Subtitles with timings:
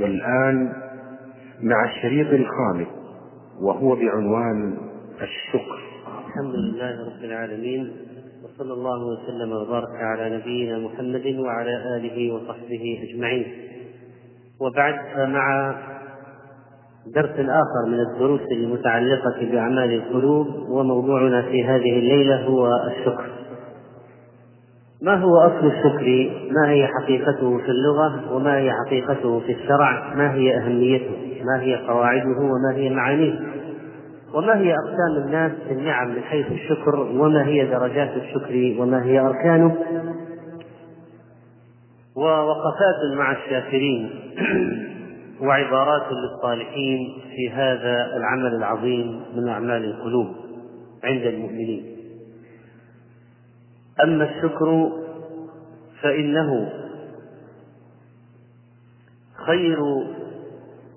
[0.00, 0.72] والآن
[1.62, 2.86] مع الشريط الخامس
[3.62, 4.76] وهو بعنوان
[5.22, 5.78] الشكر.
[6.26, 7.92] الحمد لله رب العالمين
[8.44, 13.46] وصلى الله وسلم وبارك على نبينا محمد وعلى آله وصحبه أجمعين.
[14.60, 15.74] وبعد مع
[17.14, 23.27] درس آخر من الدروس المتعلقة بأعمال القلوب وموضوعنا في هذه الليلة هو الشكر.
[25.02, 30.34] ما هو أصل الشكر؟ ما هي حقيقته في اللغة؟ وما هي حقيقته في الشرع؟ ما
[30.34, 33.40] هي أهميته؟ ما هي قواعده؟ وما هي معانيه؟
[34.34, 39.20] وما هي أقسام الناس في النعم من حيث الشكر؟ وما هي درجات الشكر؟ وما هي
[39.20, 39.76] أركانه؟
[42.16, 44.10] ووقفات مع الشاكرين
[45.42, 50.26] وعبارات للصالحين في هذا العمل العظيم من أعمال القلوب
[51.04, 51.97] عند المؤمنين.
[54.04, 54.90] أما الشكر
[56.02, 56.72] فإنه
[59.46, 59.78] خير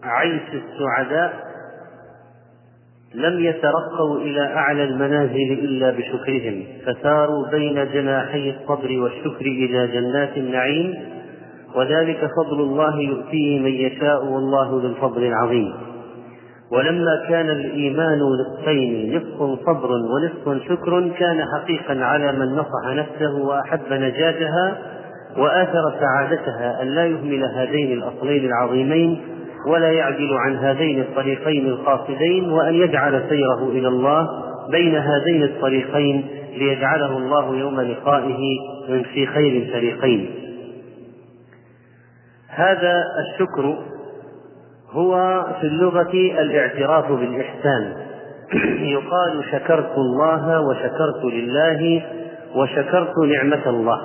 [0.04, 1.52] عيش السعداء
[3.14, 10.96] لم يترقوا إلى أعلى المنازل إلا بشكرهم فساروا بين جناحي الصبر والشكر إلى جنات النعيم
[11.76, 15.74] وذلك فضل الله يؤتيه من يشاء والله ذو الفضل العظيم.
[16.72, 23.94] ولما كان الإيمان نصفين نصف صبر ونصف شكر كان حقيقا على من نصح نفسه وأحب
[23.94, 24.78] نجاتها
[25.38, 29.22] وآثر سعادتها أن لا يهمل هذين الأصلين العظيمين
[29.68, 34.28] ولا يعدل عن هذين الطريقين القاصدين وأن يجعل سيره إلى الله
[34.72, 36.28] بين هذين الطريقين
[36.58, 38.58] ليجعله الله يوم لقائه
[38.90, 40.30] من في خير الفريقين.
[42.48, 43.78] هذا الشكر
[44.92, 47.94] هو في اللغة الاعتراف بالإحسان.
[48.96, 52.04] يقال شكرت الله وشكرت لله
[52.56, 54.02] وشكرت نعمة الله.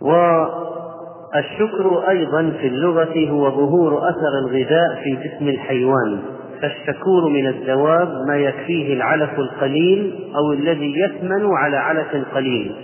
[0.00, 6.22] والشكر أيضا في اللغة هو ظهور أثر الغذاء في جسم الحيوان.
[6.60, 12.74] فالشكور من الدواب ما يكفيه العلف القليل أو الذي يثمن على علف قليل.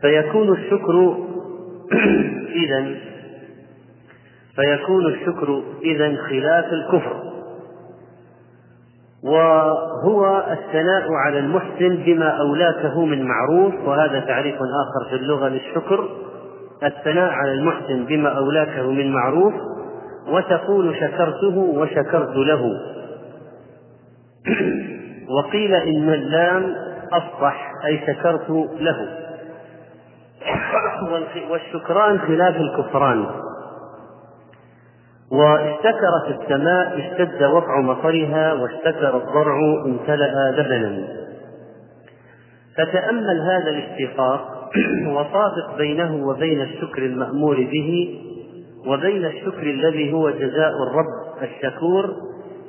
[0.00, 1.16] فيكون الشكر
[2.64, 3.09] إذا
[4.60, 7.30] فيكون الشكر إذا خلاف الكفر.
[9.24, 16.08] وهو الثناء على المحسن بما أولاكه من معروف وهذا تعريف آخر في اللغة للشكر.
[16.82, 19.54] الثناء على المحسن بما أولاكه من معروف
[20.28, 22.80] وتقول شكرته وشكرت له.
[25.36, 26.74] وقيل إن اللام
[27.12, 28.50] أفصح أي شكرت
[28.80, 29.08] له.
[31.50, 33.26] والشكران خلاف الكفران.
[35.30, 41.08] واشتكرت السماء اشتد وقع مطرها واشتكر الضرع امتلأ لبنا.
[42.76, 44.70] فتأمل هذا الاشتقاق
[45.16, 48.18] وصادق بينه وبين الشكر المأمور به
[48.86, 52.14] وبين الشكر الذي هو جزاء الرب الشكور.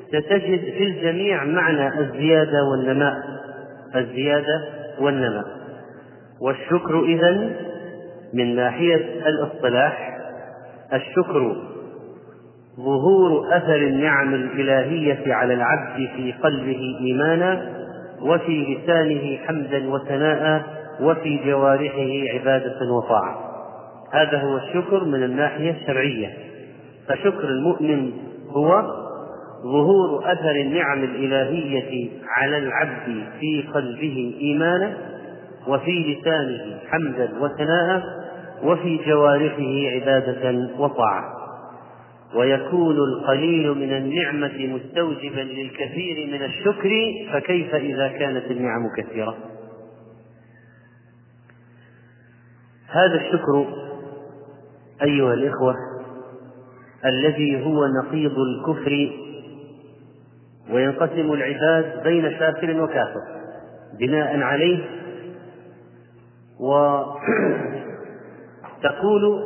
[0.07, 3.23] ستجد في الجميع معنى الزيادة والنماء
[3.95, 4.61] الزيادة
[4.99, 5.45] والنماء.
[6.41, 7.55] والشكر إذن
[8.33, 10.17] من ناحية الاصطلاح
[10.93, 11.70] الشكر
[12.85, 17.71] ظهور أثر النعم الإلهية على العبد في قلبه إيمانا
[18.21, 20.63] وفي لسانه حمدا وثناء
[21.01, 23.51] وفي جوارحه عبادة وطاعة.
[24.11, 26.29] هذا هو الشكر من الناحية الشرعية.
[27.07, 28.11] فشكر المؤمن
[28.49, 28.81] هو
[29.63, 34.97] ظهور أثر النعم الإلهية على العبد في قلبه إيمانا
[35.67, 38.03] وفي لسانه حمدا وثناء
[38.63, 41.40] وفي جوارحه عبادة وطاعة.
[42.35, 46.91] ويكون القليل من النعمة مستوجبا للكثير من الشكر
[47.33, 49.37] فكيف إذا كانت النعم كثيرة؟
[52.87, 53.65] هذا الشكر
[55.03, 55.75] أيها الإخوة
[57.05, 59.11] الذي هو نقيض الكفر
[60.71, 63.21] وينقسم العباد بين شاكر وكافر
[63.99, 64.79] بناء عليه
[68.79, 69.43] وتقول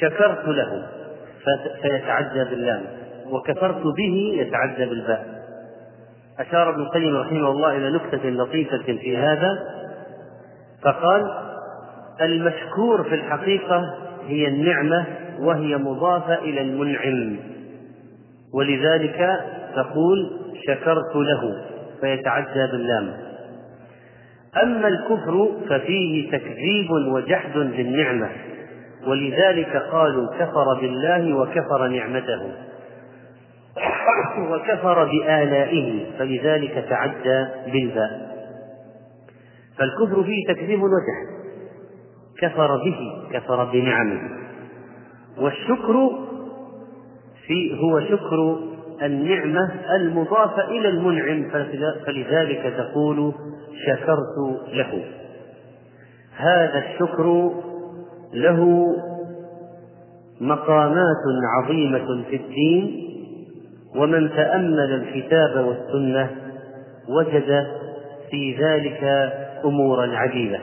[0.00, 0.99] شكرت له.
[1.82, 2.82] فيتعدى باللام
[3.30, 5.26] وكفرت به يتعدى بالباء
[6.38, 9.58] أشار ابن القيم رحمه الله إلى نكتة لطيفة في هذا
[10.82, 11.30] فقال
[12.20, 13.94] المشكور في الحقيقة
[14.26, 15.04] هي النعمة
[15.38, 17.36] وهي مضافة إلى المنعم.
[18.54, 19.40] ولذلك
[19.76, 20.30] تقول
[20.66, 21.70] شكرت له.
[22.00, 23.12] فيتعدى باللام
[24.62, 28.28] أما الكفر ففيه تكذيب وجحد بالنعمة
[29.06, 32.52] ولذلك قالوا كفر بالله وكفر نعمته.
[34.50, 38.30] وكفر بآلائه فلذلك تعدى بالباء.
[39.78, 41.40] فالكفر فيه تكذيب وجحد.
[42.40, 44.20] كفر به كفر بنعمه.
[45.38, 46.10] والشكر
[47.46, 48.58] في هو شكر
[49.02, 51.50] النعمة المضافة إلى المنعم
[52.06, 53.32] فلذلك تقول
[53.86, 55.04] شكرت له.
[56.36, 57.50] هذا الشكر
[58.34, 58.86] له
[60.40, 61.22] مقامات
[61.56, 63.06] عظيمة في الدين
[63.96, 66.30] ومن تأمل الكتاب والسنة
[67.08, 67.66] وجد
[68.30, 69.04] في ذلك
[69.64, 70.58] أمورا عجيبة.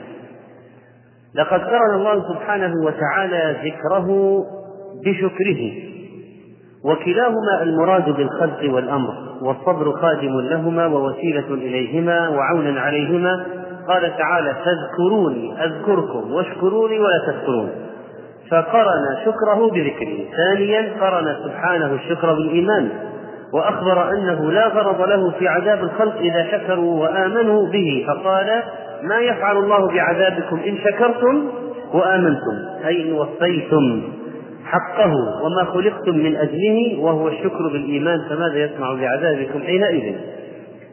[1.34, 4.38] لقد قرن الله سبحانه وتعالى ذكره
[5.04, 5.72] بشكره
[6.84, 13.46] وكلاهما المراد بالخلق والأمر والصبر خادم لهما ووسيلة إليهما وعونا عليهما
[13.88, 17.70] قال تعالى فاذكروني أذكركم واشكروني ولا تذكرون
[18.50, 20.24] فقرن شكره بذكره.
[20.36, 22.88] ثانيا قرن سبحانه الشكر بالإيمان
[23.54, 28.04] وأخبر أنه لا غرض له في عذاب الخلق إذا شكروا وآمنوا به.
[28.08, 28.62] فقال
[29.02, 31.48] ما يفعل الله بعذابكم إن شكرتم
[31.94, 34.02] وآمنتم؟ أي إن وفيتم
[34.64, 35.12] حقه
[35.44, 40.14] وما خلقتم من أجله وهو الشكر بالإيمان فماذا يصنع بعذابكم حينئذ؟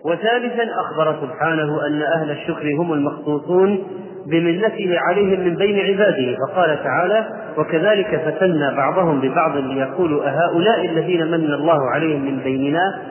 [0.06, 3.84] وثالثا أخبر سبحانه أن أهل الشكر هم المخصوصون
[4.28, 7.26] بمنته عليهم من بين عباده فقال تعالى
[7.58, 13.02] وكذلك فتنا بعضهم ببعض ليقولوا أهؤلاء الذين من الله عليهم من بيننا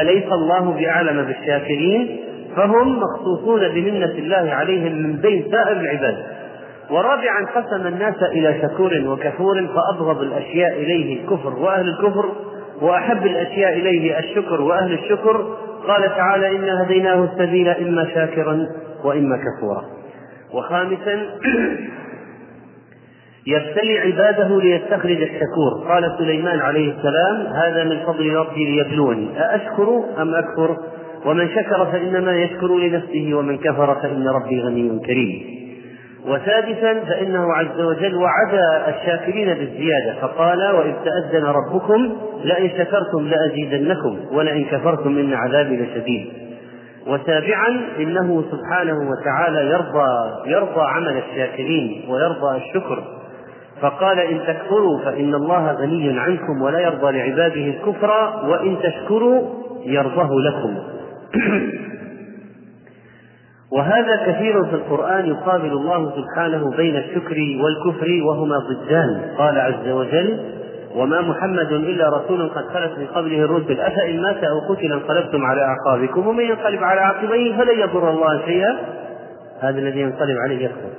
[0.00, 2.16] أليس الله بأعلم بالشاكرين؟
[2.56, 6.16] فهم مخصوصون بمنة الله عليهم من بين سائر العباد.
[6.90, 12.24] ورابعا قسم الناس إلى شكور وكفور فأبغض الأشياء إليه الكفر وأهل الكفر
[12.82, 15.46] وأحب الأشياء إليه الشكر وأهل الشكر
[15.88, 18.66] قال تعالى إنا هديناه السبيل إما شاكرا
[19.04, 19.84] وإما كفورا.
[20.54, 21.20] وخامسا
[23.46, 25.88] يبتلي عباده ليستخرج الشكور.
[25.88, 29.40] قال سليمان عليه السلام هذا من فضل ربي ليبلوني.
[29.40, 30.76] أأشكر أم أكفر؟
[31.26, 35.60] ومن شكر فإنما يشكر لنفسه ومن كفر فإن ربي غني كريم.
[36.26, 38.54] وسادسا فإنه عز وجل وعد
[38.88, 46.32] الشاكرين بالزيادة فقال وإذ تأذن ربكم لئن شكرتم لأزيدنكم ولئن كفرتم إن عذابي لشديد.
[47.06, 53.04] وسابعا إنه سبحانه وتعالى يرضى يرضى عمل الشاكرين ويرضى الشكر
[53.80, 58.10] فقال إن تكفروا فإن الله غني عنكم ولا يرضى لعباده الكفر
[58.48, 59.48] وإن تشكروا
[59.84, 60.76] يرضه لكم.
[63.72, 69.30] وهذا كثير في القرآن يقابل الله سبحانه بين الشكر والكفر وهما ضدان.
[69.38, 70.40] قال عز وجل
[70.96, 73.80] وما محمد إلا رسول قد خلت من قبله الرسل.
[73.80, 78.76] أفإن مات أو قتل انقلبتم على أعقابكم ومن ينقلب على عقبيه فلن يضر الله شيئا.
[79.60, 80.90] هذا الذي ينقلب عليه يكفر.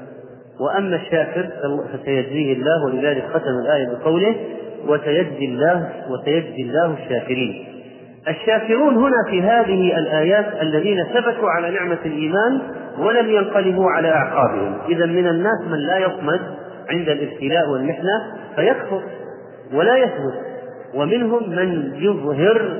[0.59, 1.49] وأما الشاكر
[1.93, 4.35] فسيجزيه الله ولذلك ختم الآية بقوله
[4.87, 7.70] وسيجزي الله وسيجزي الله الشاكرين.
[8.27, 12.61] الشاكرون هنا في هذه الآيات الذين ثبتوا على نعمة الإيمان
[12.97, 14.77] ولم ينقلبوا على أعقابهم.
[14.89, 16.41] إذا من الناس من لا يصمد
[16.89, 18.21] عند الابتلاء والمحنة
[18.55, 19.01] فيكفر
[19.73, 20.51] ولا يثبت.
[20.93, 22.73] ومنهم من يظهر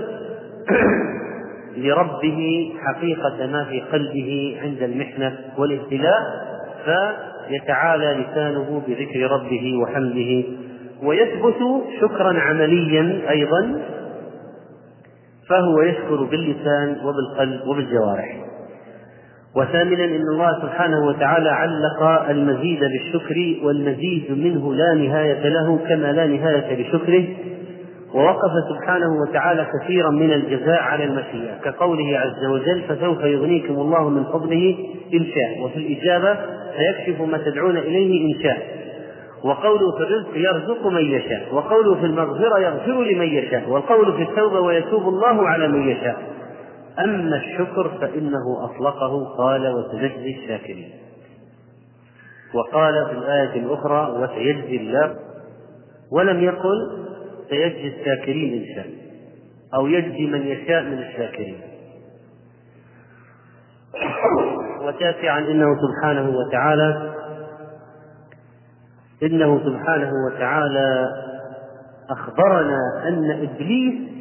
[1.77, 6.19] لربه حقيقة ما في قلبه عند المحنة والابتلاء
[6.85, 10.43] فيتعالى لسانه بذكر ربه وحمده
[11.03, 13.81] ويثبت شكرا عمليا أيضا
[15.51, 18.37] فهو يشكر باللسان وبالقلب وبالجوارح.
[19.55, 26.27] وثامنا إن الله سبحانه وتعالى علق المزيد بالشكر والمزيد منه لا نهاية له كما لا
[26.27, 27.23] نهاية لشكره.
[28.13, 31.57] ووقف سبحانه وتعالى كثيرا من الجزاء على المشيئة.
[31.63, 34.75] كقوله عز وجل فسوف يغنيكم الله من فضله
[35.13, 35.65] إن شاء.
[35.65, 36.37] وفي الإجابة
[36.77, 38.57] فيكشف ما تدعون إليه إن شاء.
[39.43, 44.59] وقوله في الرزق يرزق من يشاء وقوله في المغفرة يغفر لمن يشاء والقول في التوبة
[44.59, 46.21] ويتوب الله على من يشاء.
[46.99, 50.89] أما الشكر فإنه أطلقه قال وسنجزي الشاكرين.
[52.53, 55.15] وقال في الآية الأخرى وسيجزي الله
[56.11, 57.05] ولم يقل
[57.49, 58.85] سيجزي الشاكرين إن شاء
[59.75, 61.61] أو يجزي من يشاء من الشاكرين.
[64.81, 67.10] وتاسعا إنه سبحانه وتعالى
[69.23, 71.07] إنه سبحانه وتعالى
[72.09, 74.11] أخبرنا أن إبليس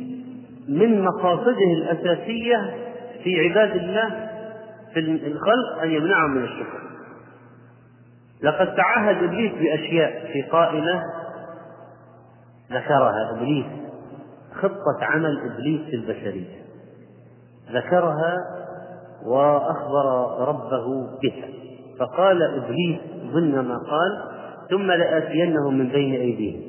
[0.69, 2.75] من مقاصده الأساسية
[3.25, 4.31] في عباد الله
[4.95, 6.81] في الخلق أن يمنعهم من الشكر
[8.43, 11.03] لقد تعهد إبليس بأشياء في قائمة
[12.73, 13.67] ذكرها إبليس
[14.55, 16.61] خطة عمل إبليس في البشرية.
[17.73, 18.37] ذكرها
[19.27, 20.87] وأخبر ربه
[21.23, 21.49] بها.
[21.99, 23.01] فقال إبليس
[23.33, 24.40] ضمن ما قال
[24.71, 26.61] ثم لآتينهم من بين أيديهم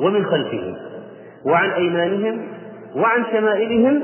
[0.00, 0.76] ومن خلفهم
[1.46, 2.40] وعن أيمانهم
[2.96, 4.02] وعن شمائلهم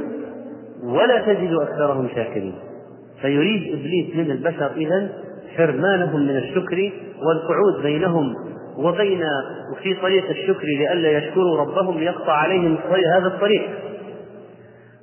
[0.85, 2.55] ولا تجد أكثرهم شاكرين.
[3.21, 5.09] فيريد إبليس من البشر إذا
[5.57, 6.93] حرمانهم من الشكر
[7.27, 8.35] والقعود بينهم
[8.79, 9.25] وبين
[9.73, 12.79] وفي طريق الشكر لئلا يشكروا ربهم يقطع عليهم
[13.15, 13.63] هذا الطريق.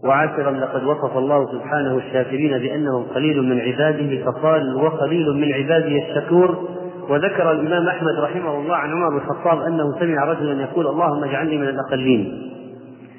[0.03, 6.78] وعاشرا لقد وصف الله سبحانه الشاكرين بأنهم قليل من عباده فقال وقليل من عبادي الشكور
[7.09, 11.57] وذكر الإمام أحمد رحمه الله عن عمر بن الخطاب أنه سمع رجلا يقول اللهم اجعلني
[11.57, 12.51] من الأقلين.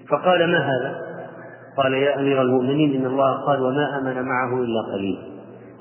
[0.08, 0.94] فقال ما هذا؟
[1.76, 5.18] قال يا أمير المؤمنين إن الله قال وما آمن معه إلا قليل.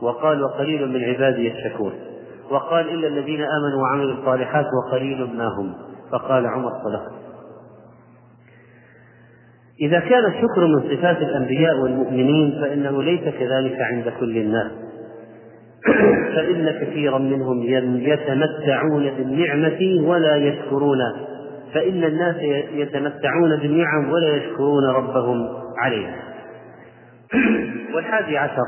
[0.01, 1.91] وقال وقليل من عبادي الشكور.
[2.51, 5.73] وقال إلا الذين آمنوا وعملوا الصالحات وقليل ما هم.
[6.11, 7.19] فقال عمر صدقت
[9.81, 14.71] إذا كان الشكر من صفات الأنبياء والمؤمنين فإنه ليس كذلك عند كل الناس.
[16.35, 17.63] فإن كثيرا منهم
[17.97, 20.99] يتمتعون بالنعمة ولا يشكرون.
[21.73, 22.35] فإن الناس
[22.73, 26.15] يتمتعون بالنعم ولا يشكرون ربهم عليها.
[27.95, 28.65] والحادي عشر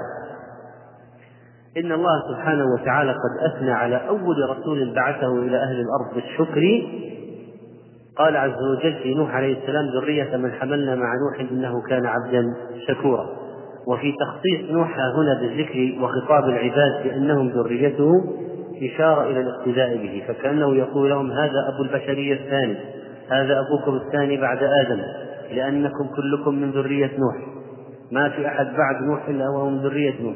[1.77, 6.61] إن الله سبحانه وتعالى قد أثنى على أول رسول بعثه إلى أهل الأرض بالشكر.
[8.17, 12.43] قال عز وجل في نوح عليه السلام ذرية من حملنا مع نوح إنه كان عبدا
[12.87, 13.40] شكورا.
[13.87, 18.11] وفي تخصيص نوح هنا بالذكر وخطاب العباد بأنهم ذريته
[18.83, 22.75] إشارة إلى الاقتداء به فكأنه يقول لهم هذا أبو البشرية الثاني
[23.29, 25.01] هذا أبوكم الثاني بعد آدم
[25.51, 27.35] لأنكم كلكم من ذرية نوح.
[28.11, 30.35] ما في أحد بعد نوح إلا وهو من ذرية نوح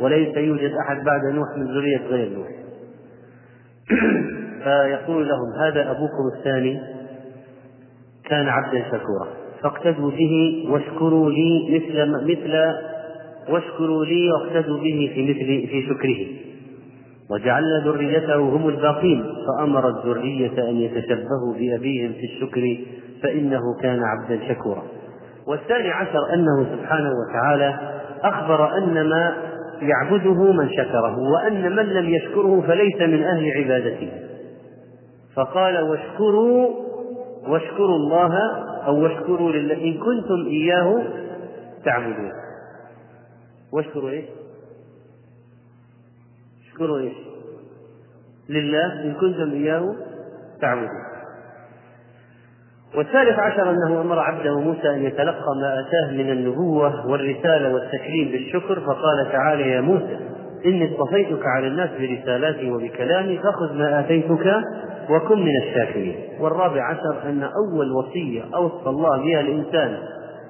[0.00, 2.48] وليس يوجد أحد بعد نوح من ذرية غير نوح.
[4.64, 6.80] فيقول لهم هذا أبوكم الثاني
[8.24, 9.41] كان عبدا شكورا.
[9.62, 12.74] فاقتدوا به واشكروا لي مثل مثل
[13.48, 16.26] واشكروا لي واقتدوا به في مثل في شكره.
[17.30, 22.78] وجعلنا ذريته هم الباقين فأمر الذرية أن يتشبهوا بأبيهم في الشكر
[23.22, 24.82] فإنه كان عبدا شكورا.
[25.46, 27.78] والثاني عشر أنه سبحانه وتعالى
[28.22, 29.36] أخبر أن ما
[29.82, 34.08] يعبده من شكره وأن من لم يشكره فليس من أهل عبادته.
[35.36, 36.68] فقال واشكروا
[37.48, 38.32] واشكروا الله
[38.86, 41.02] أو واشكروا لله إن كنتم إياه
[41.84, 42.32] تعبدون
[43.72, 44.24] واشكروا إيش؟
[46.68, 47.16] اشكروا إيش؟
[48.48, 49.94] لله إن كنتم إياه
[50.60, 51.02] تعبدون
[52.96, 58.80] والثالث عشر أنه أمر عبده موسى أن يتلقى ما أتاه من النبوة والرسالة والتكريم بالشكر
[58.80, 60.18] فقال تعالى يا موسى
[60.66, 64.62] إني اصطفيتك على الناس برسالاتي وبكلامي فخذ ما آتيتك
[65.10, 66.14] وكن من الشاكرين.
[66.40, 69.98] والرابع عشر أن أول وصية أوصى الله بها الإنسان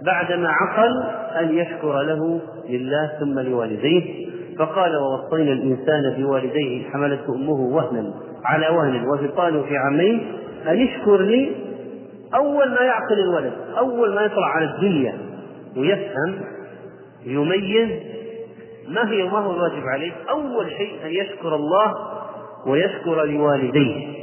[0.06, 1.02] بعدما عقل
[1.40, 4.32] أن يشكر له لله ثم لوالديه.
[4.58, 10.32] فقال ووصينا الإنسان بوالديه حملته أمه وهنا على وهن وفصاله في عامين
[10.68, 11.52] أن اشكر لي
[12.34, 15.14] أول ما يعقل الولد أول ما يطلع على الدنيا
[15.76, 16.40] ويفهم
[17.26, 17.88] يميز
[18.88, 20.12] ما هي ما هو الواجب عليه.
[20.30, 21.94] أول شيء أن يشكر الله
[22.66, 24.21] ويشكر لوالديه.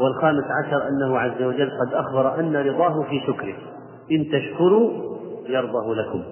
[0.00, 3.54] والخامس عشر أنه عز وجل قد أخبر أن رضاه في شكره.
[4.12, 4.90] إن تشكروا
[5.48, 6.22] يرضه لكم.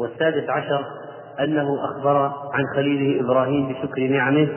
[0.00, 0.84] والسادس عشر
[1.40, 2.16] أنه أخبر
[2.52, 4.48] عن خليله إبراهيم بشكر نعمه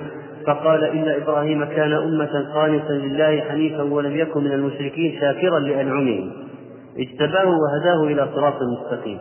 [0.47, 6.31] فقال إن إبراهيم كان أمة قانتا لله حنيفا ولم يكن من المشركين شاكرا لأنعمه.
[6.97, 9.19] اجتباه وهداه إلى صراط مستقيم.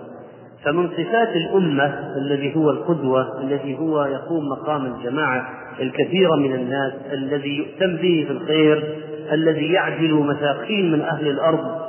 [0.64, 5.48] فمن صفات الأمة الذي هو القدوة الذي هو يقوم مقام الجماعة
[5.80, 8.96] الكثيرة من الناس الذي يؤتم به في الخير
[9.32, 11.84] الذي يعدل مساكين من أهل الأرض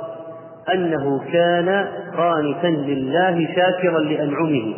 [0.74, 4.74] أنه كان قانتا لله شاكرا لأنعمه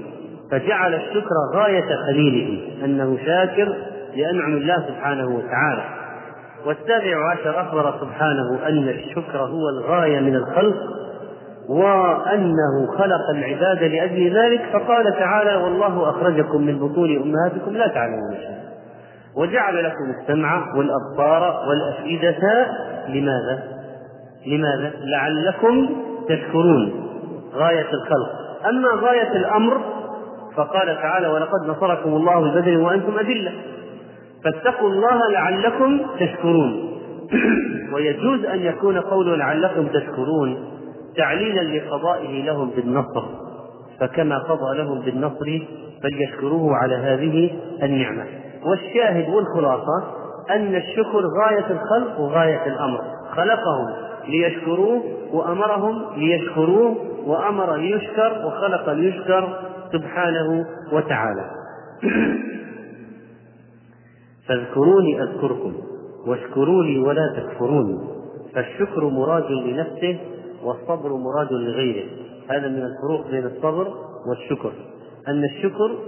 [0.50, 3.75] فجعل الشكر غاية خليله أنه شاكر
[4.17, 5.83] لأنعم الله سبحانه وتعالى.
[6.67, 10.77] والسابع عشر أخبر سبحانه أن الشكر هو الغاية من الخلق
[11.69, 18.58] وأنه خلق العباد لأجل ذلك فقال تعالى والله أخرجكم من بطون أمهاتكم لا تعلمون شيئا.
[19.38, 22.66] وجعل لكم السمع والأبصار والأفئدة
[23.09, 23.62] لماذا؟
[24.47, 25.88] لماذا؟ لعلكم
[26.28, 27.09] تشكرون.
[27.54, 28.30] غاية الخلق.
[28.68, 29.80] أما غاية الأمر
[30.54, 33.52] فقال تعالى ولقد نصركم الله ببدر وأنتم أذلة.
[34.45, 36.99] فاتقوا الله لعلكم تشكرون.
[37.92, 40.64] ويجوز أن يكون قوله لعلكم تشكرون
[41.16, 43.25] تعليلا لقضائه لهم بالنصر.
[44.00, 45.61] فكما قضى لهم بالنصر
[46.02, 47.50] فليشكروه على هذه
[47.83, 48.25] النعمة.
[48.65, 50.19] والشاهد والخلاصة
[50.50, 53.00] أن الشكر غاية الخلق وغاية الأمر.
[53.31, 53.87] خلقهم
[54.29, 56.97] ليشكروه وأمرهم ليشكروه
[57.27, 59.59] وأمر ليشكر وخلق ليشكر
[59.93, 61.50] سبحانه وتعالى.
[64.49, 65.73] فاذكروني أذكركم
[66.27, 67.99] واشكروا لي ولا تكفروني.
[68.55, 70.19] فالشكر مراد لنفسه
[70.65, 72.07] والصبر مراد لغيره.
[72.50, 73.95] هذا من الفروق بين الصبر
[74.29, 74.73] والشكر.
[75.29, 75.99] أن الشكر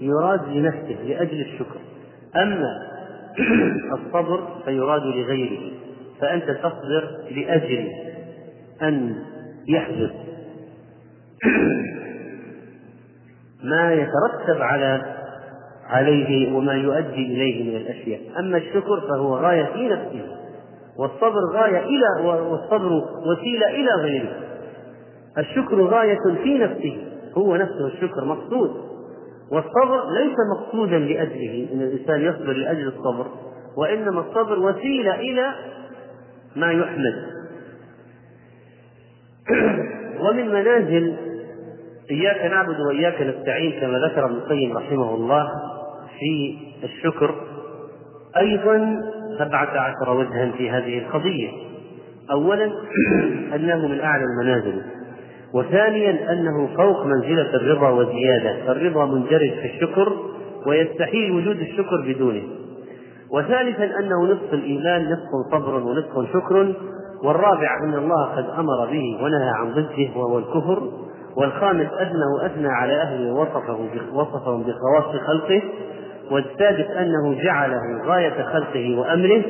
[0.00, 1.83] يراد لنفسه لأجل الشكر.
[2.36, 2.94] أما
[3.94, 5.72] الصبر فيراد لغيره
[6.20, 7.88] فأنت تصبر لأجل
[8.82, 9.16] أن
[9.68, 10.10] يحدث
[13.64, 15.14] ما يترتب على
[15.86, 18.20] عليه وما يؤدي إليه من الأشياء.
[18.38, 20.36] أما الشكر فهو غاية في نفسه
[20.96, 22.92] والصبر غاية إلى والصبر
[23.26, 24.36] وسيلة إلى غيره.
[25.38, 26.96] الشكر غاية في نفسه
[27.38, 28.93] هو نفسه الشكر مقصود.
[29.50, 33.26] والصبر ليس مقصودا لأجله إن الإنسان يصبر لأجل الصبر
[33.76, 35.54] وإنما الصبر وسيلة إلى
[36.56, 37.34] ما يحمد.
[40.24, 41.16] ومن منازل
[42.10, 45.46] إياك نعبد وإياك نستعين كما ذكر ابن القيم رحمه الله
[46.18, 47.34] في الشكر
[48.36, 49.00] أيضا
[49.38, 51.50] سبعة عشر وجها في هذه القضية.
[52.30, 52.64] أولا
[53.54, 54.82] أنه من أعلى المنازل.
[55.54, 60.12] وثانيا أنه فوق منزلة الرضا وزيادة الرضا مندرج في الشكر
[60.66, 62.42] ويستحيل وجود الشكر بدونه.
[63.30, 66.74] وثالثا أنه نصف الإيمان نصف صبر ونصف شكر
[67.24, 70.82] والرابع أن الله قد أمر به ونهى عن ضده وهو الكفر
[71.36, 73.78] والخامس أنه أثنى على أهله وصفه
[74.12, 75.62] وصفهم بخواص خلقه
[76.30, 79.42] والسادس أنه جعله غاية خلقه وأمره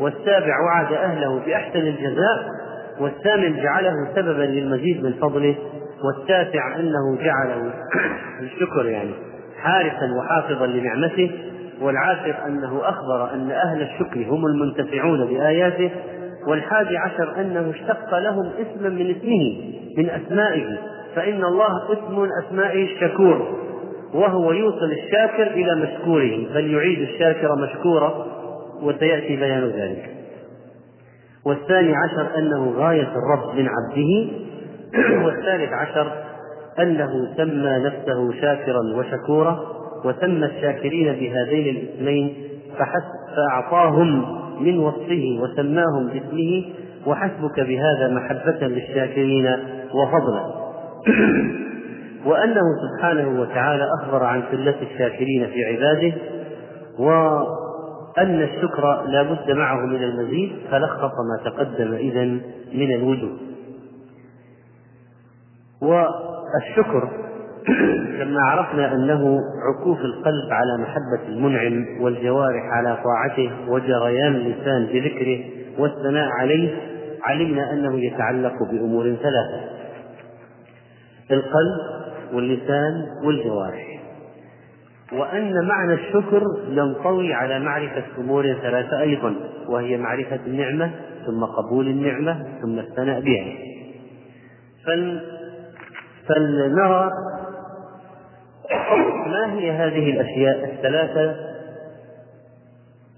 [0.00, 2.65] والسابع وعد أهله بأحسن الجزاء
[3.00, 5.56] والثامن جعله سببا للمزيد من فضله
[6.04, 7.72] والتاسع أنه جعله
[8.42, 9.10] الشكر يعني
[9.62, 11.30] حارسا وحافظا لنعمته
[11.80, 15.90] والعاشر أنه أخبر أن أهل الشكر هم المنتفعون بآياته
[16.46, 20.78] والحادي عشر أنه اشتق لهم اسما من اسمه من أسمائه
[21.14, 23.66] فإن الله اسم أسمائه الشكور
[24.14, 28.26] وهو يوصل الشاكر إلى مشكوره بل يعيد الشاكر مشكورا
[28.82, 30.15] وسيأتي بيان ذلك.
[31.46, 34.32] والثاني عشر أنه غاية الرب من عبده
[35.24, 36.12] والثالث عشر
[36.78, 39.58] أنه سمى نفسه شاكرا وشكورا
[40.04, 42.34] وسمى الشاكرين بهذين الاسمين
[43.36, 46.64] فأعطاهم من وصفه وسماهم باسمه
[47.06, 49.56] وحسبك بهذا محبة للشاكرين
[49.94, 50.66] وفضلا.
[52.26, 56.12] وأنه سبحانه وتعالى أخبر عن سلة الشاكرين في عباده
[58.16, 62.24] وأن الشكر لا بد معه من المزيد فلخص ما تقدم إذا
[62.74, 63.36] من الوجوه.
[65.82, 67.10] والشكر
[68.20, 75.44] لما عرفنا أنه عكوف القلب على محبة المنعم والجوارح على طاعته وجريان اللسان بذكره
[75.78, 76.76] والثناء عليه
[77.22, 79.60] علمنا أنه يتعلق بأمور ثلاثة
[81.30, 81.80] القلب
[82.32, 83.95] واللسان والجوارح.
[85.12, 89.34] وأن معنى الشكر ينطوي على معرفة أمور ثلاثة أيضا
[89.68, 90.90] وهي معرفة النعمة
[91.26, 93.52] ثم قبول النعمة ثم الثناء بها.
[94.86, 95.20] فل...
[96.28, 97.10] فلنرى
[99.26, 101.36] ما هي هذه الأشياء الثلاثة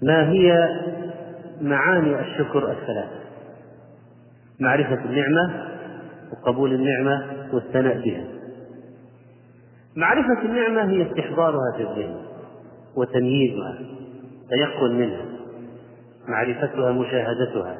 [0.01, 0.69] ما هي
[1.61, 3.19] معاني الشكر الثلاثة؟
[4.59, 5.67] معرفة النعمة
[6.31, 7.23] وقبول النعمة
[7.53, 8.38] والثناء بها.
[9.97, 12.21] معرفة النعمة هي استحضارها في الذهن
[12.97, 13.79] وتمييزها
[14.49, 15.25] تيقن منها
[16.27, 17.77] معرفتها مشاهدتها.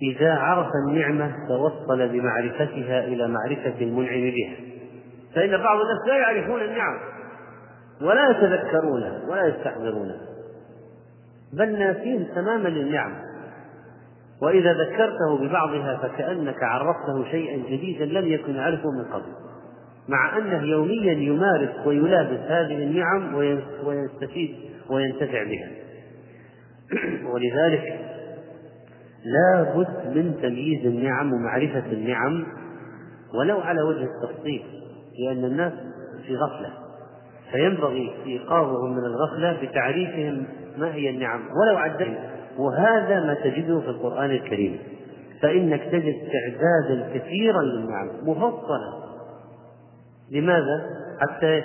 [0.00, 4.56] فإذا عرف النعمة توصل بمعرفتها إلى معرفة المنعم بها.
[5.34, 6.98] فإن بعض الناس لا يعرفون النعم
[8.02, 10.20] ولا يتذكرونها ولا يستحضرونها
[11.52, 13.29] بل ناسين تماما للنعم.
[14.42, 19.32] وإذا ذكرته ببعضها فكأنك عرفته شيئا جديدا لم يكن يعرفه من قبل.
[20.08, 23.34] مع أنه يوميا يمارس ويلابس هذه النعم
[23.84, 24.54] ويستفيد
[24.90, 25.70] وينتفع بها.
[27.32, 28.00] ولذلك
[29.24, 32.46] لا بد من تمييز النعم ومعرفة النعم
[33.34, 34.62] ولو على وجه التفصيل
[35.18, 35.72] لأن الناس
[36.26, 36.70] في غفلة.
[37.52, 40.44] فينبغي إيقاظهم من الغفلة بتعريفهم
[40.78, 41.40] ما هي النعم.
[41.40, 44.78] ولو عدلنا وهذا ما تجده في القرآن الكريم.
[45.42, 49.10] فإنك تجد إعدادا كثيرا للنعم مفصلا.
[50.30, 50.84] لماذا؟
[51.20, 51.62] حتى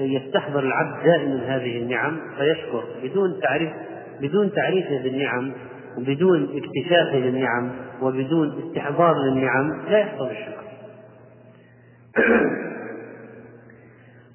[0.00, 3.72] يستحضر العبد دائما هذه النعم فيشكر بدون تعريف
[4.20, 5.52] بدون تعريفه بالنعم
[5.98, 7.70] وبدون اكتشافه للنعم
[8.02, 10.66] وبدون استحضار للنعم لا يحصل الشكر.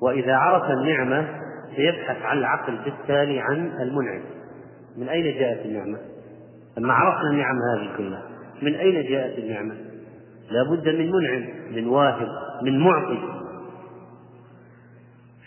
[0.03, 1.27] وإذا عرف النعمة
[1.75, 4.21] سيبحث عن العقل بالتالي عن المنعم.
[4.97, 5.97] من أين جاءت النعمة؟
[6.77, 8.23] لما عرفنا النعم هذه كلها
[8.62, 9.75] من أين جاءت النعمة؟
[10.51, 12.27] لا بد من منعم من واهب
[12.63, 13.19] من معطي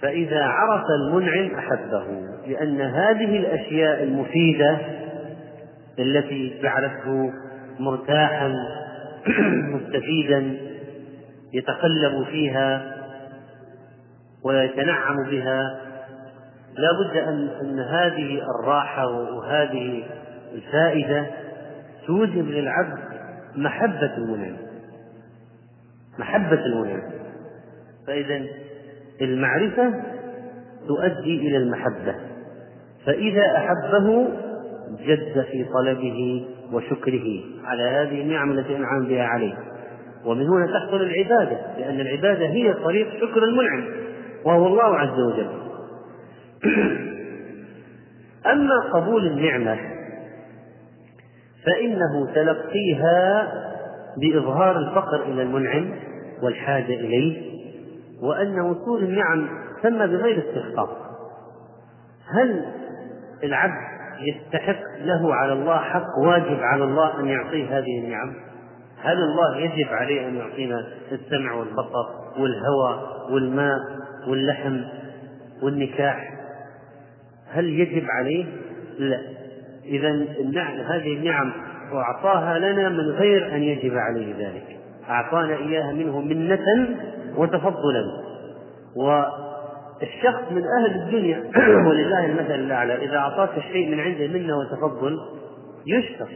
[0.01, 2.05] فإذا عرف المنعم أحبه
[2.47, 4.79] لأن هذه الأشياء المفيدة
[5.99, 7.33] التي جعلته
[7.79, 8.55] مرتاحا
[9.75, 10.57] مستفيدا
[11.53, 12.95] يتقلب فيها
[14.45, 15.81] ويتنعم بها
[16.79, 20.05] لا بد أن أن هذه الراحة وهذه
[20.55, 21.27] الفائدة
[22.07, 22.99] توجب للعبد
[23.57, 24.57] محبة المنعم.
[26.19, 27.03] محبة المنعم.
[28.07, 28.43] فإذا
[29.21, 30.03] المعرفة
[30.89, 32.15] تؤدي إلى المحبة.
[33.07, 34.29] فإذا أحبه
[35.07, 39.55] جد في طلبه وشكره على هذه النعم التي أنعم بها عليه.
[40.25, 43.85] ومن هنا تحصل العبادة لأن العبادة هي طريق شكر المنعم
[44.45, 45.49] وهو الله عز وجل.
[48.53, 49.79] أما قبول النعمة
[51.67, 53.49] فإنه تلقيها
[54.21, 55.95] بإظهار الفقر إلى المنعم
[56.43, 57.55] والحاجة إليه
[58.23, 59.49] وأن وصول النعم
[59.83, 60.99] تم بغير استحقاق.
[62.29, 62.65] هل
[63.45, 68.35] العبد يستحق له على الله حق واجب على الله أن يعطيه هذه النعم؟
[69.03, 72.07] هل الله يجب عليه أن يعطينا السمع والبصر
[72.39, 73.79] والهوى والماء
[74.29, 74.81] واللحم
[75.63, 76.34] والنكاح؟
[77.55, 78.45] هل يجب عليه؟
[78.99, 79.21] لا.
[79.85, 80.09] إذا
[80.41, 81.53] النعم هذه النعم
[81.93, 84.77] وأعطاها لنا من غير أن يجب عليه ذلك.
[85.09, 86.89] أعطانا إياها منه منة
[87.37, 88.05] وتفضلا.
[88.97, 91.45] والشخص من أهل الدنيا
[91.89, 95.19] ولله المثل الأعلى إذا أعطاك الشيء من عنده منة وتفضل
[95.87, 96.29] يشكر.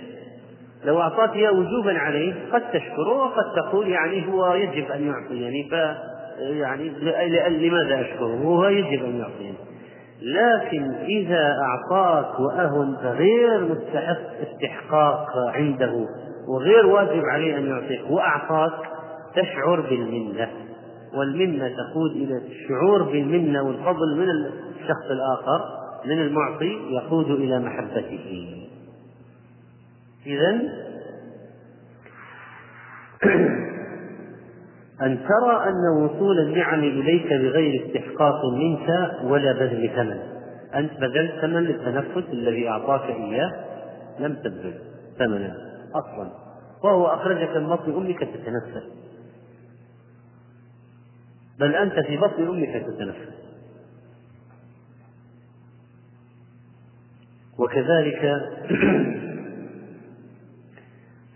[0.84, 5.72] لو أعطاك إياه وجوبا عليه قد تشكره وقد تقول يعني هو يجب أن يعطيني ف
[6.40, 6.88] يعني
[7.48, 9.67] لماذا أشكره؟ هو يجب أن يعطيني.
[10.22, 16.08] لكن إذا أعطاك وأنت غير مستحق استحقاق عنده
[16.48, 18.72] وغير واجب عليه أن يعطيك وأعطاك
[19.34, 20.48] تشعر بالمنة.
[21.14, 25.64] والمنة تقود إلى الشعور بالمنة والفضل من الشخص الآخر
[26.04, 28.54] من المعطي يقود إلى محبته.
[30.26, 30.60] إذا
[35.02, 40.20] أن ترى أن وصول النعم إليك بغير استحقاق منك ولا بذل ثمن.
[40.74, 43.50] أنت بذلت ثمن للتنفس الذي أعطاك إياه؟
[44.18, 44.74] لم تبذل
[45.18, 45.56] ثمنا
[45.94, 46.30] أصلا.
[46.84, 48.86] وهو أخرجك من بطن أمك تتنفس.
[51.60, 53.38] بل أنت في بطن أمك تتنفس.
[57.58, 58.40] وكذلك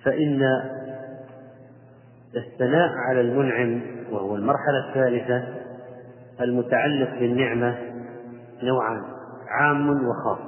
[0.05, 0.43] فإن
[2.37, 5.45] الثناء على المنعم وهو المرحلة الثالثة
[6.41, 7.79] المتعلق بالنعمة
[8.63, 9.03] نوعان
[9.49, 10.39] عام وخاص.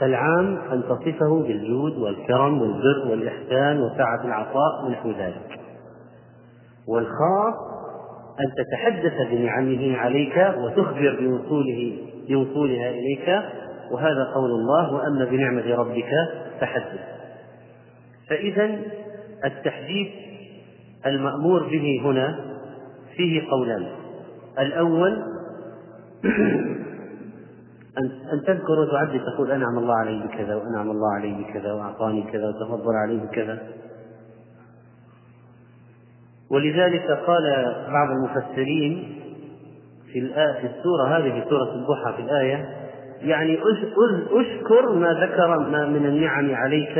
[0.00, 5.60] فالعام أن تصفه بالجود والكرم والبر والإحسان وسعة العطاء ونحو ذلك.
[6.88, 7.54] والخاص
[8.40, 13.42] أن تتحدث بنعمه عليك وتخبر بوصوله بوصولها إليك
[13.90, 16.10] وهذا قول الله وأما بنعمة ربك
[16.60, 17.00] فحدث.
[18.28, 18.78] فإذا
[19.44, 20.31] التحديث
[21.06, 22.40] المأمور به هنا
[23.16, 23.86] فيه قولان.
[24.58, 25.22] الأول
[28.32, 32.94] أن تذكر وتعدي تقول أنعم الله علي بكذا وأنعم الله علي بكذا وأعطاني كذا وتفضل
[32.94, 33.58] علي بكذا
[36.50, 39.18] ولذلك قال بعض المفسرين
[40.12, 42.68] في الآية في السورة هذه سورة الضحى في الآية
[43.22, 43.58] يعني
[44.32, 46.98] أشكر ما ذكر ما من النعم عليك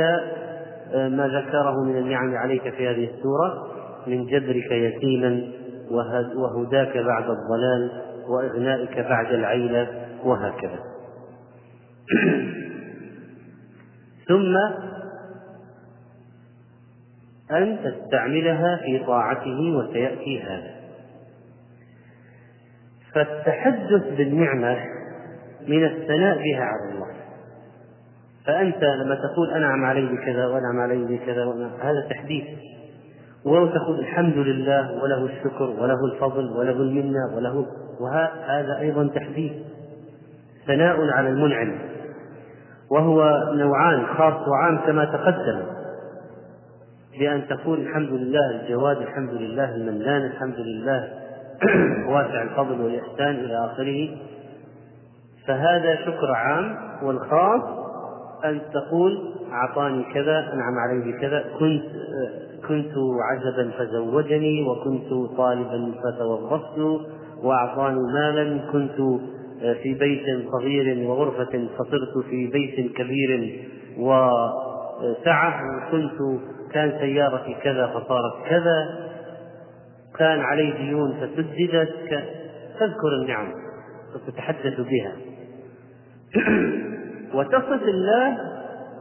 [0.93, 3.72] ما ذكره من النعم عليك في هذه السورة.
[4.07, 5.51] من جبرك يتيما
[6.35, 7.91] وهداك بعد الضلال
[8.27, 9.87] وإغنائك بعد العيلة
[10.23, 10.79] وهكذا.
[14.27, 14.55] ثم
[17.51, 20.73] أن تستعملها في طاعته وسيأتي هذا.
[23.13, 24.77] فالتحدث بالنعمة
[25.67, 27.13] من الثناء بها على الله.
[28.45, 31.45] فأنت لما تقول أنعم علي بكذا وأنعم علي بكذا
[31.81, 32.45] هذا تحديث.
[33.45, 37.65] وتقول الحمد لله وله الشكر وله الفضل وله المنة وله
[37.99, 39.51] وهذا أيضا تحديث
[40.67, 41.75] ثناء على المنعم.
[42.91, 45.61] وهو نوعان خاص وعام كما تقدم.
[47.19, 51.09] بأن تقول الحمد لله الجواد الحمد لله المنان الحمد لله
[52.13, 54.09] واسع الفضل والإحسان إلى آخره.
[55.47, 57.82] فهذا شكر عام والخاص
[58.45, 61.83] أن تقول أعطاني كذا أنعم علي بكذا كنت
[62.67, 62.93] كنت
[63.31, 66.77] عجبا فزوجني وكنت طالبا فتوظفت
[67.43, 68.71] وأعطاني مالا.
[68.71, 69.21] كنت
[69.83, 73.59] في بيت صغير وغرفة فصرت في بيت كبير
[73.97, 75.61] وسعة.
[75.91, 79.09] كنت كان سيارتي كذا فصارت كذا.
[80.19, 81.89] كان علي ديون فسددت.
[82.79, 83.53] تذكر النعم
[84.15, 85.15] وتتحدث بها.
[87.33, 88.37] وتصف الله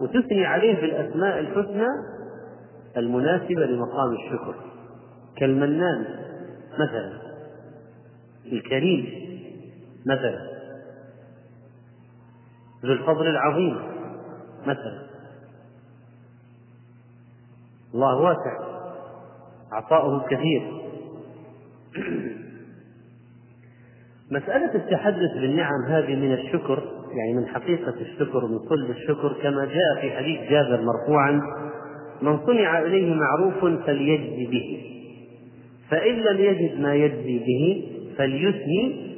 [0.00, 1.86] وتثني عليه بالأسماء الحسنى
[2.96, 4.54] المناسبة لمقام الشكر.
[5.36, 6.04] كالمنان
[6.74, 7.18] مثلا
[8.52, 9.06] الكريم
[10.06, 10.52] مثلا
[12.84, 13.78] ذو الفضل العظيم
[14.62, 15.02] مثلا
[17.94, 18.58] الله واسع
[19.72, 20.82] عطاؤه كثير
[24.30, 30.00] مسألة التحدث بالنعم هذه من الشكر يعني من حقيقة الشكر من صلب الشكر كما جاء
[30.00, 31.42] في حديث جابر مرفوعا
[32.22, 34.82] من صنع إليه معروف فليجزي به
[35.90, 39.12] فإن لم يجد ما يجزي به فليثني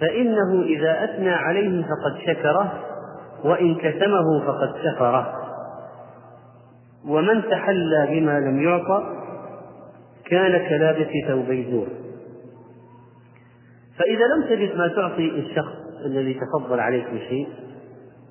[0.00, 2.84] فإنه إذا أثنى عليه فقد شكره
[3.44, 5.34] وإن كتمه فقد كفره
[7.06, 9.02] ومن تحلى بما لم يعطى
[10.24, 11.88] كان كلابس ثوبي زور.
[13.98, 17.48] فإذا لم تجد ما تعطي الشخص الذي تفضل عليك بشيء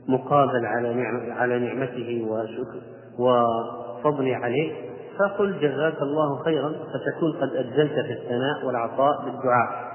[0.08, 2.82] مقابل على نعم على نعمته وشكر
[3.20, 4.74] وفضله عليك
[5.20, 9.88] فقل جزاك الله خيرا فتكون قد أجلت في الثناء والعطاء بالدعاء.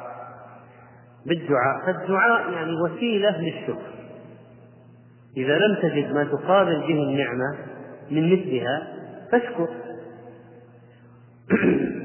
[1.26, 3.92] بالدعاء فالدعاء يعني وسيلة للشكر.
[5.36, 7.56] إذا لم تجد ما تقابل به النعمة
[8.10, 8.88] من مثلها
[9.32, 9.68] فاشكر.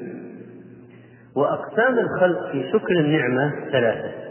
[1.37, 4.26] وأقسام الخلق في شكر النعمة ثلاثة.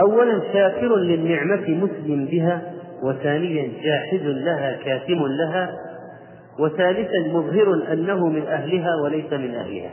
[0.00, 2.72] أولا شاكر للنعمة مسلم بها
[3.02, 5.78] وثانيا جاحد لها كاتم لها
[6.58, 9.90] وثالثا مظهر أنه من أهلها وليس من أهلها.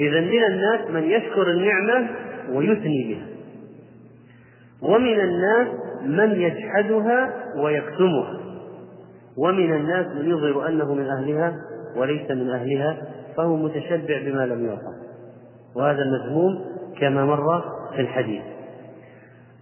[0.00, 2.08] إذا من الناس من يشكر النعمة
[2.52, 3.26] ويثني بها.
[4.82, 5.68] ومن الناس
[6.02, 8.40] من يجحدها ويكتمها.
[9.36, 11.56] ومن الناس من يظهر أنه من أهلها
[11.96, 12.96] وليس من أهلها
[13.36, 15.05] فهو متشبع بما لم يعطى
[15.76, 16.64] وهذا مذموم
[17.00, 18.42] كما مر في الحديث.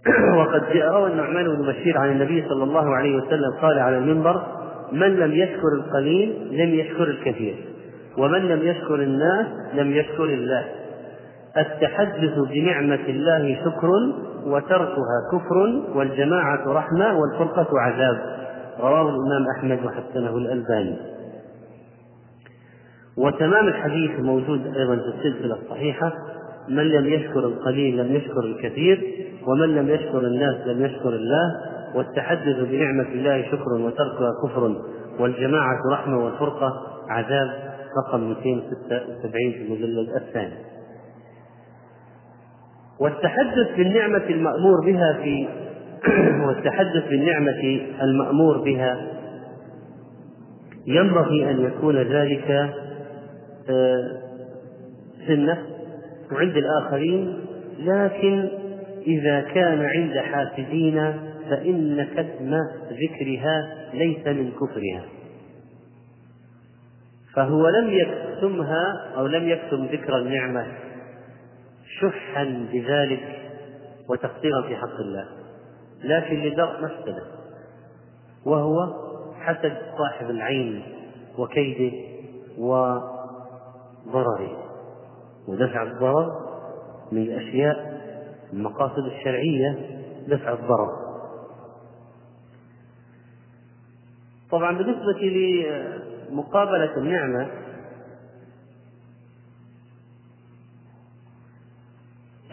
[0.37, 4.43] وقد روى النعمان بن بشير عن النبي صلى الله عليه وسلم قال على المنبر
[4.91, 7.55] من لم يشكر القليل لم يشكر الكثير
[8.17, 10.65] ومن لم يشكر الناس لم يشكر الله.
[11.57, 13.89] التحدث بنعمة الله شكر
[14.45, 18.17] وتركها كفر والجماعة رحمة والفرقة عذاب.
[18.79, 21.14] رواه الإمام أحمد وحسنه الألباني.
[23.17, 26.13] وتمام الحديث موجود أيضا في السلسلة الصحيحة
[26.69, 31.75] من لم يشكر القليل لم يشكر الكثير ومن لم يشكر الناس لم يشكر الله.
[31.95, 34.75] والتحدث بنعمة الله شكر وتركها كفر
[35.19, 36.73] والجماعة رحمة والفرقة
[37.09, 40.55] عذاب رقم 276 في المجلد الثاني
[42.99, 45.47] والتحدث بالنعمة المأمور بها في
[46.47, 48.97] والتحدث بالنعمة المأمور بها
[50.87, 52.73] ينبغي أن يكون ذلك
[55.29, 55.69] النفس
[56.31, 57.39] وعند الآخرين
[57.79, 58.49] لكن
[59.07, 61.13] إذا كان عند حاسدين
[61.49, 62.55] فإن كتم
[62.89, 65.05] ذكرها ليس من كفرها.
[67.35, 70.67] فهو لم يكتمها أو لم يكتم ذكر النعمة
[71.99, 73.39] شحا بذلك
[74.09, 75.25] وتقصيرا في حق الله
[76.03, 77.23] لكن لدرء مفسدة
[78.45, 78.93] وهو
[79.39, 80.83] حسد صاحب العين
[81.37, 81.97] وكيده
[84.07, 84.65] وضرره
[85.47, 86.45] ودفع الضرر
[87.11, 88.01] من الأشياء
[88.53, 91.05] المقاصد الشرعية دفع الضرر.
[94.51, 95.19] طبعا بالنسبة
[96.31, 97.47] لمقابلة النعمة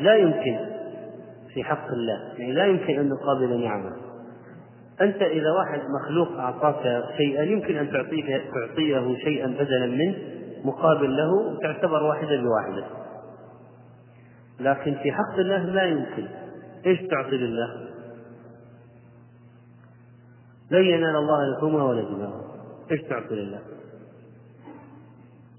[0.01, 0.59] لا يمكن
[1.55, 3.97] في حق الله يعني لا يمكن أن نقابل نعمة.
[5.01, 10.32] أنت إذا واحد مخلوق أعطاك شيئا يمكن أن تعطيه تعطيه شيئا بدلا منه
[10.65, 12.87] مقابل له تعتبر واحدة بواحدة.
[14.61, 16.29] لكن في حق الله لا يمكن.
[16.87, 17.89] إيش تعطي لله؟
[20.71, 22.45] لن ينال الله لحومها ولا دماغها
[22.91, 23.61] إيش تعطي لله؟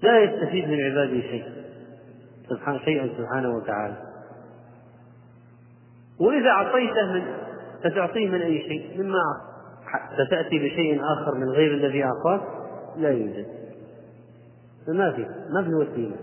[0.02, 1.44] لا يستفيد من عباده شيء.
[2.48, 3.96] سبحان شيئا سبحانه وتعالى.
[6.20, 7.22] وإذا أعطيته من
[7.80, 9.22] ستعطيه من أي شيء؟ مما
[10.26, 12.42] ستأتي بشيء آخر من غير الذي أعطاك
[12.96, 13.63] لا يوجد.
[14.86, 16.16] فما في ما في وسيلة.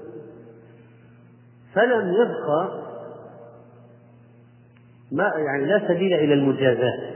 [1.73, 2.81] فلم يبقى
[5.11, 7.11] ما يعني لا سبيل إلى المجازاة.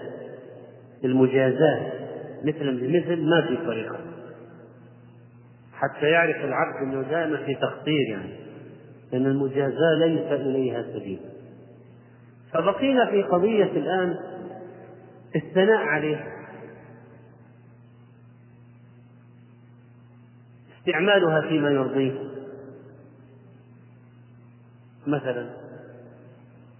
[1.05, 1.91] المجازاة
[2.43, 3.99] مثلا بمثل ما في طريقة.
[5.73, 8.33] حتى يعرف العبد أنه دائما في تقصير يعني
[9.11, 11.19] لأن المجازاة ليس إليها سبيل.
[12.53, 14.15] فبقينا في قضية الآن
[15.35, 16.34] الثناء عليه
[20.85, 22.13] استعمالها فيما يرضيه.
[25.07, 25.49] مثلا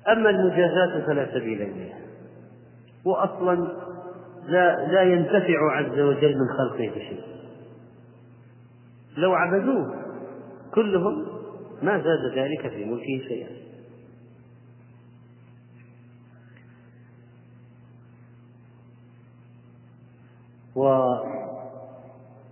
[0.07, 1.99] أما المجازاة فلا سبيل إليها.
[3.05, 3.67] وأصلا
[4.47, 7.23] لا لا ينتفع عز وجل من خلقه بشيء.
[9.17, 9.95] لو عبدوه
[10.73, 11.25] كلهم
[11.81, 13.65] ما زاد ذلك في ملكه شيئا.
[20.75, 20.85] و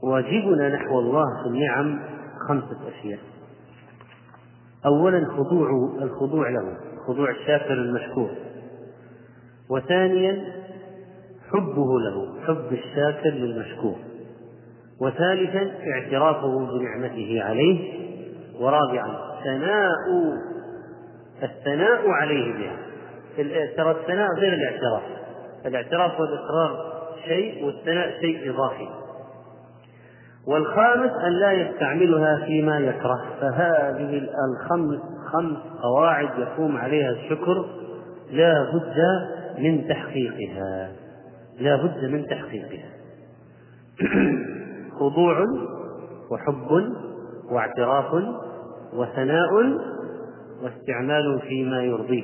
[0.04, 2.00] وواجبنا نحو الله في النعم
[2.48, 3.20] خمسة أشياء.
[4.86, 5.70] أولا خضوع
[6.02, 8.30] الخضوع له خضوع الشاكر المشكور.
[9.70, 10.46] وثانيا
[11.52, 13.96] حبه له حب الشاكر للمشكور.
[15.02, 18.04] وثالثا اعترافه بنعمته عليه.
[18.60, 19.94] ورابعا ثناء
[21.44, 22.78] الثناء عليه بها.
[23.78, 25.04] ترى الثناء غير الاعتراف.
[25.66, 26.94] الاعتراف والإقرار
[27.28, 29.03] شيء والثناء شيء إضافي.
[30.48, 35.00] والخامس أن لا يستعملها فيما يكره فهذه الخمس
[35.34, 37.66] خمس قواعد يقوم عليها الشكر
[38.32, 38.96] لا بد
[39.60, 40.92] من تحقيقها
[41.60, 42.90] لا بد من تحقيقها.
[45.00, 45.46] خضوع
[46.32, 46.94] وحب
[47.52, 48.14] واعتراف
[48.94, 49.50] وثناء
[50.64, 52.24] واستعمال فيما يرضيه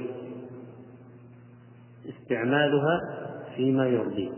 [2.09, 3.01] استعمالها
[3.55, 4.29] فيما يرضيه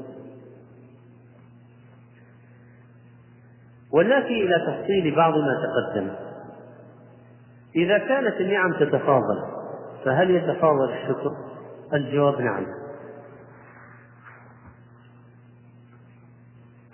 [3.93, 6.09] وناتي إلى تفصيل بعض ما تقدم.
[7.75, 9.43] إذا كانت النعم تتفاضل
[10.05, 11.31] فهل يتفاضل الشكر؟
[11.93, 12.65] الجواب نعم.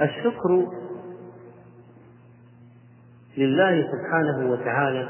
[0.02, 0.68] الشكر
[3.38, 5.10] لله سبحانه وتعالى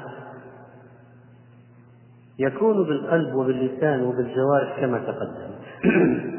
[2.40, 5.52] يكون بالقلب وباللسان وبالجوارح كما تقدم.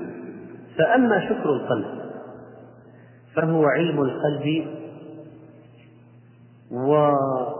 [0.78, 1.98] فأما شكر القلب
[3.34, 4.66] فهو علم القلب
[6.72, 7.52] وذلك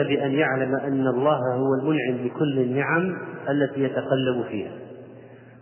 [0.00, 3.18] بأن يعلم أن الله هو المنعم بكل النعم
[3.48, 4.72] التي يتقلب فيها.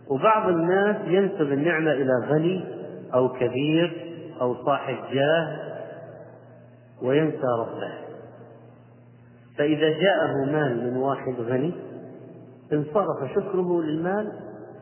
[0.09, 2.65] وبعض الناس ينسب النعمة إلى غني
[3.13, 5.57] أو كبير أو صاحب جاه
[7.01, 7.93] وينسى ربه.
[9.57, 11.73] فإذا جاءه مال من واحد غني
[12.73, 14.31] انصرف شكره للمال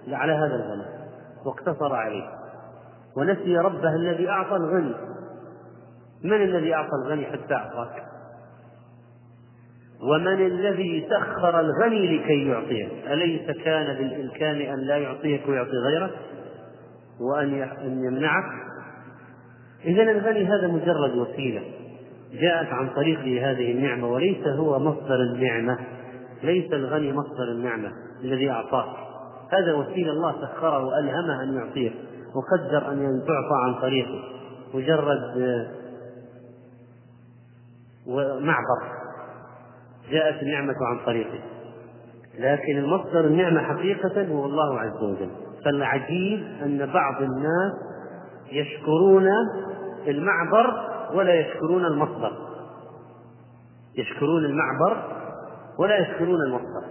[0.08, 0.86] على هذا الغني
[1.46, 2.30] واقتصر عليه
[3.18, 4.94] ونسي ربه الذي أعطى الغني.
[6.24, 8.04] من الذي أعطى الغني حتى أعطاك؟
[10.02, 16.12] ومن الذي سخر الغني لكي يعطيك؟ أليس كان بالإمكان أن لا يعطيك ويعطي غيرك؟
[17.22, 18.46] وأن أن يمنعك؟
[19.86, 21.62] إذا الغني هذا مجرد وسيلة.
[22.34, 25.78] جاءت عن طريقه هذه النعمة وليس هو مصدر النعمة.
[26.44, 27.92] ليس الغني مصدر النعمة
[28.24, 28.96] الذي أعطاك
[29.52, 31.94] هذا وسيلة الله سخره وألهمه أن يعطيك
[32.36, 34.24] وقدر أن تعطى عن طريقه.
[34.74, 35.20] مجرد
[38.40, 38.94] معبر
[40.12, 41.40] جاءت النعمة عن طريقه.
[42.40, 45.30] لكن المصدر النعمة حقيقة هو الله عز وجل.
[45.66, 47.74] فالعجيب أن بعض الناس
[48.52, 49.28] يشكرون
[50.08, 52.32] المعبر ولا يشكرون المصدر.
[53.98, 55.04] يشكرون المعبر
[55.80, 56.84] ولا يشكرون المصدر.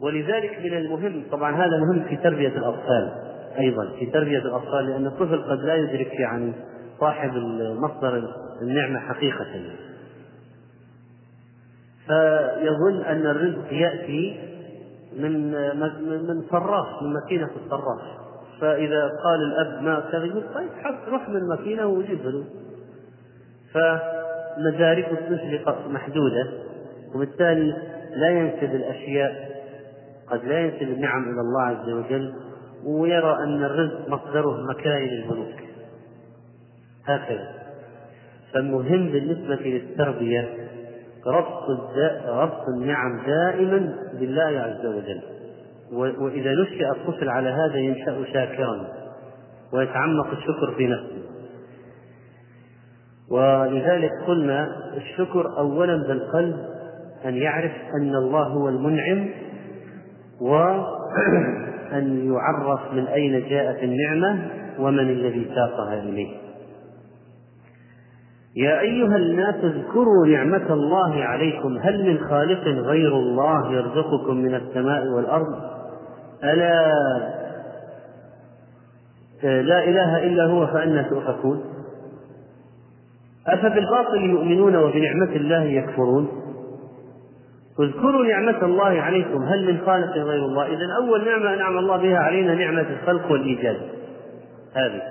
[0.00, 3.12] ولذلك من المهم طبعا هذا مهم في تربية الأطفال
[3.58, 6.52] أيضا في تربية الأطفال لأن الطفل قد لا يدرك يعني
[7.00, 8.22] صاحب المصدر
[8.62, 9.46] النعمة حقيقة.
[12.06, 14.40] فيظن أن الرزق يأتي
[15.16, 15.50] من
[16.28, 18.00] من صراف من ماكينة الصراف
[18.60, 20.68] فإذا قال الأب ما كذا يقول طيب
[21.08, 22.44] روح من الماكينة وجيب له.
[23.72, 26.46] فمدارك الطفل محدودة
[27.14, 27.76] وبالتالي
[28.16, 29.52] لا ينسب الأشياء
[30.26, 32.34] قد لا ينسب النعم إلى الله عز وجل
[32.84, 35.62] ويرى أن الرزق مصدره مكاين البنوك
[37.06, 37.48] هكذا.
[38.52, 40.61] فالمهم بالنسبة للتربية
[41.26, 41.62] ربط
[42.28, 45.20] ربط النعم دائما بالله عز وجل.
[45.92, 48.88] وإذا نشأ الطفل على هذا ينشأ شاكرا
[49.72, 51.22] ويتعمق الشكر في نفسه.
[53.30, 56.56] ولذلك قلنا الشكر أولا بالقلب
[57.24, 59.28] أن يعرف أن الله هو المنعم
[60.40, 60.84] وأن
[62.32, 66.41] يعرف من أين جاءت النعمة ومن الذي ساقها إليه.
[68.56, 71.78] يا أيها الناس اذكروا نعمة الله عليكم.
[71.78, 75.54] هل من خالق غير الله يرزقكم من السماء والأرض؟
[76.44, 76.92] ألا
[79.42, 81.64] لا إله إلا هو فأنا تؤفكون.
[83.46, 86.28] أفبالباطل يؤمنون وبنعمة الله يكفرون؟
[87.80, 89.42] اذكروا نعمة الله عليكم.
[89.42, 93.76] هل من خالق غير الله؟ إذا أول نعمة أنعم الله بها علينا نعمة الخلق والإيجاد.
[94.76, 95.02] هذه.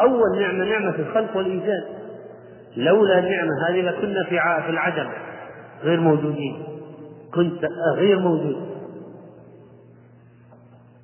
[0.00, 1.84] أول نعمة نعمة الخلق والإيجاد.
[2.76, 5.08] لولا النعمة هذه لكنا في في العدم
[5.82, 6.62] غير موجودين.
[7.34, 8.56] كنت غير موجود.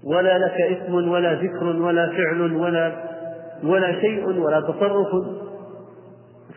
[0.05, 2.93] ولا لك اسم ولا ذكر ولا فعل ولا
[3.65, 5.09] ولا شيء ولا تصرف.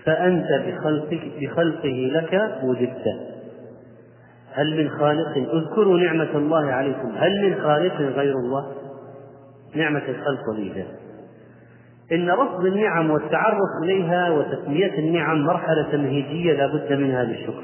[0.03, 3.05] فأنت بخلقك بخلقه لك وجدت.
[4.53, 7.11] هل من خالق؟ اذكروا نعمة الله عليكم.
[7.18, 8.72] هل من خالق غير الله؟
[9.76, 11.05] نعمة الخلق والإيجاد
[12.12, 17.64] إن رصد النعم والتعرف إليها وتسمية النعم مرحلة تمهيدية لا بد منها للشكر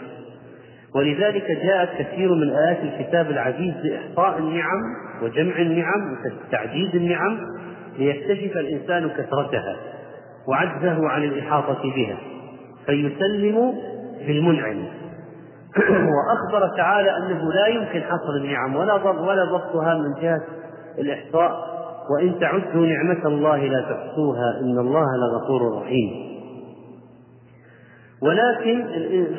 [0.95, 4.81] ولذلك جاءت كثير من آيات الكتاب العزيز بإحصاء النعم
[5.21, 6.17] وجمع النعم
[6.47, 7.39] وتعديد النعم
[7.99, 9.75] ليكتشف الإنسان كثرتها
[10.47, 12.17] وعجزه عن الإحاطة بها
[12.85, 13.73] فيسلم
[14.27, 14.85] بالمنعم
[16.13, 20.41] وأخبر تعالى أنه لا يمكن حصر النعم ولا ضبطها من جهة
[20.99, 21.80] الإحصاء.
[22.09, 26.31] وإن تعدوا نعمة الله لا تحصوها إن الله لغفور رحيم.
[28.21, 28.85] ولكن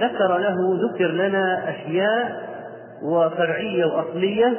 [0.00, 0.56] ذكر له
[0.88, 2.52] ذكر لنا أشياء
[3.04, 4.58] وفرعية وأصلية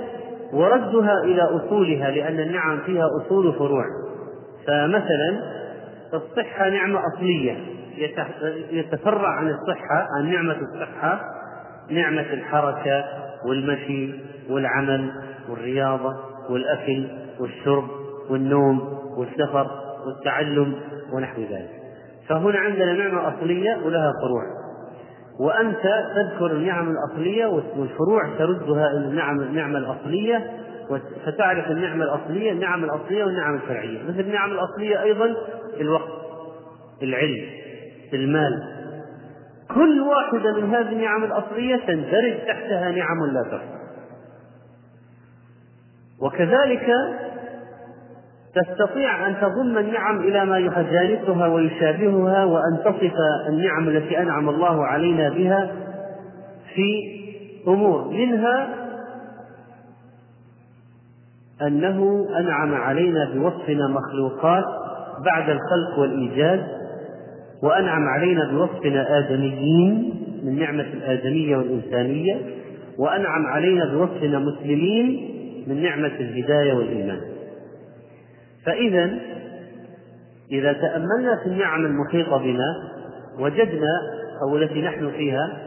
[0.53, 3.85] وردها إلى أصولها لأن النعم فيها أصول وفروع
[4.67, 5.41] فمثلا
[6.13, 7.57] الصحة نعمة أصلية.
[8.71, 11.21] يتفرع عن الصحة عن نعمة الصحة
[11.89, 13.05] نعمة الحركة
[13.45, 14.13] والمشي
[14.49, 15.11] والعمل
[15.49, 16.15] والرياضة
[16.49, 17.07] والأكل
[17.39, 17.87] والشرب
[18.29, 19.67] والنوم والسفر
[20.05, 20.75] والتعلم
[21.13, 21.69] ونحو ذلك.
[22.29, 24.43] فهنا عندنا نعمة أصلية ولها فروع.
[25.39, 25.83] وأنت
[26.15, 27.45] تذكر النعم الأصلية
[27.77, 30.51] والفروع تردها إلى النعم النعمة الأصلية
[31.25, 34.03] فتعرف النعمة الأصلية النعم الأصلية والنعم الفرعية.
[34.03, 35.35] مثل النعم الأصلية أيضا
[35.81, 36.11] الوقت
[37.03, 37.45] العلم
[38.13, 38.63] المال.
[39.75, 43.82] كل واحدة من هذه النعم الأصلية تندرج تحتها نعم لا تحصى.
[46.23, 46.87] وكذلك
[48.55, 53.13] تستطيع أن تضم النعم إلى ما يجانسها ويشابهها وأن تصف
[53.49, 55.71] النعم التي أنعم الله علينا بها
[56.75, 57.13] في
[57.67, 58.69] أمور منها
[61.61, 64.63] أنه أنعم علينا بوصفنا مخلوقات
[65.25, 66.67] بعد الخلق والإيجاد
[67.63, 70.13] وأنعم علينا بوصفنا آدميين
[70.43, 72.41] من نعمة الآدمية والإنسانية
[72.97, 75.32] وأنعم علينا بوصفنا مسلمين
[75.67, 77.21] من نعمة الهداية والإيمان.
[78.65, 79.19] فإذا
[80.51, 82.75] إذا تأملنا في النعم المحيطة بنا
[83.39, 84.01] وجدنا
[84.41, 85.57] أو التي نحن فيها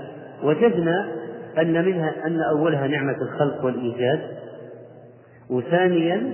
[0.43, 1.09] وجدنا
[1.59, 4.21] أن منها أن أولها نعمة الخلق والإيجاد
[5.51, 6.33] وثانيا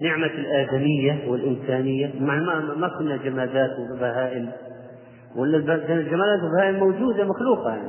[0.00, 2.10] نعمة الآدمية والإنسانية.
[2.20, 2.38] مع
[2.76, 4.48] ما كنا جمادات وبهائم
[5.36, 5.56] ولا
[5.88, 7.70] الجمادات والبهائم موجودة مخلوقة.
[7.70, 7.88] يعني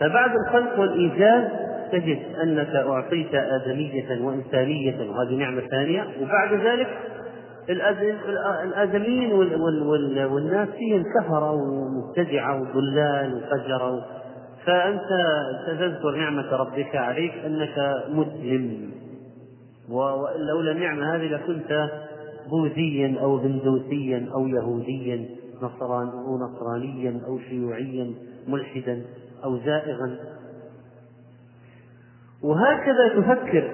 [0.00, 1.48] فبعد الخلق والإيجاد
[1.92, 6.88] تجد أنك أعطيت آدمية وإنسانية وهذه نعمة ثانية وبعد ذلك
[8.64, 9.32] الآدميين
[10.32, 14.04] والناس فيهم كفرة ومبتدعة وضلال وفجرة
[14.66, 15.08] فأنت
[15.66, 18.90] تذكر نعمة ربك عليك أنك مسلم
[19.90, 21.90] ولولا النعمة هذه لكنت
[22.50, 25.28] بوذيا أو هندوسيا أو يهوديا
[25.62, 28.14] نصرانيا أو شيوعيا
[28.48, 29.02] ملحدا
[29.44, 30.18] أو زائغا.
[32.44, 33.70] وهكذا تفكر.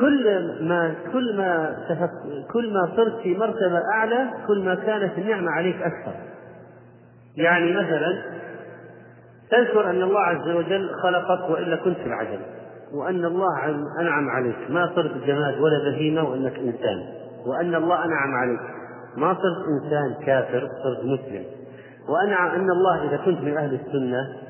[0.00, 0.24] كل
[0.60, 1.76] ما كل ما
[2.52, 6.14] كل ما صرت في مرتبة أعلى كل ما كانت النعمة عليك أكثر.
[7.36, 8.22] يعني مثلا
[9.50, 12.40] تذكر أن الله عز وجل خلقك وإلا كنت في العدم،
[12.94, 13.64] وأن الله
[14.00, 17.04] أنعم عليك، ما صرت جماد ولا بهيمة وإنك إنسان،
[17.46, 18.60] وأن الله أنعم عليك،
[19.16, 21.44] ما صرت إنسان كافر صرت مسلم،
[22.08, 24.41] وأنعم أن الله إذا كنت من أهل السنة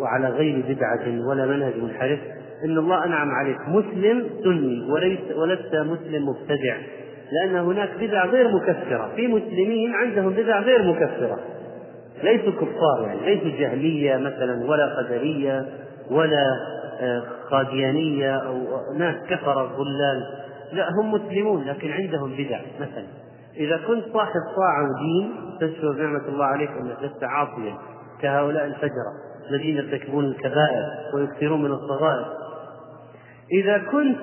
[0.00, 2.18] وعلى غير بدعة ولا منهج منحرف
[2.64, 3.58] إن الله أنعم عليك.
[3.68, 6.76] مسلم سني وليس ولست مسلم مبتدع
[7.32, 9.12] لأن هناك بدع غير مكفرة.
[9.16, 11.38] في مسلمين عندهم بدع غير مكفرة.
[12.22, 15.66] ليسوا كفار يعني ليسوا جهمية مثلا ولا قدرية
[16.10, 16.46] ولا
[17.00, 18.56] آه، قاديانية أو
[18.98, 20.22] ناس كفر ضلال
[20.72, 23.06] لا هم مسلمون لكن عندهم بدع مثلا.
[23.56, 27.74] إذا كنت صاحب طاعة ودين تشكر نعمة الله عليك إنك لست عاصيا
[28.22, 29.27] كهؤلاء الفجرة.
[29.50, 30.84] الذين يرتكبون الكبائر
[31.14, 32.26] ويكثرون من الصغائر.
[33.52, 34.18] إذا كنت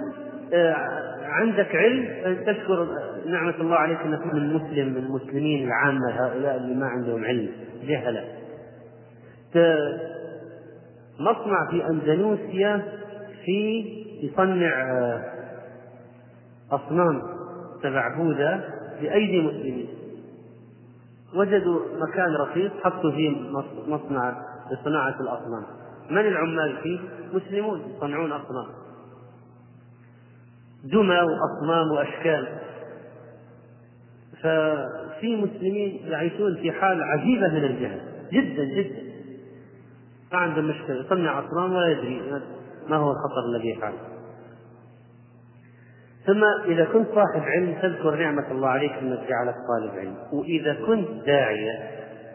[0.54, 0.76] آه،
[1.24, 2.88] عندك علم تشكر
[3.26, 7.50] نعمة الله عليك أنك من مسلم من المسلمين العامة هؤلاء اللي ما عندهم علم.
[7.88, 8.24] جهلة.
[11.20, 12.84] مصنع في أندونيسيا
[13.46, 13.86] في
[14.24, 15.24] يصنع آه،
[16.72, 17.22] أصنام
[17.84, 18.70] تبع بوذا
[19.02, 19.88] بأيدي مسلمين
[21.36, 23.32] وجدوا مكان رخيص حطوا فيه
[23.88, 24.34] مصنع
[24.72, 25.64] لصناعة الأصنام.
[26.10, 27.00] من العمال فيه؟
[27.34, 28.68] مسلمون يصنعون أصنام.
[30.84, 32.48] دمى وأصنام وأشكال.
[34.42, 38.02] ففي مسلمين يعيشون في حال عجيبة من الجهل.
[38.32, 39.06] جدا جدا.
[40.34, 41.06] ما عندهم مشكلة.
[41.06, 42.42] يصنع أصنام ولا يدري
[42.90, 43.94] ما هو الخطر الذي يفعل
[46.26, 50.16] ثم إذا كنت صاحب علم تذكر نعمة الله عليك أنك جعلك طالب علم.
[50.34, 51.90] وإذا كنت داعية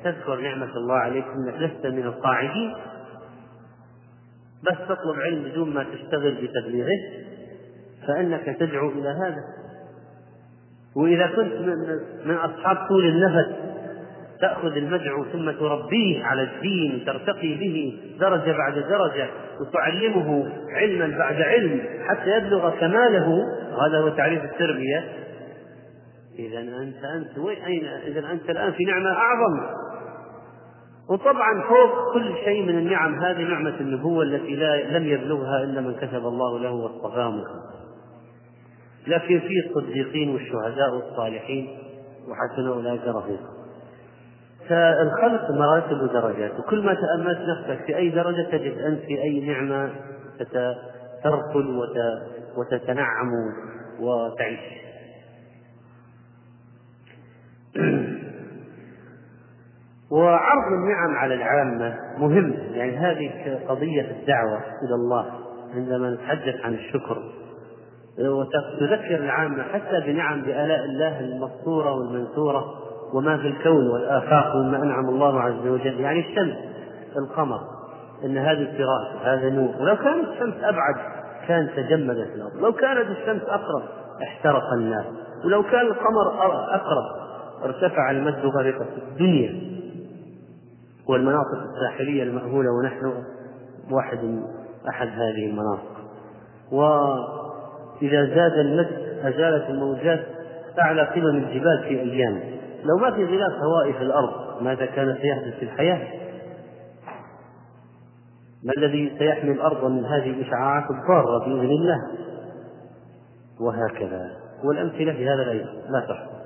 [0.04, 2.74] تذكر نعمة الله عليك أنك لست من القاعدين.
[4.70, 7.00] بس تطلب علم بدون ما تشتغل بتبليغه
[8.08, 9.44] فإنك تدعو إلى هذا.
[10.96, 11.52] وإذا كنت
[12.24, 13.70] من أصحاب طول النفس
[14.40, 19.28] تأخذ المدعو ثم تربيه على الدين وترتقي به درجة بعد درجة
[19.60, 23.42] وتعلمه علما بعد علم حتى يبلغ كماله.
[23.86, 25.04] هذا هو تعريف التربية.
[26.38, 29.60] إذا أنت أنت وين أين إذا أنت الآن في نعمة أعظم.
[31.10, 35.94] وطبعا فوق كل شيء من النعم هذه نعمة النبوة التي لا لم يبلغها إلا من
[35.94, 37.44] كتب الله له واصطفاه
[39.06, 41.78] لكن في الصديقين والشهداء والصالحين
[42.28, 43.50] وحسن أولئك رفيقا.
[44.68, 49.90] فالخلق مراتب ودرجات وكل ما تأملت نفسك في أي درجة تجد أنت في أي نعمة
[51.24, 51.88] ترقل
[52.56, 53.30] وتتنعم
[54.00, 54.60] وتعيش.
[60.10, 65.26] وعرض النعم على العامة مهم يعني هذه قضية الدعوة إلى الله
[65.74, 67.22] عندما نتحدث عن الشكر.
[68.18, 72.64] وتذكر العامة حتى بنعم بآلاء الله المسطورة والمنثورة
[73.14, 76.00] وما في الكون والآفاق مما أنعم الله عز وجل.
[76.00, 76.56] يعني الشمس
[77.16, 77.60] القمر
[78.24, 79.74] أن هذه فراش هذا نور.
[79.80, 80.94] ولو كانت الشمس أبعد
[81.48, 82.56] كان تجمدت الأرض.
[82.56, 83.82] لو كانت الشمس أقرب
[84.22, 85.06] احترق الناس.
[85.44, 86.44] ولو كان القمر
[86.74, 87.04] أقرب
[87.64, 89.79] ارتفع المد غرقت الدنيا.
[91.08, 93.12] والمناطق الساحلية المأهولة ونحن
[93.90, 94.42] واحد
[94.88, 96.00] أحد هذه المناطق
[96.72, 100.26] وإذا زاد المد أزالت الموجات
[100.78, 102.40] أعلى قمم الجبال في أيام
[102.84, 106.20] لو ما في غلاف هوائي في الأرض ماذا كان سيحدث في الحياة؟
[108.64, 111.98] ما الذي سيحمي الأرض من هذه الإشعاعات الضارة بإذن الله؟
[113.60, 114.30] وهكذا
[114.64, 116.40] والأمثلة في هذا أيضا لا تحصى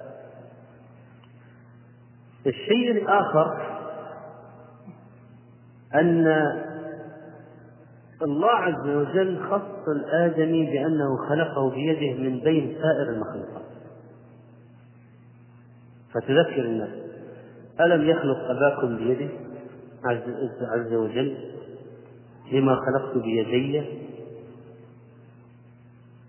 [2.47, 3.74] الشيء الآخر
[5.95, 6.27] أن
[8.23, 13.65] الله عز وجل خص الآدمي بأنه خلقه بيده من بين سائر المخلوقات.
[16.15, 16.91] فتذكر الناس.
[17.81, 19.29] ألم يخلق أباكم بيده؟
[20.61, 21.37] عز, وجل.
[22.53, 23.85] لما خلقت بيدي.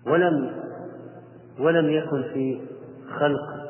[0.08, 0.66] ولم
[1.60, 2.62] ولم يكن في
[3.20, 3.66] خلق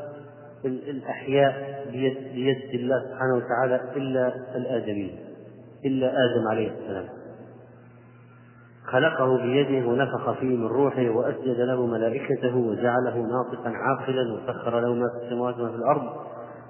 [0.66, 5.25] الأحياء بيد, بيد الله سبحانه وتعالى إلا الآدمين
[5.86, 7.06] إلا آدم عليه السلام.
[8.86, 15.06] خلقه بيده ونفخ فيه من روحه وأسجد له ملائكته وجعله ناطقا عاقلا وسخر له ما
[15.10, 16.04] في السماوات وما في الأرض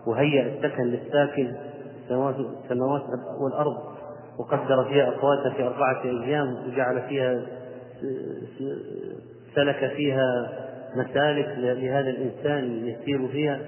[0.08, 1.56] وهيأ السكن للساكن
[2.64, 3.04] السماوات
[3.42, 3.78] والأرض
[4.40, 7.42] وقدر فيها أقواتها في أربعة أيام وجعل فيها
[9.56, 10.50] سلك فيها
[10.96, 13.60] مسالك لهذا الإنسان يسير فيها.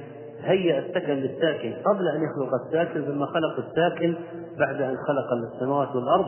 [0.43, 1.73] هيأ السكن للساكن.
[1.85, 4.15] قبل أن يخلق الساكن ثم خلق الساكن
[4.59, 6.25] بعد أن خلق السماوات والأرض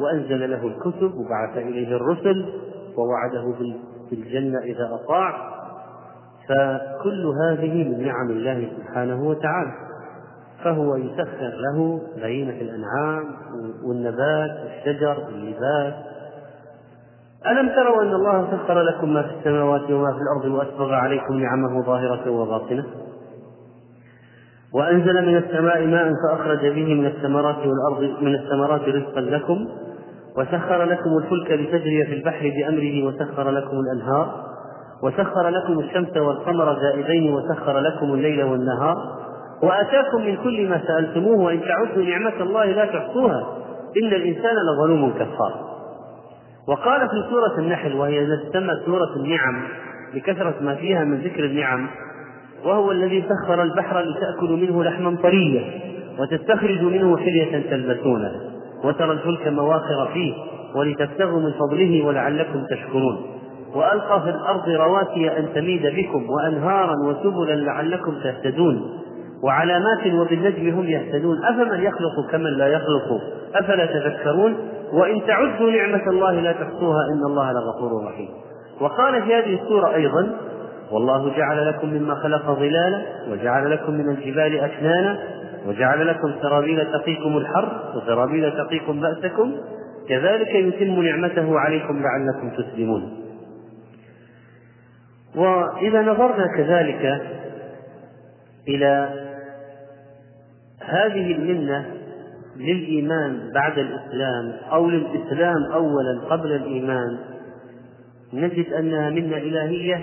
[0.00, 2.52] وأنزل له الكتب وبعث إليه الرسل
[2.96, 3.54] ووعده
[4.10, 5.58] بالجنة إذا أطاع.
[6.48, 9.72] فكل هذه من نعم الله سبحانه وتعالى.
[10.64, 13.24] فهو يسخر له بهيمة الأنعام
[13.84, 15.94] والنبات والشجر واللباس
[17.46, 21.82] ألم تروا أن الله سخر لكم ما في السماوات وما في الأرض وأسبغ عليكم نعمه
[21.82, 22.84] ظاهرة وباطنة؟
[24.74, 29.68] وأنزل من السماء ماء فأخرج به من الثمرات والأرض من الثمرات رزقا لكم
[30.36, 34.48] وسخر لكم الفلك لتجري في البحر بأمره وسخر لكم الأنهار
[35.02, 38.96] وسخر لكم الشمس والقمر دائبين وسخر لكم الليل والنهار.
[39.62, 43.58] وآتاكم من كل ما سألتموه وإن تعدوا نعمة الله لا تحصوها.
[44.02, 45.68] إن الإنسان لظلوم كفار.
[46.68, 49.68] وقال في سورة النحل وهي تسمى سورة النعم
[50.14, 51.88] لكثرة ما فيها من ذكر النعم
[52.64, 55.64] وهو الذي سخر البحر لتأكلوا منه لحما طريا
[56.18, 58.40] وتستخرجوا منه حلية تلبسونها
[58.84, 60.34] وترى الفلك مواخر فيه
[60.74, 63.26] ولتبتغوا من فضله ولعلكم تشكرون.
[63.74, 68.82] وألقى في الأرض رواسي أن تميد بكم وأنهارا وسبلا لعلكم تهتدون.
[69.42, 71.44] وعلامات وبالنجم هم يهتدون.
[71.44, 73.20] أفمن يخلق كمن لا يخلق؟
[73.54, 74.56] أفلا تذكرون؟
[74.92, 78.28] وإن تعدوا نعمة الله لا تحصوها إن الله لغفور رحيم.
[78.80, 80.36] وقال في هذه السورة أيضا
[80.90, 85.18] والله جعل لكم مما خلق ظلالا وجعل لكم من الجبال أكنانا
[85.66, 89.54] وجعل لكم سرابيل تقيكم الحر وسرابيل تقيكم بأسكم.
[90.08, 93.18] كذلك يتم نعمته عليكم لعلكم تسلمون.
[95.34, 97.22] وإذا نظرنا كذلك
[98.68, 99.08] إلى
[100.80, 101.86] هذه المنة
[102.56, 107.18] للإيمان بعد الإسلام أو للإسلام أولا قبل الإيمان
[108.32, 109.98] نجد أنها منة إلهية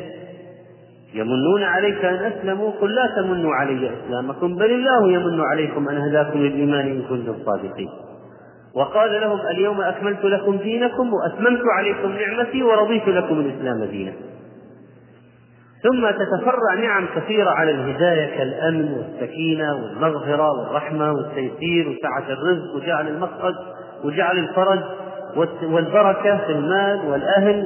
[1.15, 6.39] يمنون عليك أن أسلموا قل لا تمنوا علي إسلامكم بل الله يمن عليكم أن هداكم
[6.39, 7.89] للإيمان إن كنتم صادقين.
[8.75, 14.13] وقال لهم اليوم أكملت لكم دينكم وأتممت عليكم نعمتي ورضيت لكم الإسلام دينا.
[15.83, 23.55] ثم تتفرع نعم كثيرة على الهداية كالأمن والسكينة والمغفرة والرحمة والتيسير وسعة الرزق وجعل المخرج
[24.03, 24.79] وجعل الفرج
[25.63, 27.63] والبركة في المال والأهل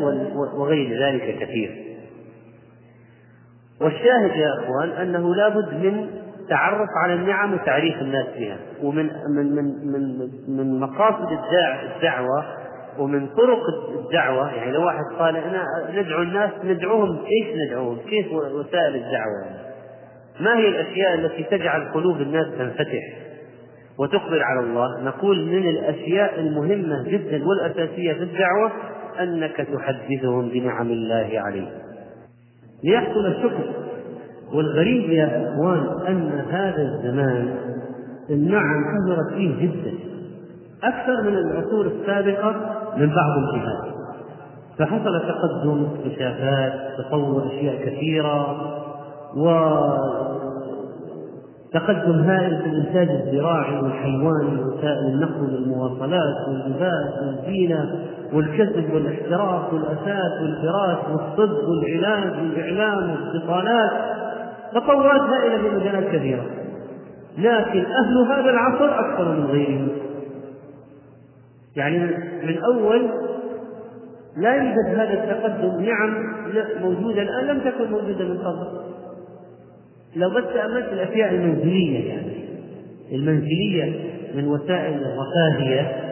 [0.57, 1.88] وغير ذلك كثير.
[3.81, 6.09] والشاهد يا أخوان أنه لا بد من
[6.49, 11.31] تعرف على النعم وتعريف الناس بها ومن من من من من مقاصد
[11.95, 12.45] الدعوة
[12.99, 13.59] ومن طرق
[13.99, 15.63] الدعوة يعني لو واحد قال أنا
[15.93, 19.69] ندعو الناس ندعوهم كيف ندعوهم؟ كيف وسائل الدعوة يعني؟
[20.39, 23.03] ما هي الأشياء التي تجعل قلوب الناس تنفتح
[23.99, 28.71] وتقبل على الله؟ نقول من الأشياء المهمة جدا والأساسية في الدعوة
[29.19, 31.88] أنك تحدثهم بنعم الله عليهم
[32.83, 33.63] ليحصل الشكر.
[34.53, 37.55] والغريب يا إخوان أن هذا الزمان
[38.29, 39.93] النعم كثرت فيه جدا.
[40.83, 42.51] أكثر من العصور السابقة
[42.97, 43.99] من بعض الجهات.
[44.77, 48.57] فحصل تقدم اكتشافات تطور أشياء كثيرة
[49.37, 49.49] و
[51.73, 57.95] تقدم هائل في الإنتاج الزراعي والحيواني وسائل النقل والمواصلات واللباس والزينة
[58.33, 63.91] والكسب والاحتراف والاثاث والفراش والطب والعلاج والإعلام والاتصالات
[64.73, 66.45] تطورات هائلة في مجالات كثيرة.
[67.37, 69.87] لكن أهل هذا العصر أكثر من غيرهم.
[71.75, 71.99] يعني
[72.43, 73.09] من أول
[74.37, 75.81] لا يوجد هذا التقدم.
[75.81, 76.33] نعم
[76.81, 78.67] موجوده الآن لم تكن موجودة من قبل.
[80.15, 82.39] لو بس تأملت الأشياء المنزلية يعني
[83.11, 86.09] المنزلية من وسائل الرفاهية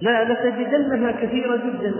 [0.00, 1.94] لا لتجدنها كثيرة جدا.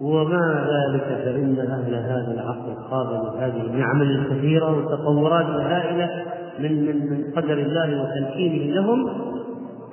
[0.00, 6.24] ومع ذلك فإن أهل هذا العصر قابلوا هذه النعم الكثيرة والتطورات الهائلة
[6.58, 9.28] من من من قدر الله وتمكينه لهم.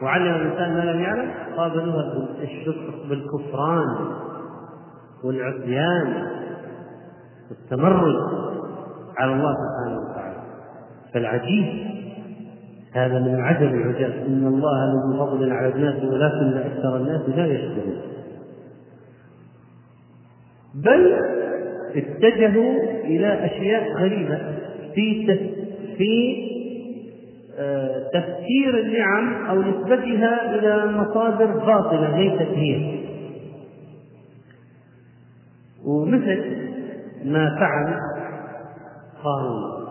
[0.01, 2.27] وعلم الإنسان ما لم يعلم قابلوها
[3.09, 3.95] بالكفران
[5.23, 6.27] والعصيان.
[7.49, 8.15] والتمرد
[9.17, 10.37] على الله سبحانه وتعالى.
[11.13, 11.65] فالعجيب
[12.93, 18.01] هذا من عجب العجاب إن الله له فضل على الناس ولكن أكثر الناس لا يشكرون.
[20.75, 21.13] بل
[21.95, 24.39] اتجهوا إلى أشياء غريبة
[24.95, 25.37] في
[25.97, 26.45] في
[27.59, 32.99] آه، تفسير النعم أو نسبتها إلى مصادر باطلة ليست هي.
[35.85, 36.64] ومثل
[37.25, 37.99] ما فعل
[39.23, 39.85] قارون.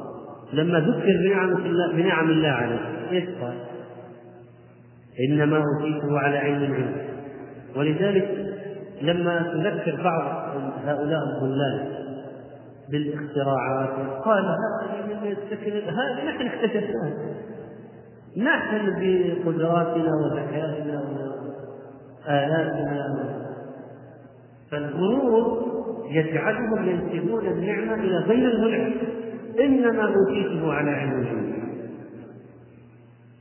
[0.52, 2.80] لما ذكر بنعم الله بنعم الله عليه
[3.10, 3.54] إيش قال؟
[5.28, 7.02] إنما أوتيته على علم عنده
[7.76, 8.54] ولذلك
[9.02, 10.56] لما تذكر بعض
[10.86, 12.04] هؤلاء الضلال
[12.90, 13.88] بالاختراعات
[14.24, 14.44] قال
[15.88, 17.12] هذه نحن اكتشفناها
[18.36, 21.02] نحن بقدراتنا وذكائنا
[22.28, 23.43] وآلاتنا
[24.70, 25.64] فالغرور
[26.10, 28.92] يجعلهم ينسبون النعمة إلى غير المنعم
[29.60, 31.54] إنما أوتيته على علم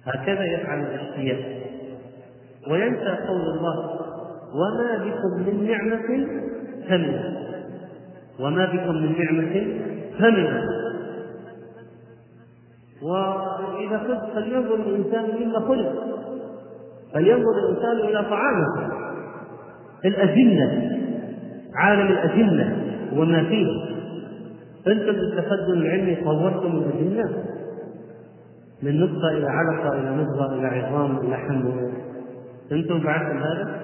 [0.05, 1.63] هكذا يفعل الأشقياء.
[2.71, 3.99] وينسى قول الله
[4.53, 6.27] وما بكم من نعمة
[6.89, 7.33] فمنها.
[8.39, 9.79] وما بكم من نعمة
[10.19, 10.63] فمنها.
[13.01, 16.03] وإذا قلت فلينظر الإنسان مما خلق.
[17.13, 18.91] فلينظر الإنسان إلى طعامه
[20.05, 20.99] الأجنة
[21.75, 23.67] عالم الأجنة وما فيه
[24.87, 27.43] أنتم بالتقدم العلمي طورتم الأجنة
[28.83, 31.63] من نطفة إلى علقة إلى مضغة إلى عظام إلى لحم
[32.71, 33.79] أنتم فعلتم هذا؟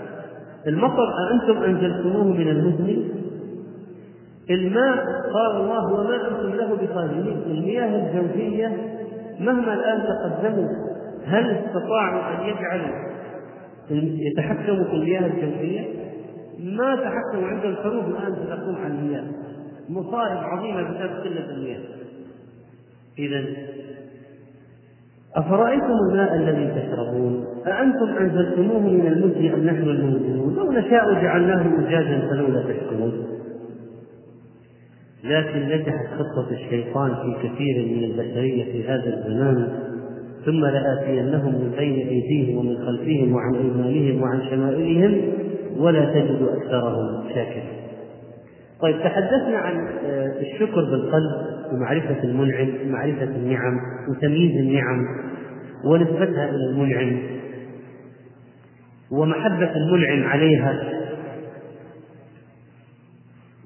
[0.67, 3.03] المطر أأنتم أنزلتموه من المزن؟
[4.49, 8.77] الماء قال الله وما أنتم له بخازنين المياه الجوفية
[9.39, 10.67] مهما الآن تقدموا
[11.25, 13.09] هل استطاعوا أن يجعلوا
[13.91, 16.08] يتحكموا في المياه الجوفية؟
[16.63, 19.23] ما تحكم عندهم حروف الآن ستقوم على المياه.
[19.89, 21.79] مصائب عظيمة بسبب قلة المياه.
[23.19, 23.45] اذا
[25.35, 32.29] أفرأيتم الماء الذي تشربون؟ أأنتم أنزلتموه من المزن أم نحن المنزلون؟ لو نشاء جعلناه أجاجا
[32.29, 33.25] فلولا تشكرون.
[35.23, 39.69] لكن نجحت خطة الشيطان في كثير من البشرية في هذا الزمان
[40.45, 45.21] ثم لآتينهم من بين أيديهم ومن خلفهم وعن أيمانهم وعن شمائلهم
[45.79, 47.79] ولا تجد أكثرهم شاكرين.
[48.81, 51.31] طيب تحدثنا عن آه، الشكر بالقلب
[51.73, 55.05] ومعرفة المنعم ومعرفة النعم وتمييز النعم
[55.85, 57.19] ونسبتها إلى المنعم
[59.11, 60.83] ومحبة المنعم عليها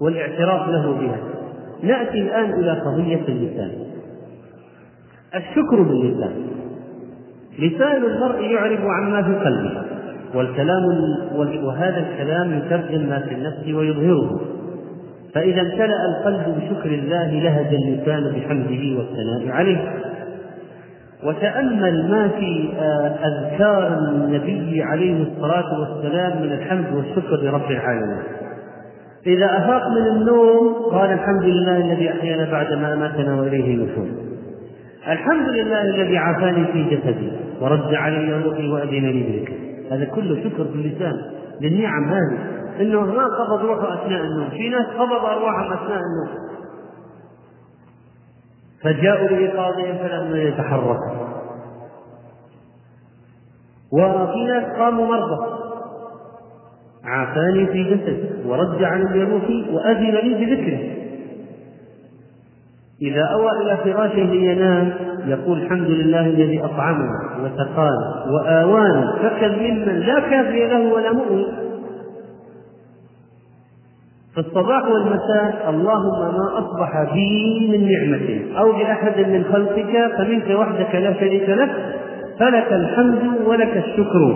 [0.01, 1.17] والاعتراف له بها.
[1.83, 3.71] نأتي الآن إلى قضية اللسان.
[5.35, 6.47] الشكر باللسان.
[7.59, 9.92] لسان المرء يعرب عما في قلبه.
[10.35, 10.83] والكلام
[11.63, 14.41] وهذا الكلام يترجم ما في النفس ويظهره.
[15.33, 19.93] فإذا امتلأ القلب بشكر الله لهج اللسان بحمده والثناء عليه.
[21.23, 28.23] وتأمل ما في آه، أذكار النبي عليه الصلاة والسلام من الحمد والشكر لرب العالمين.
[29.27, 34.07] إذا أفاق من النوم قال الحمد لله الذي أحيانا بعد ما أماتنا وإليه النشور
[35.07, 37.31] الحمد لله الذي عافاني في جسدي
[37.61, 39.53] ورد علي روحي وأذن لي بذكر
[39.93, 41.13] هذا كله شكر باللسان
[41.61, 42.37] للنعم هذه
[42.79, 46.43] إنه ما قبض روحه أثناء النوم، في ناس قبض ارواحهم أثناء النوم.
[48.83, 51.23] فجاءوا لإيقاظهم فلم يتحركوا.
[53.91, 55.53] وفي ناس قاموا مرضى
[57.03, 61.02] عافاني في جسدي ورد عني روحي وأذن لي بذكره
[63.03, 64.93] إذا أوى إلى فراشه لينام
[65.27, 71.43] يقول الحمد لله الذي أطعمنا وسقانا وآوانا فكم ممن لا كافي له ولا مؤمن.
[74.33, 80.95] في الصباح والمساء اللهم ما أصبح بي من نعمة أو بأحد من خلقك فمنك وحدك
[80.95, 81.71] لا شريك لك
[82.39, 84.35] فلك الحمد ولك الشكر.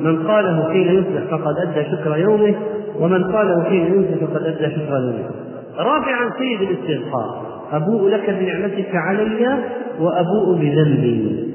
[0.00, 2.54] من قاله حين يصبح فقد أدى شكر يومه
[3.00, 5.30] ومن قاله حين يمسي فقد أدى شكر يومه.
[5.78, 7.51] رابعا سيد الاستغفار.
[7.72, 9.58] أبوء لك بنعمتك علي
[10.00, 11.52] وأبوء بذنبي.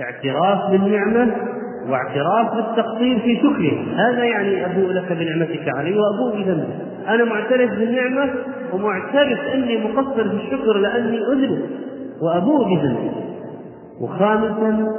[0.00, 1.32] اعتراف بالنعمة
[1.88, 3.84] واعتراف بالتقصير في شكره.
[3.96, 6.72] هذا يعني أبوء لك بنعمتك علي وأبوء بذنبي.
[7.08, 8.30] أنا معترف بالنعمة
[8.72, 11.60] ومعترف أني مقصر في الشكر لأني أذنب
[12.22, 13.10] وأبوء بذنبي.
[14.00, 14.94] وخامسا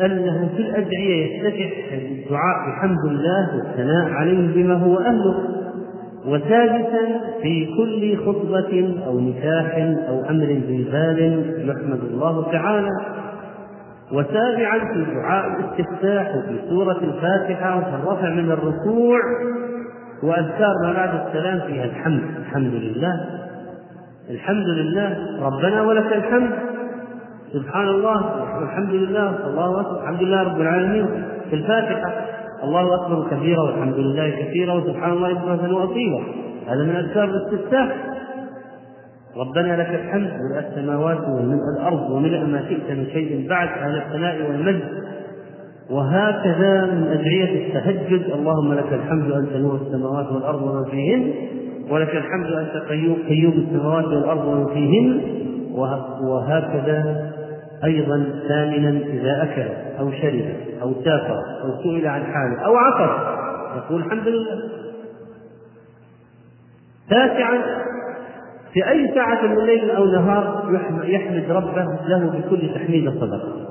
[0.00, 5.59] أنه في الأدعية يفتتح الدعاء بحمد الله والثناء عليه بما هو أهله.
[6.26, 9.74] وسادسا في كل خطبة أو نكاح
[10.08, 12.90] أو أمر بال يحمد الله تعالى.
[14.12, 19.18] وسابعا في دعاء الاستفتاح وفي سورة الفاتحة وفي الرفع من الركوع.
[20.22, 23.40] وأذكار ما بعد السلام فيها الحمد الحمد لله
[24.30, 26.50] الحمد لله ربنا ولك الحمد.
[27.52, 31.06] سبحان الله والحمد لله الله أكبر الحمد لله رب العالمين.
[31.50, 32.12] في الفاتحة.
[32.64, 36.20] الله أكبر كبيرا والحمد لله كثيرا وسبحان الله بكرة وأصيلا.
[36.66, 37.96] هذا من اذكار الاستفتاح
[39.36, 44.50] ربنا لك الحمد ملء السماوات وملء الأرض وملء ما شئت من شيء بعد أهل الثناء
[44.50, 44.88] والمجد.
[45.90, 48.30] وهكذا من ادعيه التهجد.
[48.30, 51.32] اللهم لك الحمد أنت نور السماوات والأرض ومن فيهن.
[51.90, 55.20] ولك الحمد أنت قيوم قيوم السماوات والأرض ومن فيهن.
[56.22, 57.30] وهكذا
[57.84, 59.68] أيضا ثامنا إذا أكل
[59.98, 60.44] أو شرب
[60.82, 63.36] أو سافر أو سئل عن حاله أو عطر
[63.76, 64.70] يقول الحمد لله.
[67.10, 67.58] تاسعا
[68.72, 70.70] في أي ساعة من ليل أو نهار
[71.04, 73.70] يحمد ربه له بكل تحميد صدقة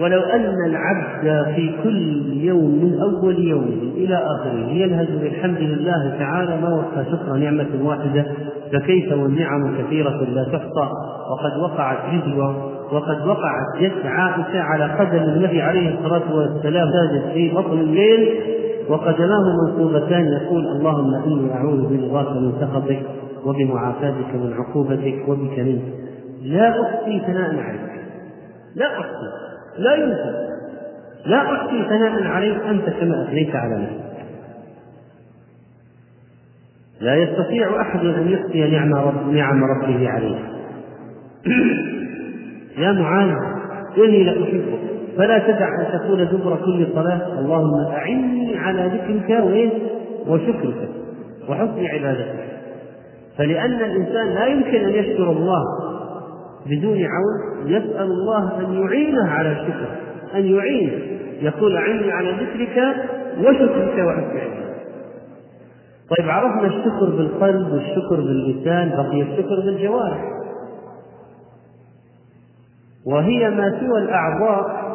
[0.00, 6.60] ولو أن العبد في كل يوم من أول يوم إلى آخره يلهج بالحمد لله تعالى
[6.60, 8.26] ما وفى شكر نعمة واحدة
[8.72, 10.88] فكيف والنعم كثيرة لا تحصى؟
[11.30, 12.56] وقد وقعت جدوى
[12.92, 16.88] وقد وقعت يد عائشة على قدم النبي عليه الصلاة والسلام.
[16.92, 18.40] ساجد في بطن الليل
[18.88, 23.02] وقدماه منصوبتان يقول اللهم إني أعوذ برضاك من سخطك
[23.44, 25.82] وبمعافاتك من عقوبتك وبك منك.
[26.42, 28.04] لا أحصي ثناء عليك.
[28.74, 29.30] لا أحصي.
[29.78, 30.46] لا يمكن.
[31.26, 34.15] لا أحصي ثناء عليك أنت كما أثنيت على نفسك.
[37.00, 40.38] لا يستطيع أحد أن يحصي نعم رب نعم ربه عليه.
[42.84, 43.34] يا معاذ
[43.98, 44.78] إني لأحبك
[45.16, 47.38] فلا تدع أن تقول دبر كل صلاة.
[47.38, 49.44] اللهم أعني على ذكرك
[50.26, 50.88] وشكرك
[51.48, 52.46] وحسن عبادتك.
[53.38, 55.62] فلأن الإنسان لا يمكن أن يشكر الله
[56.66, 59.88] بدون عون يسأل الله أن يعينه على الشكر
[60.34, 60.92] أن يعينه
[61.42, 62.96] يقول أعني على ذكرك
[63.38, 64.65] وشكرك وحسن عبادتك.
[66.10, 70.24] طيب عرفنا الشكر بالقلب والشكر باللسان بقي الشكر بالجوارح.
[73.06, 74.86] وهي ما سوى الأعضاء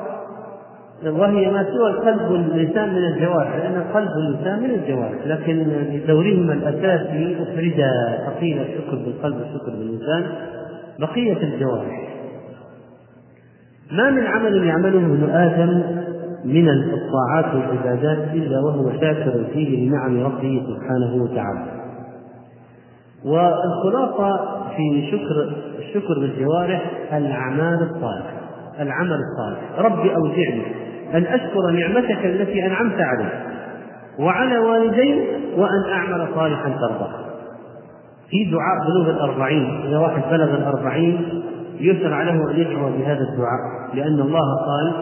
[1.05, 5.26] وهي ما سوى القلب واللسان من الجوارح لأن القلب واللسان من الجوارح.
[5.26, 5.57] لكن
[5.93, 7.86] لدورهما الأساسي أفرد
[8.26, 10.32] فقيل الشكر بالقلب والشكر باللسان
[10.99, 12.12] بقية الجوارح.
[13.91, 16.01] ما من عمل يعمله ابن آدم
[16.46, 21.82] من الطاعات والعبادات إلا وهو شاكر فيه لنعم ربه سبحانه وتعالى.
[23.26, 24.39] والخلاصة
[24.76, 28.42] في شكر الشكر بالجوارح الأعمال الصالحة
[28.80, 29.80] العمل الصالح.
[29.80, 30.82] ربي أوزعني
[31.14, 33.30] أن أشكر نعمتك التي أنعمت علي
[34.20, 35.24] وعلى والدي
[35.58, 37.10] وأن أعمل صالحا ترضى
[38.30, 41.44] في دعاء بلوغ الأربعين إذا واحد بلغ الأربعين
[41.80, 44.94] يشرع له أن يدعو بهذا الدعاء لأن الله قال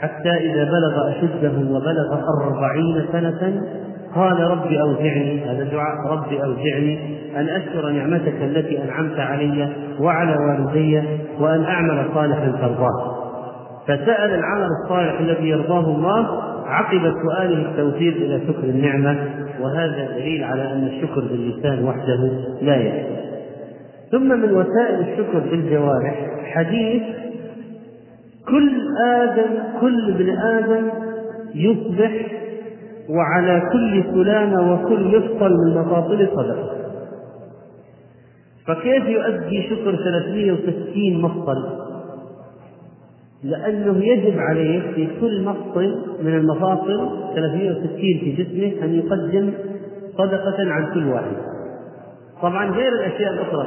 [0.00, 3.62] حتى إذا بلغ أشده وبلغ أربعين سنة
[4.14, 6.98] قال رب أوزعني هذا دعاء رب أوزعني
[7.36, 9.68] أن أشكر نعمتك التي أنعمت علي
[10.00, 11.02] وعلى والدي
[11.40, 13.18] وأن أعمل صالحا ترضاه.
[13.84, 19.18] فسأل العمل الصالح الذي يرضاه الله عقب سؤاله التوفيق إلى شكر النعمة
[19.60, 22.30] وهذا دليل على أن الشكر باللسان وحده
[22.62, 23.18] لا يكفي.
[24.12, 27.02] ثم من وسائل الشكر بالجوارح حديث
[28.48, 30.88] كل آدم كل ابن آدم
[31.54, 32.12] يصبح
[33.08, 36.70] وعلى كل سلامة وكل مفصل من مفاصل صدقة.
[38.66, 41.88] فكيف يؤدي شكر 360 مفصل
[43.44, 49.52] لأنه يجب عليه في كل مفصل من المفاصل 360 في جسمه أن يقدم
[50.18, 51.36] صدقة عن كل واحد.
[52.42, 53.66] طبعا غير الأشياء الأخرى.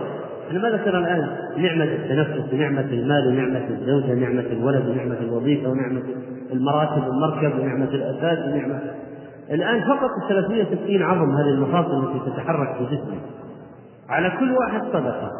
[0.57, 1.27] ما ذكر الآن
[1.57, 6.01] نعمة التنفس ونعمة المال ونعمة الزوجة ونعمة الولد ونعمة الوظيفة ونعمة
[6.51, 8.79] المراتب والمركب ونعمة الأساس ونعمة
[9.51, 13.19] الآن فقط 360 عظم هذه المفاصل التي تتحرك في جسمه
[14.09, 15.31] على كل واحد صدقة.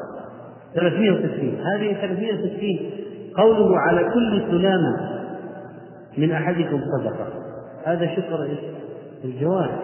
[0.76, 2.80] 360 هذه 360
[3.38, 5.22] قوله على كل سلامة
[6.18, 7.28] من أحدكم صدقة.
[7.86, 8.50] هذا شكر؟
[9.24, 9.80] الجوارح.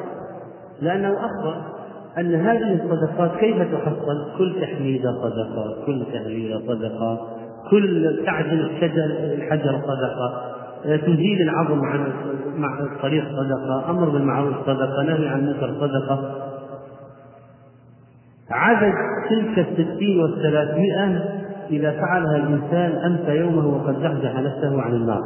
[0.82, 1.77] لأنه أخبر
[2.18, 7.28] أن هذه الصدقات كيف تحصل؟ كل تحميدة صدقة، كل تهليلة صدقة،
[7.72, 10.54] كل تعزل الشجر الحجر صدقة،
[10.84, 12.14] تزيل العظم عن
[12.56, 16.48] مع الطريق صدقة، أمر بالمعروف صدقة، نهي عن المنكر صدقة.
[18.50, 18.94] عدد
[19.30, 21.38] تلك الستين والثلاثمائة
[21.70, 25.22] إذا فعلها الإنسان أنفى يومه وقد زحزح نفسه عن النار.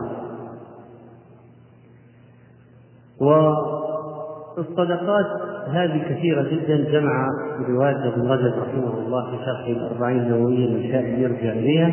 [4.58, 7.28] والصدقات هذه كثيرة جدا جمع
[7.70, 11.92] رواية ابن رجب رحمه الله في شرح الأربعين النووية من شاء يرجع إليها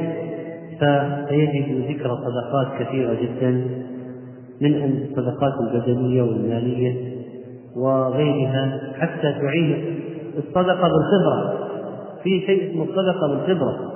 [0.81, 3.51] فسيجد ذكر صدقات كثيرة جدا
[4.61, 7.19] من الصدقات البدنية والمالية
[7.77, 10.01] وغيرها حتى تعين
[10.39, 11.69] الصدقة بالخبرة.
[12.23, 13.93] في شيء اسمه الصدقة بالخبرة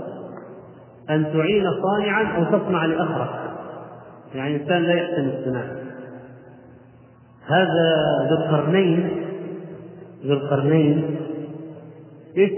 [1.10, 3.30] أن تعين صانعا أو تصنع لآخرك
[4.34, 5.76] يعني إنسان لا يحسن الصناعة.
[7.46, 9.10] هذا ذو القرنين
[10.24, 11.16] ذو القرنين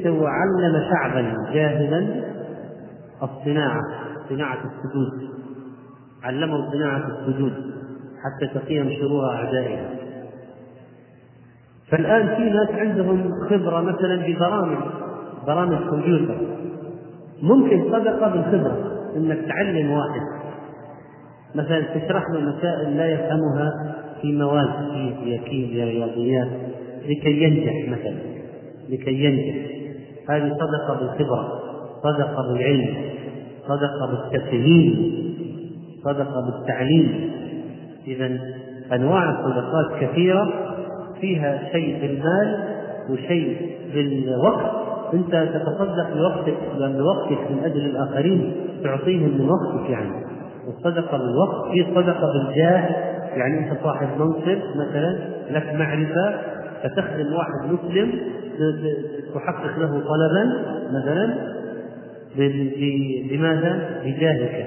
[0.02, 2.24] سوى؟ علم شعبا جاهلا
[3.22, 3.80] الصناعة
[4.28, 5.28] صناعة السدود
[6.22, 7.52] علمه صناعة السدود
[8.24, 9.90] حتى تقيهم شرور أعدائها
[11.90, 14.78] فالآن في ناس عندهم خبرة مثلا ببرامج
[15.46, 16.36] برامج كمبيوتر.
[17.42, 18.76] ممكن صدقة بالخبرة
[19.16, 20.20] إنك تعلم واحد.
[21.54, 23.70] مثلا تشرح له مسائل لا يفهمها
[24.20, 24.68] في مواد
[25.24, 26.48] في كيمياء رياضيات.
[27.08, 28.18] لكي ينجح مثلا
[28.88, 29.54] لكي ينجح.
[30.28, 31.60] هذه صدقة بالخبرة
[32.02, 32.94] صدقة بالعلم
[33.68, 35.14] صدقة بالتفهيم
[36.04, 37.30] صدقة بالتعليم.
[38.06, 38.38] إذا
[38.92, 40.52] أنواع الصدقات كثيرة
[41.20, 42.58] فيها شيء بالمال
[43.10, 43.56] وشيء
[43.94, 44.84] بالوقت
[45.14, 48.52] أنت تتصدق بوقتك بوقتك من أجل الآخرين
[48.84, 50.24] تعطيهم من وقتك يعني.
[50.66, 53.14] والصدقة بالوقت في صدقة بالجاه.
[53.36, 55.18] يعني أنت صاحب منصب مثلا
[55.50, 56.40] لك معرفة
[56.84, 58.12] فتخدم واحد مسلم
[59.34, 61.54] تحقق له طلبا مثلا
[63.30, 64.66] بماذا؟ بجاهك.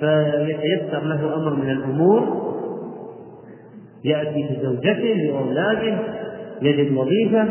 [0.00, 2.44] فيتيسر له أمر من الأمور.
[4.04, 5.98] يأتي بزوجته بأولاده
[6.62, 7.48] يجد وظيفة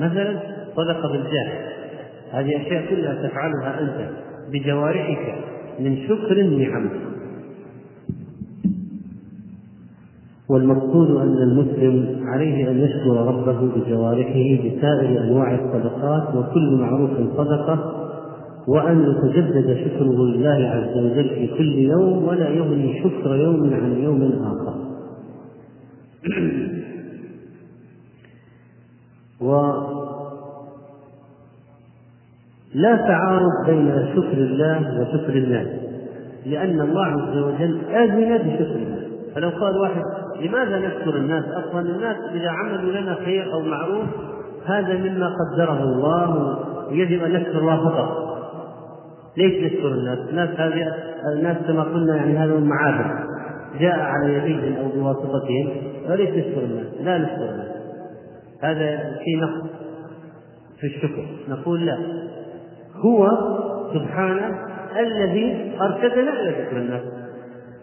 [0.00, 0.38] مثلا
[0.76, 1.48] صدقة بالجاه.
[2.32, 4.10] هذه أشياء كلها تفعلها أنت
[4.52, 5.34] بجوارحك
[5.80, 6.90] من شكر النعم
[10.48, 17.92] والمقصود أن المسلم عليه أن يشكر ربه بجوارحه بسائر أنواع الصدقات وكل معروف صدقة
[18.68, 24.32] وأن يتجدد شكره لله عز وجل في كل يوم ولا يغني شكر يوم عن يوم
[24.44, 24.74] آخر.
[29.40, 29.86] ولا
[32.96, 35.68] تعارض بين شكر الله وشكر الناس
[36.46, 40.02] لأن الله عز وجل أذن بشكر الله فلو قال واحد
[40.40, 44.06] لماذا نشكر الناس أصلا؟ الناس إذا عملوا لنا خير أو معروف
[44.66, 46.58] هذا مما قدره الله
[46.88, 48.26] ويجب أن نشكر الله فقط.
[49.36, 50.94] ليش نشكر الناس؟ الناس هذه
[51.32, 53.26] الناس كما قلنا يعني هذا المعابد
[53.80, 55.68] جاء على يديهم أو بواسطتهم
[56.08, 57.76] وليش نشكر الناس؟ لا نشكر الناس.
[58.62, 59.70] هذا في نقص
[60.80, 61.26] في الشكر.
[61.48, 61.98] نقول لا.
[62.96, 63.28] هو
[63.94, 64.58] سبحانه
[65.00, 67.02] الذي أرشدنا إلى شكر الناس.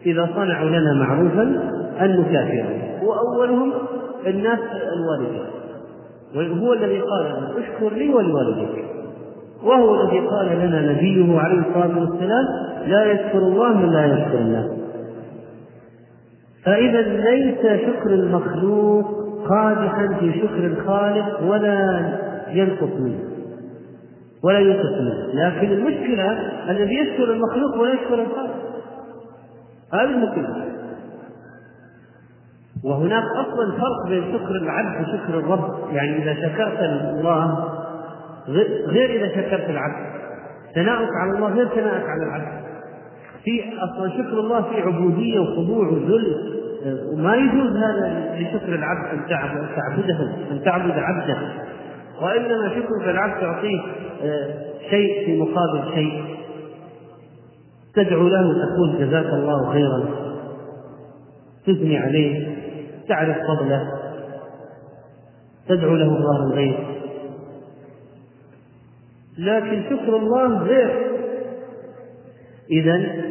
[0.06, 1.42] إذا صنعوا لنا معروفا
[2.02, 3.74] أن نكافئهم وأولهم
[4.28, 4.60] الناس
[4.94, 5.44] الوالدين.
[6.36, 8.86] وهو الذي قال لنا اشكر لي ولوالديك.
[9.64, 12.46] وهو الذي قال لنا نبيه عليه الصلاة والسلام
[12.88, 14.72] لا يشكر الله من لا يشكر الناس.
[16.66, 19.06] فإذا ليس شكر المخلوق
[19.50, 22.10] قادحا في شكر الخالق ولا
[22.50, 23.20] ينقص منه
[24.44, 25.28] ولا ينقص منه.
[25.34, 26.32] لكن المشكلة
[26.70, 28.63] الذي يشكر المخلوق ولا يشكر الخالق.
[29.94, 30.74] هذه المشكلة
[32.84, 35.94] وهناك أصلا فرق بين شكر العبد وشكر الرب.
[35.94, 37.70] يعني إذا شكرت الله
[38.88, 40.14] غير إذا شكرت العبد.
[40.76, 42.64] ثناؤك على الله غير ثناءك على العبد.
[43.44, 46.54] في أصلا شكر الله في عبودية وخضوع وذل.
[47.14, 51.38] وما يجوز هذا لشكر العبد أن تعبده أن تعبد عبده.
[52.22, 53.82] وإنما شكرك العبد تعطيه
[54.24, 54.48] آه،
[54.90, 56.24] شيء في مقابل شيء.
[57.96, 60.04] تدعو له تقول جزاك الله خيرا.
[61.68, 62.56] تثني عليه
[63.08, 63.82] تعرف فضله.
[65.68, 66.78] تدعو له الله الغير
[69.38, 71.14] لكن شكر الله غير.
[72.72, 73.24] إذا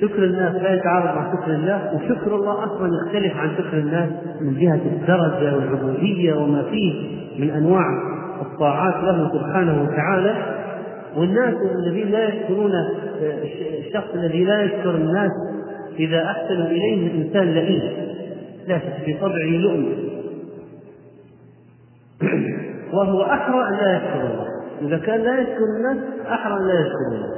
[0.00, 4.10] شكر الناس لا يتعارض مع شكر الله وشكر الله أصلا يختلف عن شكر الناس
[4.40, 7.84] من جهة الدرجة والعبودية وما فيه من أنواع
[8.42, 10.55] الطاعات له سبحانه وتعالى.
[11.16, 12.72] والناس الذين لا يشكرون
[13.86, 15.30] الشخص الذي لا يشكر الناس
[15.98, 18.06] إذا أحسنوا إليه إنسان لئيم.
[18.66, 18.80] لا
[19.20, 20.06] طبعه لؤم.
[22.94, 24.46] وهو أحرى أن لا يشكر الله.
[24.82, 27.36] إذا كان لا يشكر الناس أحرى أن لا يشكر الله.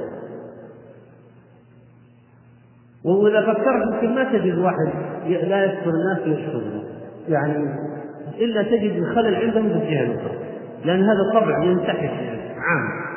[3.03, 4.89] وإذا فكرت يمكن ما تجد واحد
[5.27, 6.83] لا يشكر الناس ويشكر الله.
[7.27, 7.65] يعني
[8.39, 10.37] إلا تجد الخلل عندهم في الجهة الأخرى
[10.85, 13.09] لأن هذا طبع ينتحر يعني عام.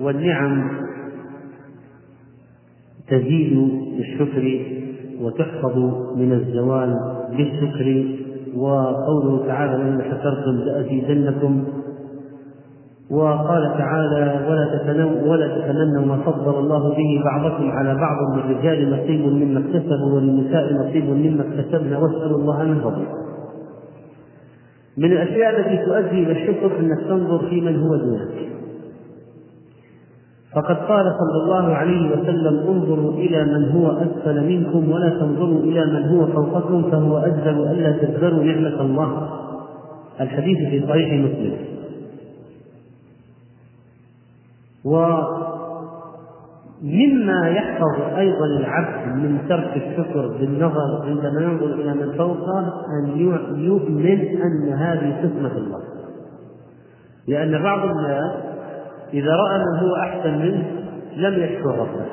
[0.00, 0.70] والنعم
[3.08, 4.66] تزيد بالشكر
[5.20, 5.78] وتحفظ
[6.16, 6.94] من الزوال
[7.36, 8.04] بالشكر
[8.56, 11.64] وقوله تعالى لئن شكرتم لأزيدنكم
[13.10, 19.20] وقال تعالى ولا تتنو ولا تتمنوا ما فضل الله به بعضكم على بعض للرجال نصيب
[19.20, 23.08] مما اكتسبوا وللنساء نصيب مما اكتسبن واسألوا الله من فضله.
[24.96, 28.47] من الأشياء التي تؤدي إلى الشكر أنك تنظر في من هو دونك.
[30.54, 35.86] فقد قال صلى الله عليه وسلم انظروا إلى من هو أسفل منكم ولا تنظروا إلى
[35.86, 39.28] من هو فوقكم فهو اجدر ألا تجبروا نعمة الله.
[40.20, 41.56] الحديث في صحيح مسلم.
[46.84, 53.18] ومما يحفظ أيضا العبد من ترك الشكر بالنظر عندما ينظر إلى من فوقه أن
[53.56, 55.80] يؤمن أن هذه قسمة الله
[57.28, 58.47] لأن بعض الناس
[59.12, 60.64] إذا رأى من هو أحسن منه
[61.16, 62.06] لم يشكر ربه.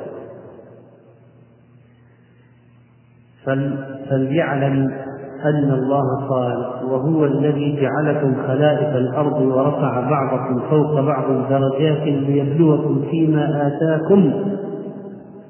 [4.09, 4.91] فليعلم
[5.45, 13.67] أن الله قال وهو الذي جعلكم خلائف الأرض ورفع بعضكم فوق بعض درجات ليبلوكم فيما
[13.67, 14.33] آتاكم.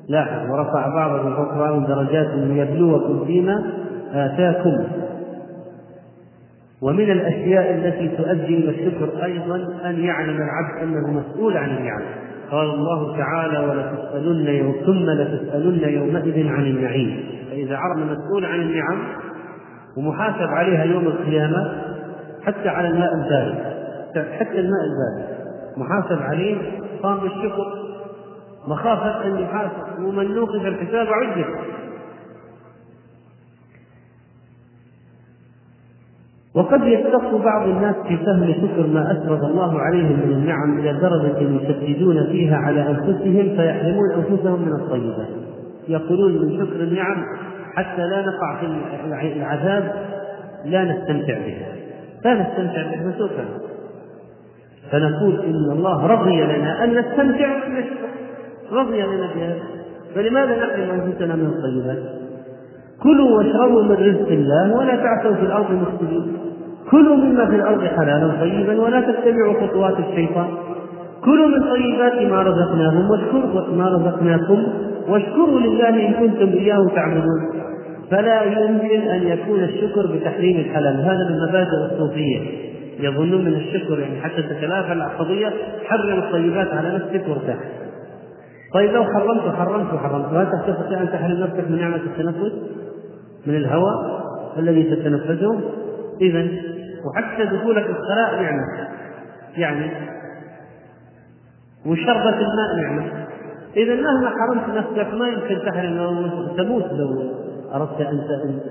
[0.09, 3.63] لاحظ ورفع بعضكم فوق بعض درجات ليبلوكم فيما
[4.13, 4.83] آتاكم.
[6.85, 9.55] ومن الأشياء التي تؤدي إلى الشكر أيضا
[9.85, 12.01] أن يعلم العبد أنه مسؤول عن النعم.
[12.51, 17.23] قال الله تعالى ولتسألن يوم ثم لتسألن يومئذ عن النعيم.
[17.49, 18.97] فإذا عرف مسؤول عن النعم
[19.97, 21.85] ومحاسب عليها يوم القيامة
[22.45, 23.75] حتى على الماء البارد
[24.39, 25.35] حتى الماء البارد
[25.77, 26.57] محاسب عليه
[27.03, 27.65] قام بالشكر
[28.67, 31.45] مخافة أن يحاسب ومن نوقف الحساب عذب
[36.55, 41.37] وقد يختص بعض الناس في فهم شكر ما أسبغ الله عليهم من النعم إلى درجة
[41.39, 45.27] يشددون فيها على أنفسهم فيحرمون أنفسهم من الطيبات.
[45.87, 47.25] يقولون من شكر النعم
[47.75, 49.93] حتى لا نقع في العذاب
[50.65, 51.75] لا نستمتع بها.
[52.25, 53.45] لا نستمتع بها نتركها
[54.91, 58.09] فنقول إن الله رضي لنا أن نستمتع نشكر
[58.71, 59.63] رضي لنا بهذا
[60.15, 62.25] فلماذا نحرم أنفسنا من الطيبات؟
[63.03, 66.37] كلوا واشربوا من رزق الله ولا تعثوا في الأرض مفسدين.
[66.91, 70.47] كلوا مما في الأرض حلالا طيبا ولا تتبعوا خطوات الشيطان.
[71.25, 74.63] كلوا من طيبات ما رزقناهم واشكروا ما رزقناكم
[75.09, 77.41] واشكروا لله إن كنتم إياه تعبدون.
[78.11, 81.01] فلا يمكن أن يكون الشكر بتحريم الحلال.
[81.01, 82.39] هذا من مبادئ الصوفية.
[82.99, 85.53] يظنون من الشكر يعني حتى تتلافى العصبيه
[85.85, 87.57] حرم الطيبات على نفسك وارتاح.
[88.73, 92.53] طيب لو حرمت وحرمت وحرمت هل تستطيع أن تحرم نفسك من نعمة التنفس.
[93.47, 94.25] من الهواء
[94.57, 95.59] الذي تتنفسه
[96.21, 96.47] اذا
[97.05, 98.87] وحتى دخولك الخلاء نعمة.
[99.57, 99.91] يعني
[101.85, 103.27] وشربة الماء نعمة.
[103.77, 107.31] إذا مهما حرمت نفسك ما يمكن تحرم تموت لو
[107.73, 108.19] أردت أن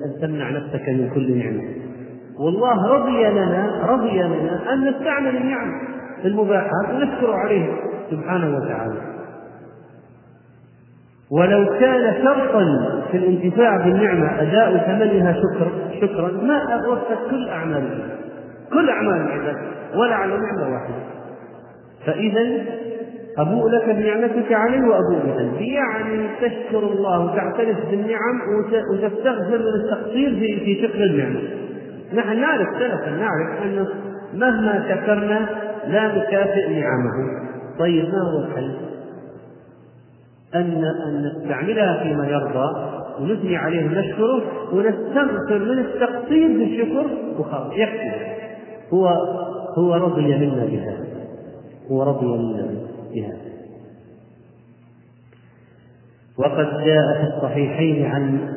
[0.05, 1.63] أن تمنع نفسك من كل نعمة.
[2.39, 5.73] والله رضي لنا رضي لنا أن نستعمل النعم
[6.25, 7.73] المباحات ونشكر عليه
[8.11, 9.14] سبحانه وتعالى.
[11.31, 12.65] ولو كان شرطا
[13.11, 17.85] في الانتفاع بالنعمة أداء ثمنها شكر شكرا ما وفت كل أعمال
[18.73, 19.57] كل أعمال العباد
[19.95, 20.95] ولا على نعمة واحدة.
[22.07, 22.65] فإذا
[23.39, 28.41] أبوء لك بنعمتك علي وأبوء بذنبي يعني تشكر الله وتعترف بالنعم
[28.93, 30.31] وتستغفر من التقصير
[30.65, 31.41] في شكر النعمة.
[32.15, 33.89] نحن نعرف سلفا نعرف أنه
[34.35, 35.49] مهما شكرنا
[35.89, 37.41] لا نكافئ نعمه.
[37.79, 38.94] طيب ما هو الحل؟
[40.55, 44.43] أن أن نستعملها فيما يرضى ونثني عليه ونشكره
[44.73, 47.07] ونستغفر من التقصير بالشكر
[47.39, 48.35] وخلاص يكفي.
[48.93, 49.09] هو
[49.79, 51.05] هو رضي منا بهذا
[51.91, 52.67] هو رضي منا
[53.15, 53.45] بهذا
[56.39, 58.49] وقد جاء في الصحيحين عن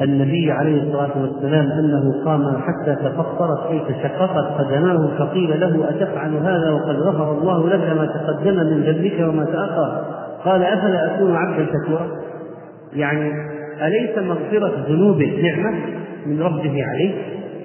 [0.00, 6.70] النبي عليه الصلاة والسلام أنه قام حتى تفطرت أي تشققت قدماه فقيل له أتفعل هذا
[6.70, 12.08] وقد غفر الله لك ما تقدم من ذنبك وما تأخر؟ قال أفلا أكون عبدا شكورا؟
[12.92, 13.32] يعني
[13.86, 15.78] أليس مغفرة ذنوبه نعمة
[16.26, 17.14] من ربه عليه؟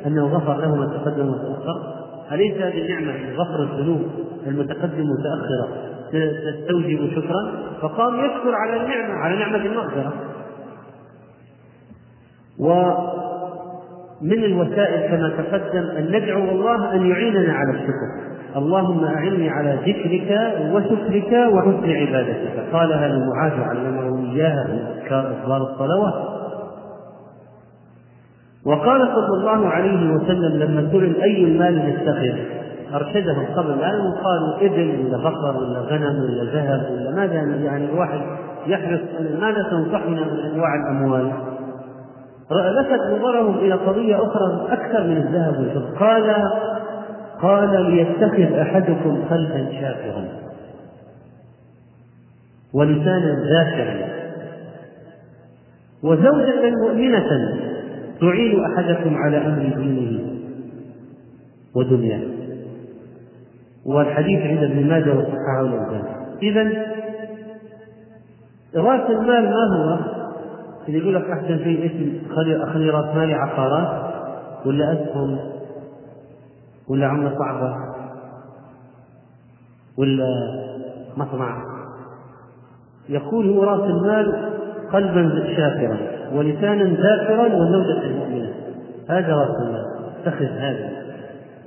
[0.05, 1.93] أنه غفر له ما تقدم وما تأخر
[2.31, 4.01] أليس هذه النعمة غفر الذنوب
[4.47, 7.51] المتقدم والمتأخرة تستوجب شكرا؟
[7.81, 10.13] فقام يشكر على النعمة على نعمة المغفرة.
[12.59, 18.32] ومن الوسائل كما تقدم أن ندعو الله أن يعيننا على الشكر.
[18.55, 22.73] اللهم أعني على ذكرك وشكرك وحسن عبادتك.
[22.73, 26.13] قالها لمعاذ علمه إياها في أذكار الصلوات.
[28.65, 32.45] وقال صلى الله عليه وسلم لما سئل أي المال نستخر
[32.93, 38.21] أرشدهم قبل الآن وقالوا إبل ولا بقر ولا غنم ولا ذهب ولا ماذا يعني الواحد
[38.67, 38.99] يحرص
[39.39, 41.31] ماذا تنصحنا من أنواع الأموال؟
[42.51, 45.99] لفت نظرهم إلى قضية أخرى أكثر من الذهب والفضة.
[45.99, 46.35] قال
[47.43, 50.25] قال ليتخذ أحدكم قلبا شاكرا.
[52.73, 54.07] ولسانا ذاكرا.
[56.03, 57.57] وزوجة مؤمنة
[58.21, 60.21] تعين أحدكم على أمر دينه
[61.75, 62.21] ودنياه.
[63.85, 66.63] والحديث عند ابن ماجه وصححه الألباني إذا
[68.75, 69.99] رأس المال ما هو؟
[70.87, 72.35] اللي يقول لك أحسن شيء اسم
[72.73, 74.13] خلي رأس مالي عقارات
[74.65, 75.39] ولا أسهم
[76.87, 77.75] ولا عملة صعبة؟
[79.97, 80.25] ولا
[81.17, 81.63] مصنع؟
[83.09, 84.53] يقول هو رأس المال
[84.93, 85.97] قلبا شاكرا
[86.33, 88.53] ولسانا ذاكرا وزوجة مؤمنة
[89.09, 89.85] هذا رأس المال.
[90.21, 90.89] اتخذ هذا.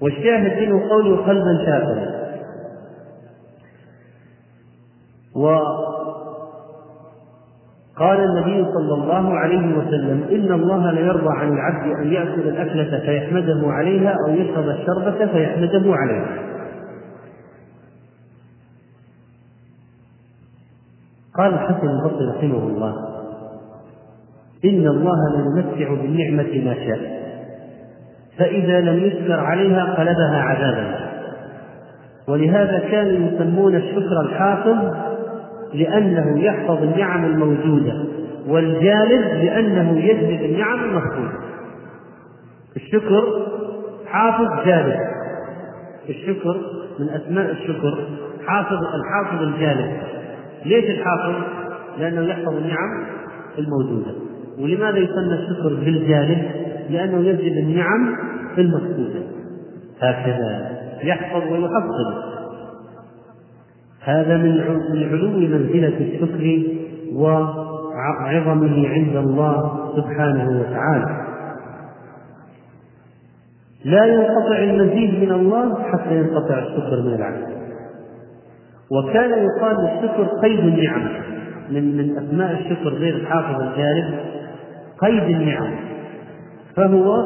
[0.02, 2.16] والشاهد منه قوله قلبا شاكرا.
[7.98, 13.00] قال النبي صلى الله عليه وسلم إن الله لا يرضى عن العبد أن يأكل الأكلة
[13.00, 16.38] فيحمده عليها أو يشرب الشربة فيحمده عليها.
[21.34, 22.94] قال الحسن البصري رحمه الله
[24.64, 27.16] إن الله ليمتع بالنعمة ما شاء
[28.38, 31.06] فإذا لم يشكر عليها قلبها عذابا.
[32.28, 34.94] ولهذا كانوا يسمون الشكر الحافظ
[35.74, 38.04] لأنه يحفظ النعم الموجودة
[38.48, 41.38] والجالب لأنه يجلب النعم المفقودة
[42.76, 43.46] الشكر
[44.06, 45.00] حافظ جالب
[46.08, 46.60] الشكر
[46.98, 47.98] من أسماء الشكر
[48.46, 49.92] حافظ الحافظ الجالب
[50.64, 51.34] ليش الحافظ؟
[51.98, 53.04] لأنه يحفظ النعم
[53.58, 54.12] الموجودة.
[54.58, 56.42] ولماذا يسمى الشكر بالجالب؟
[56.90, 58.16] لأنه يجلب النعم
[58.58, 59.20] المفقودة
[60.00, 60.70] هكذا
[61.02, 62.35] يحفظ ويحصل
[64.06, 64.60] هذا من
[65.12, 66.62] علو منزلة الشكر
[67.14, 71.26] وعظمه عند الله سبحانه وتعالى.
[73.84, 77.46] لا ينقطع المزيد من الله حتى ينقطع الشكر من العبد.
[78.90, 81.08] وكان يقال للشكر قيد النعم.
[81.70, 84.14] من من أسماء الشكر غير الحافظ الجالب
[85.00, 85.74] قيد النعم.
[86.76, 87.16] فهو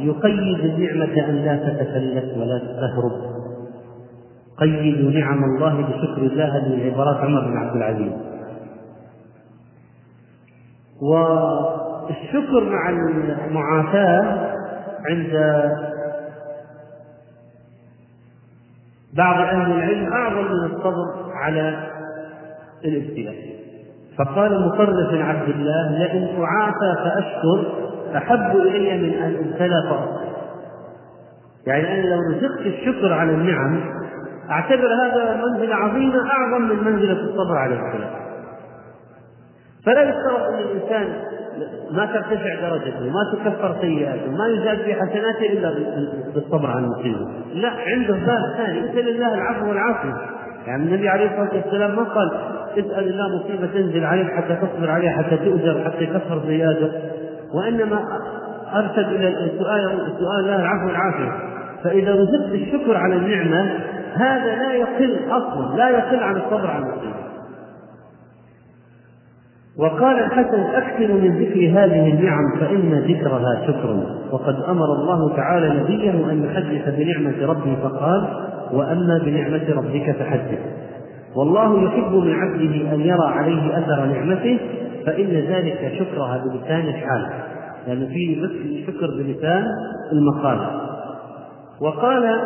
[0.00, 3.38] يقيد النعمة أن لا تتفلت ولا تهرب.
[4.60, 8.12] قيدوا نعم الله بشكر الله هذه العبارات عمر بن عبد العزيز.
[11.02, 14.54] والشكر مع المعافاة
[15.10, 15.32] عند
[19.16, 21.90] بعض أهل العلم أعظم من الصبر على
[22.84, 23.58] الابتلاء.
[24.18, 30.28] فقال مطرف بن عبد الله لئن أعافى فأشكر أحب إلي من أن أبتلى فأصبر.
[31.66, 33.80] يعني أنا لو رزقت الشكر على النعم
[34.50, 38.28] أعتبر هذا منزلة عظيمة أعظم من منزلة الصبر على الابتلاء
[39.86, 41.08] فلا يفترض أن الإنسان
[41.90, 45.74] ما ترتفع درجته ما تكفر سيئاته ما يزاد في حسناته إلا
[46.34, 47.28] بالصبر على المصيبة.
[47.54, 50.14] لا عنده باب ثاني اسأل الله العفو والعافية.
[50.66, 52.30] يعني النبي عليه الصلاة والسلام ما قال
[52.72, 56.92] اسأل الله مصيبة تنزل عليك حتى تصبر عليها حتى تؤجر حتى يكفر زياده
[57.54, 58.02] وإنما
[58.74, 61.32] أرشد إلى السؤال السؤال لا العفو والعافية.
[61.84, 63.80] فإذا رزقت الشكر على النعمة
[64.18, 67.28] هذا لا يقل أصلا لا يقل عن الصبر على المصيبه
[69.78, 74.06] وقال الحسن أكثر من ذكر هذه النعم فإن ذكرها شكر.
[74.32, 78.28] وقد أمر الله تعالى نبيه أن يحدث بنعمة ربه فقال
[78.72, 80.58] وأما بنعمة ربك فحدث.
[81.36, 84.58] والله يحب من عبده أن يرى عليه أثر نعمته
[85.06, 87.26] فإن ذلك شكرها بلسان الحال.
[87.86, 88.50] لأن يعني فيه بس
[88.86, 89.64] شكر بلسان
[90.12, 90.58] المقال.
[91.80, 92.40] وقال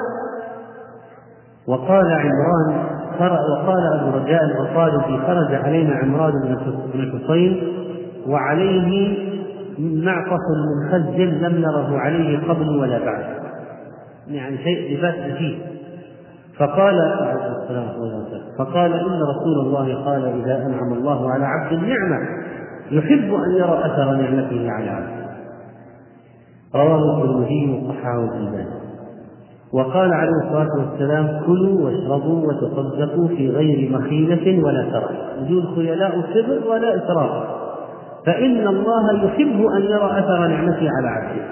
[1.66, 6.32] وقال عمران وقال أبو رجاء الغطالبي خرج علينا عمران
[6.94, 7.62] بن الحصين
[8.26, 9.18] وعليه
[9.78, 13.24] معطف منخزل لم نره عليه قبل ولا بعد.
[14.28, 15.58] يعني شيء لباس فيه
[16.58, 16.94] فقال
[18.58, 22.18] فقال إن رسول الله قال إذا أنعم الله على عبد النعمة
[22.90, 25.22] يحب أن يرى أثر نعمته على عبده.
[26.74, 28.81] رواه الترمذي وصححه الالباني
[29.72, 36.68] وقال عليه الصلاة والسلام كلوا واشربوا وتصدقوا في غير مخيلة ولا سرف بدون خيلاء سر
[36.68, 37.44] ولا إسراف.
[38.26, 41.44] فإن الله يحب أن يرى أثر نعمته على عبده.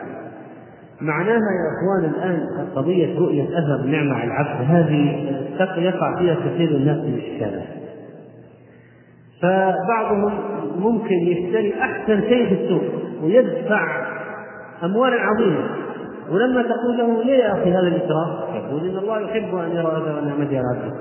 [1.00, 5.26] معناها يا إخوان الآن قضية رؤية أثر نعمة على العبد هذه
[5.76, 7.80] يقع فيها كثير الناس من الإشكالات
[9.42, 10.32] فبعضهم
[10.78, 12.82] ممكن يشتري أحسن شيء في السوق
[13.22, 14.06] ويدفع
[14.84, 15.64] أموالا عظيمة.
[16.30, 20.20] ولما تقول له ليه يا أخي هذا الإسراف؟ يقول إن الله يحب أن يرى أثر
[20.20, 20.94] نعمته على عبده.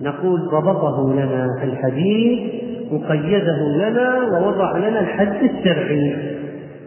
[0.00, 2.52] نقول ضبطه لنا في الحديث
[2.92, 6.36] وقيده لنا ووضع لنا الحد الشرعي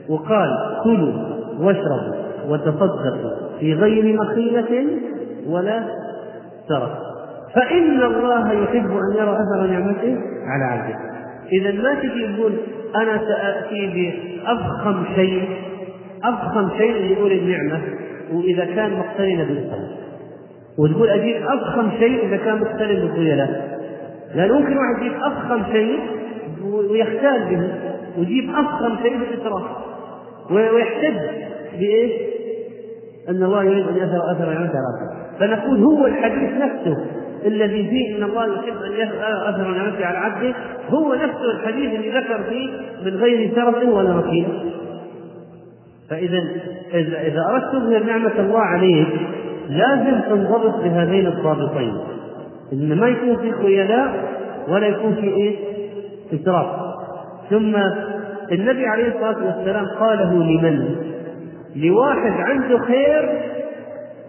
[0.10, 0.50] وقال
[0.84, 1.14] كلوا
[1.60, 2.16] واشربوا
[2.50, 4.88] وتصدقوا في غير مخيلة
[5.50, 5.84] ولا
[6.68, 6.90] سرف
[7.56, 11.00] فإن الله يحب أن يرى أثر نعمته على عبده
[11.52, 12.54] إذا ما تجي تقول
[12.96, 14.12] أنا سآتي
[14.44, 15.50] بأفخم شيء
[16.24, 17.82] أفخم شيء يقول النعمة
[18.34, 19.88] وإذا كان مقترنا بالخير
[20.78, 23.80] وتقول أجيب أفخم شيء إذا كان مقترن بالخيلاء
[24.36, 26.00] لأن ممكن واحد يجيب أفخم شيء
[26.92, 27.70] ويختال به
[28.18, 29.64] ويجيب أفخم شيء بالإسراف.
[30.52, 31.18] ويحتج
[31.80, 32.12] بإيش؟
[33.30, 37.06] أن الله يريد أن يظهر أثر نعمته على فنقول هو الحديث نفسه
[37.46, 40.54] الذي فيه أن الله يحب أن يظهر أثر على عبده
[40.90, 42.70] هو نفسه الحديث اللي ذكر فيه
[43.06, 44.48] من غير شرف ولا وكيل
[46.10, 46.38] فإذا
[47.28, 49.08] إذا أردت تظهر نعمة الله عليك
[49.70, 51.98] لازم تنضبط بهذين الضابطين
[52.74, 54.14] إن ما يكون في خيلاء
[54.68, 55.56] ولا يكون في إيه؟
[56.34, 56.68] إسراف.
[57.50, 57.76] ثم
[58.52, 60.96] النبي عليه الصلاة والسلام قاله لمن؟
[61.76, 63.42] لواحد عنده خير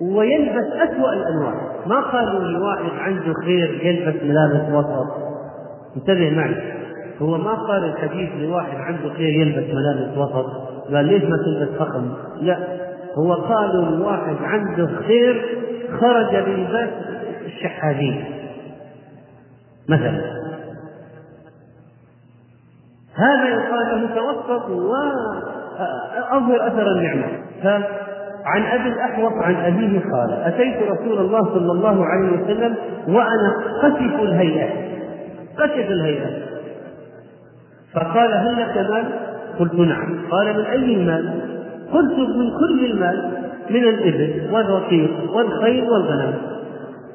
[0.00, 1.54] ويلبس أسوأ الأنواع
[1.86, 5.06] ما قالوا لواحد عنده خير يلبس ملابس وسط؟
[5.96, 6.54] انتبه معي.
[7.22, 12.14] هو ما قال الحديث لواحد عنده خير يلبس ملابس وسط؟ قال ليش ما تلبس فخم؟
[12.40, 12.58] لا
[13.14, 15.58] هو قالوا الواحد عنده خير
[16.00, 16.90] خرج بلباس
[17.46, 18.24] الشحاذين
[19.88, 20.40] مثلا.
[23.14, 27.26] هذا يقال له توسط وأظهر أثر النعمة.
[27.62, 32.74] فعن أبي الأحوص عن أبيه قال أتيت رسول الله صلى الله عليه وسلم
[33.08, 33.52] وأنا
[33.82, 34.70] قسف الهيئة.
[35.56, 36.30] قسف الهيئة.
[37.94, 40.18] فقال هل لك مال؟ قلت نعم.
[40.30, 41.40] قال من أي المال؟
[41.92, 43.30] قلت من كل المال
[43.70, 46.34] من الإبل والرقيق والخيل والغنم.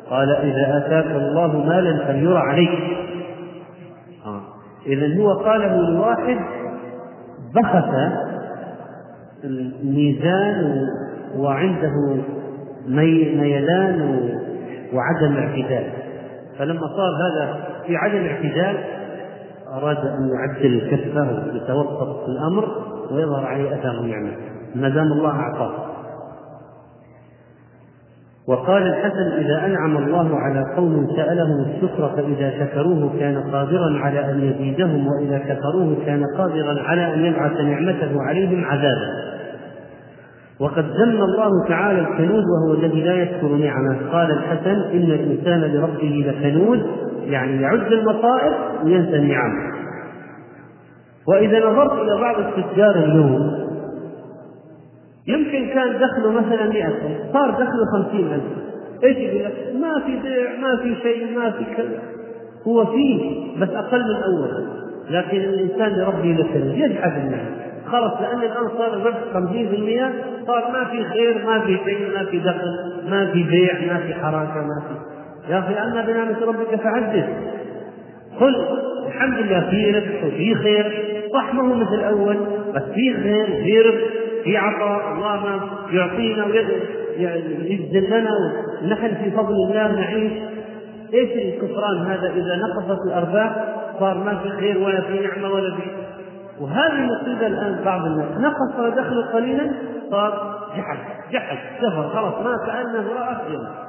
[0.09, 2.79] قال إذا آتاك الله مالا فليرى عليك.
[4.25, 4.41] آه.
[4.87, 6.37] إذا هو قاله لواحد
[7.55, 8.11] بخس
[9.43, 10.87] الميزان
[11.37, 12.17] وعنده
[12.87, 14.29] ميلان
[14.93, 15.83] وعدم اعتدال.
[16.59, 18.77] فلما صار هذا في عدم اعتدال
[19.77, 22.65] أراد أن يعدل كفه يتوسط في الأمر
[23.11, 24.31] ويظهر عليه أثر النعمة.
[24.75, 25.95] ما دام الله أعطاه.
[28.47, 34.41] وقال الحسن إذا أنعم الله على قوم سألهم الشكر فإذا شكروه كان قادرا على أن
[34.41, 39.35] يزيدهم وإذا كفروه كان قادرا على أن يبعث نعمته عليهم عذابا.
[40.59, 44.11] وقد ذم الله تعالى الكنود وهو الذي لا يشكر نعمة.
[44.11, 46.85] قال الحسن إن الإنسان لربه لكنود
[47.25, 48.53] يعني يعد المصائب
[48.83, 49.75] وينسى النعم
[51.27, 53.65] وإذا نظرت إلى بعض التجار اليوم
[55.27, 58.41] يمكن كان دخله مثلا 100 ألف صار دخله 50000
[59.03, 61.99] إيش يقول لك؟ ما في بيع ما في شيء ما في كذا.
[62.67, 64.67] هو فيه بس أقل من أول.
[65.09, 67.55] لكن الإنسان لربه لكنود يجحد النعم
[67.87, 72.39] خلص لأن الآن صار الربح 50% صار ما في خير ما في شيء ما في
[72.39, 75.14] دخل ما في بيع ما في حركة ما في
[75.49, 77.25] يا أخي أما بنعمة ربك فحدث
[78.39, 78.55] قل
[79.07, 81.15] الحمد لله في رزق وفي خير.
[81.33, 82.37] صح ما هو مثل الأول
[82.75, 84.07] بس في خير وفي رزق
[84.43, 85.13] في عطاء.
[85.13, 85.61] الله
[85.91, 88.29] يعطينا ويجزل لنا
[88.83, 90.31] ونحن في فضل الله نعيش.
[91.13, 93.55] إيش الكفران هذا؟ إذا نقصت الأرباح
[93.99, 95.81] صار ما في خير ولا في نعمة ولا في
[96.59, 98.27] وهذه المصيبه الآن بعض الناس.
[98.39, 99.71] نقص دخله قليلا
[100.11, 100.97] صار جحد
[101.31, 103.84] جحد كفر خلاص ما كأنه رأى يوم.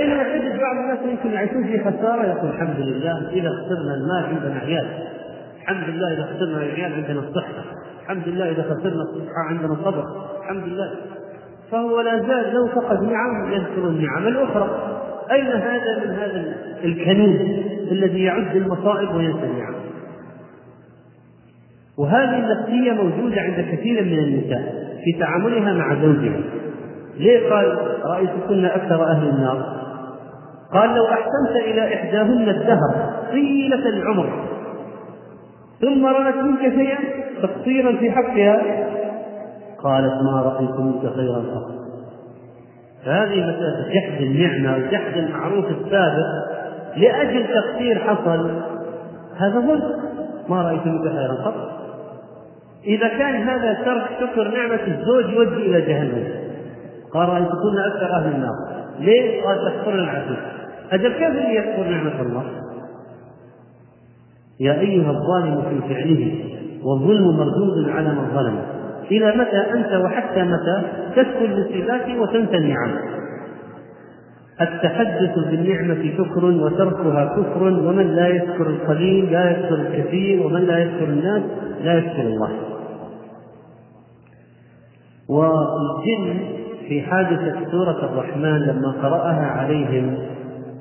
[0.00, 4.60] بينما تجد بعض الناس يمكن يعيشون في خسارة يقول الحمد لله إذا خسرنا المال عندنا
[4.60, 4.86] عيال.
[5.62, 7.64] الحمد لله إذا خسرنا العيال عندنا الصحة.
[8.02, 10.04] الحمد لله إذا خسرنا الصحة عندنا صبر
[10.42, 10.90] الحمد لله.
[11.70, 15.00] فهو لا زال لو فقد نعم يذكر النعم الأخرى.
[15.32, 16.54] أين هذا من هذا
[16.84, 17.40] الكنوز
[17.92, 19.74] الذي يعد المصائب وينسى النعم؟
[21.98, 26.40] وهذه النفسية موجودة عند كثير من النساء في تعاملها مع زوجها.
[27.16, 29.83] ليه قال رأيتكن أكثر أهل النار؟
[30.72, 34.44] قال لو أحسنت إلى إحداهن الدهر طيلة العمر.
[35.80, 36.98] ثم رأت منك شيئا
[37.42, 38.62] تقصيرا في حقها؟
[39.82, 41.74] قالت ما رأيت منك خيرا قط
[43.04, 46.54] فهذه مسألة جحد النعمة وجحد المعروف السابق.
[46.96, 48.50] لأجل تقصير حصل
[49.36, 49.92] هذا ظلم
[50.48, 51.54] ما رأيت منك خيرا قط
[52.84, 56.24] إذا كان هذا ترك شكر نعمة الزوج يؤدي إلى جهنم.
[57.14, 58.74] قال رأيتكن أكثر أهل النار.
[59.00, 60.53] ليه؟ قال تكفرن العزيز
[61.02, 62.44] كيف اللي يكفر نعمة الله؟
[64.60, 66.44] يا أيها الظالم في فعله
[66.84, 68.58] والظلم مردود على من ظلم
[69.10, 70.82] إلى متى أنت وحتى متى
[71.16, 72.90] تسكن المصيبات وتنسى النعم
[74.60, 81.04] التحدث بالنعمة شكر وتركها كفر ومن لا يذكر القليل لا يذكر الكثير ومن لا يذكر
[81.04, 81.42] الناس
[81.84, 82.50] لا يذكر الله.
[85.28, 86.38] والجن
[86.88, 90.18] في حادثة سورة الرحمن لما قرأها عليهم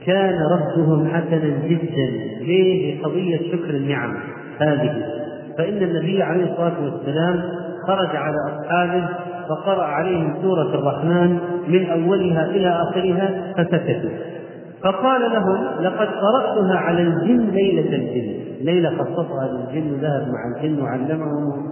[0.05, 2.11] كان ردهم حسنا جدا.
[2.41, 4.13] ليه؟ لقضية شكر النعم
[4.59, 5.05] هذه.
[5.57, 7.43] فإن النبي عليه الصلاة والسلام
[7.87, 9.09] خرج على أصحابه
[9.49, 14.09] فقرأ عليهم سورة الرحمن من أولها إلى آخرها فسكتوا.
[14.83, 18.33] فقال لهم لقد قرأتها على الجن ليلة الجن.
[18.61, 21.71] ليلة خصصها للجن ذهب مع الجن وعلمهم.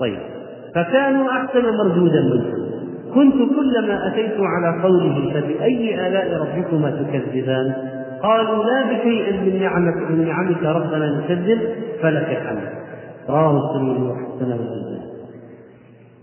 [0.00, 0.18] طيب.
[0.74, 2.65] فكانوا أحسن مردودا منهم.
[3.14, 7.74] كنت كلما أتيت على قوله فبأي آلاء ربكما تكذبان؟
[8.22, 11.58] قالوا لا بشيء من نعمك من نعمك ربنا نكذب
[12.02, 12.68] فلك الحمد.
[13.28, 14.58] رواه الترمذي وحسنه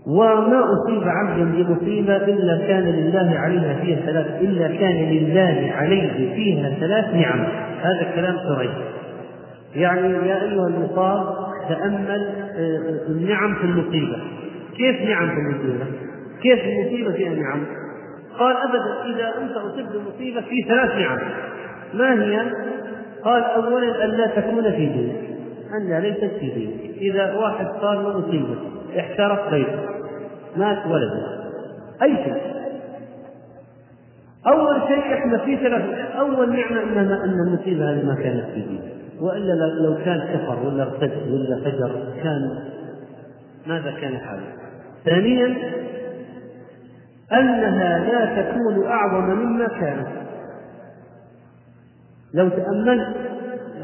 [0.06, 6.70] وما أصيب عبد بمصيبة إلا كان لله عليها فيها ثلاث إلا كان لله عليه فيها
[6.80, 7.46] ثلاث نعم.
[7.82, 8.70] هذا كلام سريع.
[9.74, 11.36] يعني يا أيها المصاب
[11.68, 14.16] تأمل آه، النعم في المصيبة.
[14.76, 15.84] كيف نعم في المصيبة؟
[16.44, 17.66] كيف المصيبة فيها نعم؟
[18.38, 21.18] قال أبدا إذا أنت أصبت بمصيبة في ثلاث نعم
[21.94, 22.50] ما هي؟
[23.24, 25.16] قال أولا أن لا تكون في دينك
[25.74, 28.56] أن ليست في دينك إذا واحد صار له مصيبة
[28.98, 29.78] احترق بيته
[30.56, 31.44] مات ولده
[32.02, 32.54] أي شيء
[34.46, 35.84] أول شيء إحنا في ثلاث
[36.18, 40.82] أول نعمة أننا أن المصيبة هذه ما كانت في دينك وإلا لو كان كفر ولا
[40.82, 41.92] ارتد ولا فجر
[42.22, 42.58] كان
[43.66, 44.42] ماذا كان حاله؟
[45.04, 45.56] ثانيا
[47.32, 50.08] أنها لا تكون أعظم مما كانت.
[52.34, 53.16] لو تأملت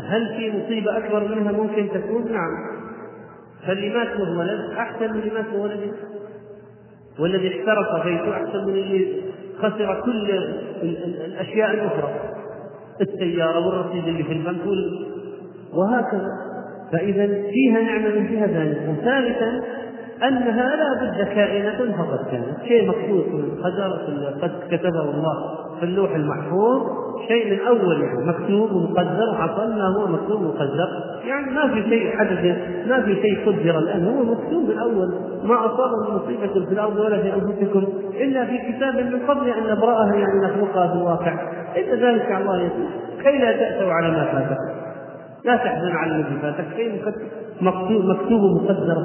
[0.08, 2.80] هل في مصيبة أكبر منها ممكن تكون؟ نعم.
[3.66, 5.92] فاللي مات له ولد أحسن من اللي مات له ولد.
[7.18, 9.22] والذي احترق بيته أحسن من اللي
[9.58, 10.30] خسر كل
[11.24, 12.14] الأشياء الأخرى.
[13.00, 14.60] السيارة والرصيد اللي في البنك
[15.74, 16.50] وهكذا.
[16.92, 19.79] فإذا فيها نعمة من جهة ثانية وثالثا
[20.28, 22.64] أنها لا بد كائنة فقد كانت.
[22.68, 23.98] شيء مكتوب في القدر
[24.42, 26.82] قد كتبه الله في اللوح المحفوظ.
[27.28, 30.88] شيء من أول يعني مكتوب ومقدر حصل ما هو مكتوب ومقدر
[31.24, 32.56] يعني ما في شيء حدث
[32.88, 34.04] ما في شيء قدر الآن.
[34.04, 35.14] هو مكتوب من أول
[35.44, 37.84] ما أصاب من مصيبة في الأرض ولا في أنفسكم
[38.20, 41.32] إلا في كتاب من قبل أن نبرأها يعني نخلقها في الواقع.
[41.76, 42.88] إن ذلك على الله يسير.
[43.22, 44.80] كي لا تأسوا على ما فاتكم.
[45.44, 46.66] لا تحزن على الذي فاتك.
[46.76, 47.02] شيء
[47.60, 48.96] مكتوب مكتوب مقدر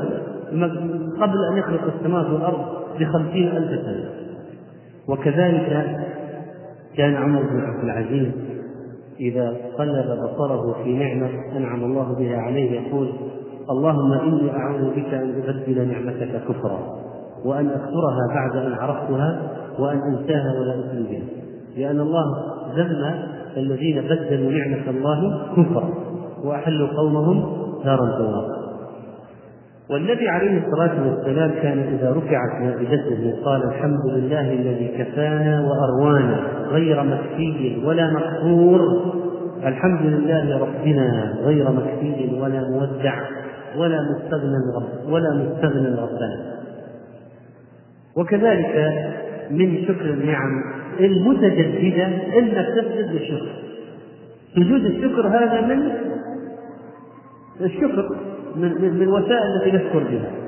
[1.22, 2.66] قبل أن يخلق السماوات والأرض
[3.00, 4.10] بخمسين ألف سنة.
[5.08, 5.98] وكذلك
[6.98, 8.32] كان عمر بن عبد العزيز
[9.20, 13.10] إذا قلب بصره في نعمة أنعم الله بها عليه يقول
[13.70, 16.80] اللهم إني أعوذ بك أن أبدل نعمتك كفرا
[17.46, 19.42] وأن أكفرها بعد أن عرفتها
[19.80, 21.24] وأن أنساها ولا أؤمن بها
[21.78, 22.24] لأن الله
[22.76, 23.26] ذم
[23.58, 25.90] الذين بدلوا نعمة الله كفرا
[26.44, 28.65] وأحلوا قومهم دار البوار
[29.90, 36.38] والنبي عليه الصلاة والسلام كان إذا رفعت مائدته قال الحمد لله الذي كفانا وأروانا
[36.68, 38.80] غير مكفي ولا مقهور.
[39.66, 43.16] الحمد لله ربنا غير مكفي ولا مودع
[43.78, 46.56] ولا مستغنى رب ولا مستغنى ربنا.
[48.18, 48.94] وكذلك
[49.52, 50.64] من شكر النعم
[51.00, 52.06] المتجددة
[52.40, 53.56] إنك تسجد للشكر
[54.56, 55.92] سجود الشكر هذا من؟
[57.62, 58.16] الشكر.
[58.58, 60.46] من, من وسائل التي نشكر بها.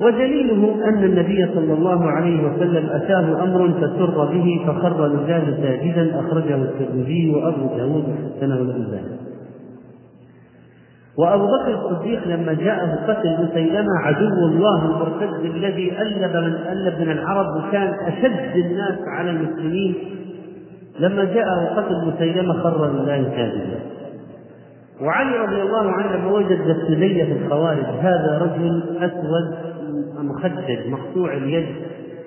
[0.00, 6.54] ودليله أن النبي صلى الله عليه وسلم أتاه أمر فسر به فخر رجال ساجدا أخرجه
[6.54, 9.16] الترمذي وأبو داود وحسنه الألباني
[11.18, 17.10] وأبو بكر الصديق لما جاءه قتل مسيلمة عدو الله المرتد الذي ألب من ألب من
[17.10, 19.94] العرب وكان أشد الناس على المسلمين
[20.98, 23.78] لما جاءه قتل مسيلمة خر لله ساجدا.
[25.00, 27.84] وعلي رضي الله عنه لما وجد دسلية في الخوارج.
[27.84, 29.74] هذا رجل أسود
[30.18, 31.66] مخدد مقطوع اليد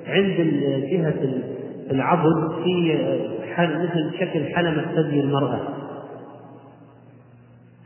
[0.08, 0.36] عند
[0.92, 1.42] جهة
[1.92, 2.98] العضد في
[3.60, 5.60] مثل شكل حلمة ثدي المرأة.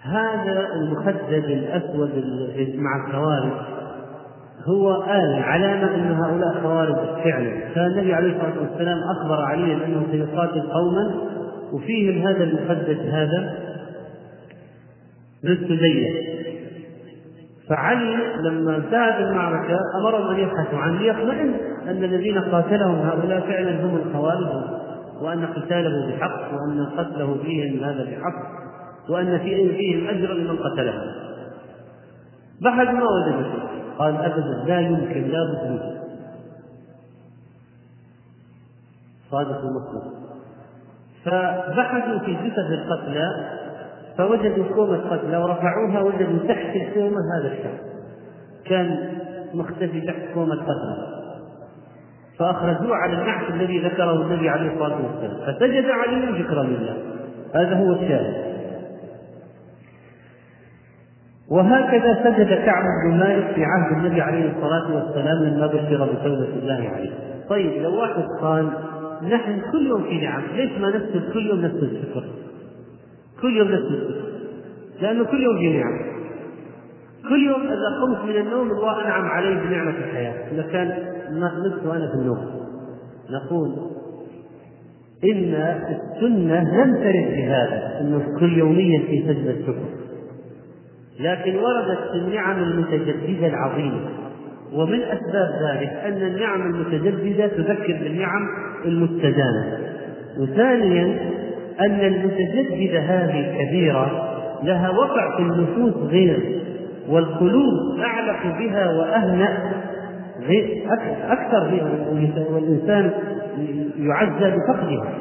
[0.02, 2.12] هذا المخدد الأسود
[2.76, 3.52] مع الخوارج
[4.66, 7.52] هو آية علامة أن هؤلاء خوارج فعلا.
[7.76, 11.16] فالنبي عليه الصلاة والسلام أخبر عليا أنه سيقاتل قوما
[11.74, 13.71] وفيهم هذا المخدد هذا.
[15.44, 16.32] للسدية
[17.70, 21.54] فعلي لما انتهت المعركة أمرهم أن يبحثوا عنه ليطمئن
[21.88, 24.82] أن الذين قاتلهم هؤلاء فعلا هم الخوارج
[25.22, 28.62] وأن قتاله بحق وأن قتله فيهم هذا بحق
[29.10, 31.02] وأن في فيهم أجر لمن قتلهم
[32.62, 33.46] بحث ما وجد
[33.98, 35.82] قال أبدا لا يمكن لا بد
[39.32, 40.04] صادق المطلوب
[41.26, 43.28] فبحثوا في جثث القتلى
[44.18, 47.84] فوجدوا كومة قتلى ورفعوها وجدوا تحت الكومة هذا الشخص.
[48.66, 49.10] كان
[49.54, 51.22] مختفي تحت كومة قتلى
[52.40, 55.38] فأخرجوه على النحس الذي ذكره النبي عليه الصلاة والسلام.
[55.46, 56.96] فسجد عليه شكرا لله.
[57.56, 58.52] هذا هو الشاهد.
[61.52, 66.90] وهكذا سجد كعب بن مالك في عهد النبي عليه الصلاة والسلام لما بشر بتوبة الله
[66.96, 67.12] عليه.
[67.50, 68.70] طيب لو واحد قال
[69.22, 72.24] نحن كل يوم في نعم ليش ما نسجد كل يوم نسجد الشكر
[73.42, 74.22] كل يوم نفس الفكر
[75.02, 76.00] لأنه كل يوم في نعم
[77.30, 80.52] كل يوم إذا قمت من النوم الله أنعم علي بنعمة الحياة.
[80.52, 80.88] إذا كان
[81.40, 82.46] نفس وأنا في النوم.
[83.30, 83.76] نقول
[85.24, 89.86] إن السنة لم ترد بهذا أنه كل يوميا في سجدة الشكر.
[91.20, 94.10] لكن وردت النعم المتجددة العظيمة.
[94.74, 98.48] ومن أسباب ذلك أن النعم المتجددة تذكر بالنعم
[98.86, 99.78] المستدامة.
[100.40, 101.20] وثانيا
[101.82, 104.28] أن المتجددة هذه الكبيرة
[104.64, 106.62] لها وقع في النفوس غير
[107.10, 109.72] والقلوب أعلق بها وأهنأ
[111.30, 111.90] أكثر بها
[112.52, 113.12] والإنسان
[114.00, 115.14] يعزى بفقدها.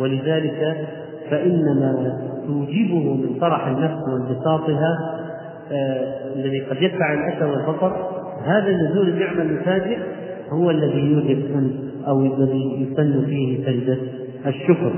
[0.00, 0.86] ولذلك
[1.30, 5.16] فإن ما توجبه من فرح النفس وانبساطها
[5.72, 7.96] آه الذي قد يدفع الأسى والبطر
[8.44, 9.98] هذا النزول النعمة المفاجئ
[10.50, 11.70] هو الذي يوجب
[12.06, 13.96] أو الذي يسن فيه سجدة
[14.46, 14.92] الشكر.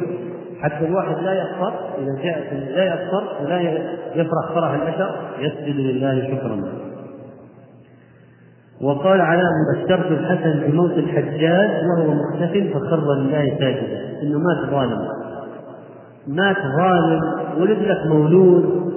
[0.63, 3.61] حتى الواحد لا يفطر إذا جاء لا يفطر ولا
[4.15, 6.63] يفرح فرح البشر يسجد لله شكرا.
[8.83, 9.43] وقال على
[9.75, 14.23] بشرت الحسن بموت الحجاج وهو مختف فخر لله ساجدا.
[14.23, 15.09] إنه مات ظالم.
[16.27, 17.21] مات ظالم
[17.61, 18.93] ولد لك مولود.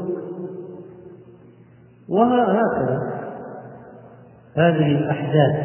[2.09, 2.99] وهكذا.
[4.57, 5.55] هذه الأحداث.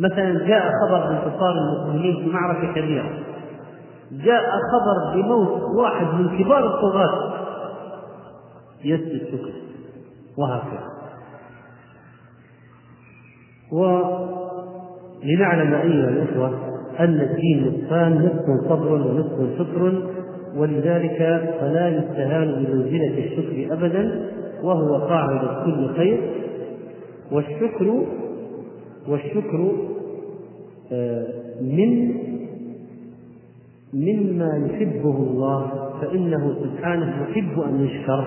[0.00, 3.10] مثلا جاء خبر بانتصار المسلمين في معركة كبيرة.
[4.12, 7.34] جاء خبر بموت واحد من كبار الطغاة.
[8.84, 9.52] يسجد شكر
[10.38, 10.88] وهكذا.
[15.22, 16.48] ولنعلم أيها الإخوة
[17.00, 20.02] أن الدين نصفان نصف صبر ونصف شكر
[20.56, 21.18] ولذلك
[21.60, 24.30] فلا يستهان بمنزلة الشكر أبدا
[24.62, 26.30] وهو قاعدة كل خير.
[27.32, 28.06] والشكر
[29.08, 29.72] والشكر
[30.92, 31.26] آه،
[31.60, 32.14] من
[33.94, 35.66] مما يحبه الله
[36.00, 38.24] فإنه سبحانه يحب أن يشكر.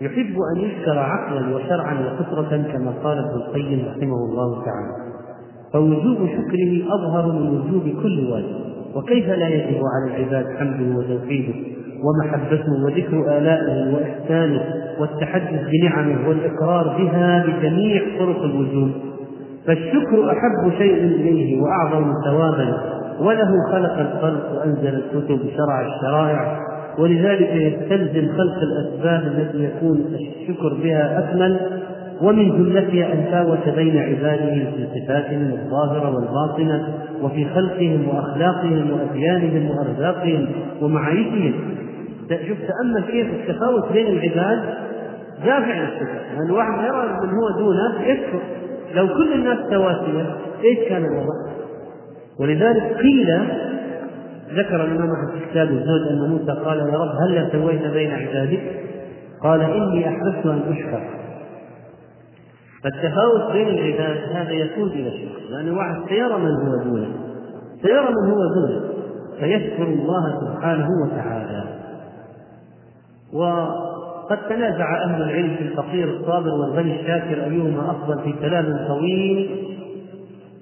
[0.00, 5.10] يحب أن يشكر عقلا وشرعا وفطرة كما قال ابن القيم رحمه الله تعالى.
[5.72, 8.60] فوجوب شكره أظهر من وجوب كل واجب.
[8.94, 11.54] وكيف لا يجب على العباد حمده وتوحيده
[12.04, 14.62] ومحبته وذكر آلائه وإحسانه
[15.00, 18.92] والتحدث بنعمه والإقرار بها بجميع طرق الوجود
[19.66, 22.99] فالشكر أحب شيء إليه وأعظم ثوابا.
[23.20, 26.58] وله خلق الخلق وأنزل الكتب شرع الشرائع
[26.98, 31.60] ولذلك يستلزم خلق الأسباب التي يكون الشكر بها أكمل
[32.22, 40.46] ومن جملتها أن فاوت بين عباده في صفاتهم الظاهرة والباطنة وفي خلقهم وأخلاقهم وأديانهم وأرزاقهم
[40.82, 41.52] ومعايشهم.
[42.28, 44.58] شوف تأمل كيف التفاوت بين العباد
[45.44, 48.40] دافع للشكر لأن الواحد يرى من هو دونه يكفر
[48.94, 51.49] لو كل الناس سواسية إيش كان الوضع؟
[52.40, 53.40] ولذلك قيل
[54.54, 58.62] ذكر الإمام أحمد في كتاب الزهد أن موسى قال يا رب هل سويت بين عبادك؟
[59.42, 61.20] قال إني أحببت أن أشكر
[62.82, 67.08] فالتفاوت بين العباد هذا يقود إلى الشكر لأن الواحد سيرى من هو دونه
[67.82, 68.80] سيرى من هو دونه
[69.40, 71.64] فيشكر الله سبحانه وتعالى
[73.32, 79.50] وقد تنازع أهل العلم في الفقير الصابر والغني الشاكر أيهما أفضل في كلام طويل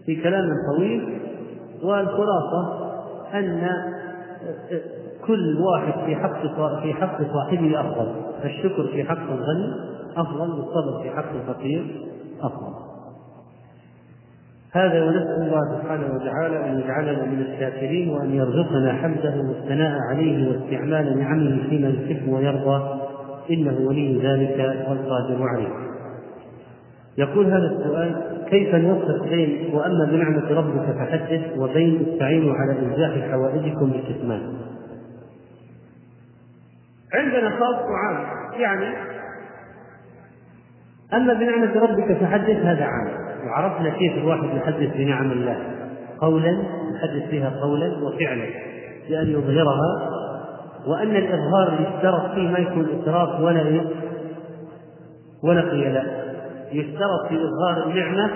[0.06, 1.18] في كلام طويل
[1.82, 2.88] والخلاصة
[3.34, 3.68] أن
[5.26, 6.42] كل واحد في حق
[6.82, 8.12] في حق صاحبه أفضل.
[8.44, 9.74] الشكر في حق الغني
[10.16, 12.08] أفضل والصبر في حق الفقير
[12.42, 12.74] أفضل.
[14.72, 21.18] هذا ونسأل الله سبحانه وتعالى أن يجعلنا من الشاكرين وأن يرزقنا حمده والثناء عليه واستعمال
[21.18, 23.00] نعمه فيما يحب ويرضى.
[23.50, 25.68] إنه ولي ذلك والقادر عليه.
[27.18, 28.14] يقول هذا السؤال
[28.50, 34.40] كيف نوفق بين وأما بنعمه ربك فحدث وبين استعينوا على انجاح حوائجكم بالكتمان.
[37.14, 38.26] عندنا خاص وعام
[38.60, 38.96] يعني
[41.14, 43.08] أما بنعمه ربك فحدث هذا عام.
[43.46, 45.56] وعرفنا كيف الواحد يحدث بنعم الله.
[46.20, 46.62] قولا
[46.94, 48.46] يحدث بها قولا وفعلا
[49.08, 50.10] بأن يظهرها.
[50.86, 53.84] وأن الإظهار اللي اشترط فيه ما يكون اسراف ولا؟
[55.42, 56.27] ولا خيلاء
[56.72, 58.30] يشترط في إظهار النعمة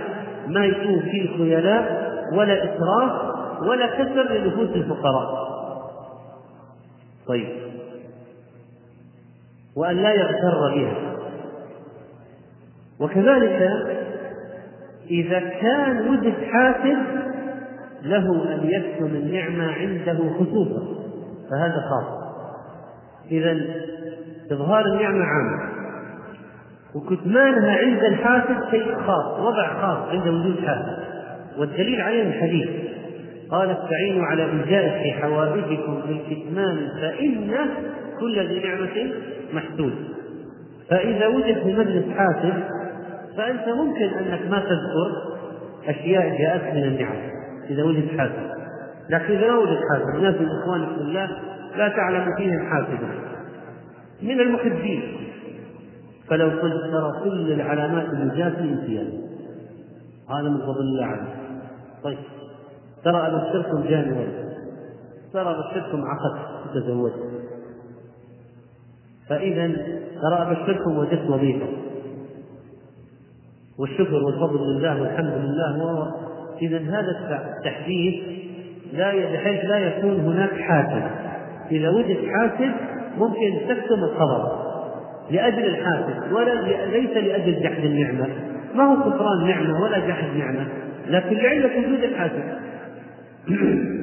[0.47, 3.33] ما يكون فيه خيلاء ولا إسراف
[3.63, 5.53] ولا كسر لنفوس الفقراء.
[7.29, 7.49] طيب.
[9.77, 10.97] وأن لا يغتر بها.
[13.01, 13.63] وكذلك
[15.11, 16.99] إذا كان وجد حافز
[18.03, 20.83] له أن يكتم النعمة عنده خصوصا
[21.51, 22.23] فهذا خاص.
[23.31, 23.57] إذا
[24.53, 25.82] إظهار النعمة عام.
[26.95, 31.03] وكتمانها عند الحاسد شيء خاص وضع خاص عند وجود حاسد.
[31.59, 32.69] والدليل عليه الحديث
[33.51, 37.55] قال استعينوا على إنجاء في حوائجكم بالكتمان فإن
[38.21, 39.13] كل ذي نعمة
[39.53, 39.93] محسود.
[40.91, 42.55] فإذا وجد في مجلس حاسد
[43.37, 45.33] فأنت ممكن أنك ما تذكر
[45.89, 47.17] أشياء جاءت من النعم
[47.71, 48.53] إذا وجد حاسد.
[49.11, 51.31] لكن إذا ما وجد حاسد الناس من إخوانك الله
[51.77, 53.09] لا تعلم فيهم حاسدا
[54.23, 55.03] من المحبين.
[56.29, 58.07] فلو قلت ترى كل العلامات
[58.53, 59.07] في امتياز.
[60.31, 61.35] هذا من فضل الله عليه
[62.05, 62.19] طيب
[63.05, 63.83] ترى ابشركم
[64.13, 64.53] ولد
[65.33, 66.41] ترى ابشركم عقد
[66.75, 67.33] تزوجت.
[69.29, 69.67] فإذا
[70.23, 71.67] ترى ابشركم وجدت وظيفة.
[73.79, 76.07] والشكر والفضل لله والحمد لله و
[76.63, 78.25] إذا هذا التحديث
[78.93, 81.11] لا بحيث لا يكون هناك حاسد
[81.71, 82.73] إذا وجد حاسد
[83.19, 84.72] ممكن تكتم الخبر.
[85.31, 86.55] لأجل الحاسد ولا
[86.87, 88.27] ليس لأجل جحد النعمة.
[88.75, 90.67] ما هو كفران نعمة ولا جحد نعمة
[91.09, 92.59] لكن لعلة وجود الحاسد.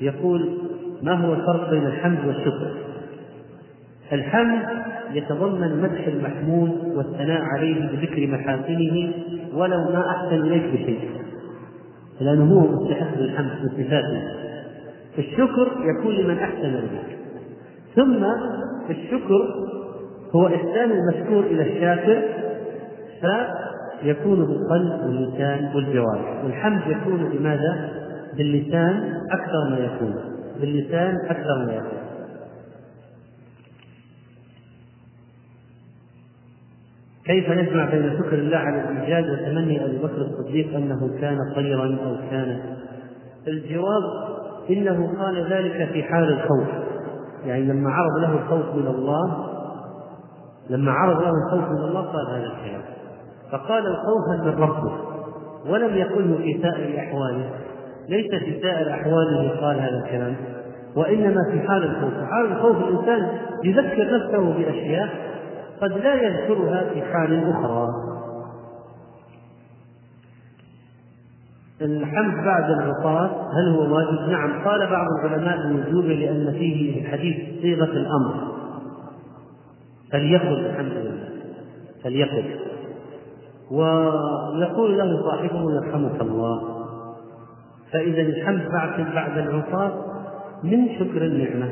[0.00, 0.58] يقول
[1.02, 2.76] ما هو الفرق بين الحمد والشكر؟
[4.12, 4.62] الحمد
[5.12, 9.12] يتضمن مدح المحمود والثناء عليه بذكر محاسنه
[9.54, 11.10] ولو ما أحسن إليك بشيء.
[12.20, 14.43] لأنه هو مستحق للحمد بصفاته
[15.18, 17.18] الشكر يكون لمن أحسن إليك
[17.96, 18.24] ثم
[18.90, 19.64] الشكر
[20.34, 22.22] هو إحسان المشكور إلى الشاكر
[23.20, 26.44] فيكون بالقلب واللسان والجوارح.
[26.44, 27.90] والحمد يكون بماذا؟
[28.36, 30.14] باللسان أكثر ما يكون.
[30.60, 32.04] باللسان أكثر ما يكون.
[37.24, 42.16] كيف نجمع بين شكر الله على الإيجاد وتمني أبي بكر الصديق أنه كان خيرا أو
[42.30, 42.60] كان؟
[43.48, 44.33] الجواب
[44.70, 46.68] إنه قال ذلك في حال الخوف.
[47.44, 49.46] يعني لما عرض له الخوف من الله
[50.70, 52.82] لما عرض له الخوف من الله قال هذا الكلام.
[53.52, 54.92] فقال خوفا من ربه
[55.70, 57.50] ولم يقله في سائر أحواله
[58.08, 60.36] ليس في سائر أحواله قال هذا الكلام
[60.96, 62.30] وإنما في حال الخوف.
[62.30, 63.28] حال الخوف الإنسان
[63.64, 65.08] يذكر نفسه بأشياء
[65.82, 67.88] قد لا يذكرها في حال أخرى.
[71.82, 74.64] الحمد بعد العطاة هل هو واجب؟ نعم.
[74.64, 78.54] قال بعض العلماء الوجوب لأن فيه الحديث صيغة الأمر.
[80.12, 81.28] فليقل الحمد لله.
[82.04, 82.44] فليقل.
[83.70, 86.84] ويقول له صاحبه يرحمك الله.
[87.92, 89.92] فإذا الحمد بعد بعد العطاة
[90.62, 91.70] من شكر النعمة.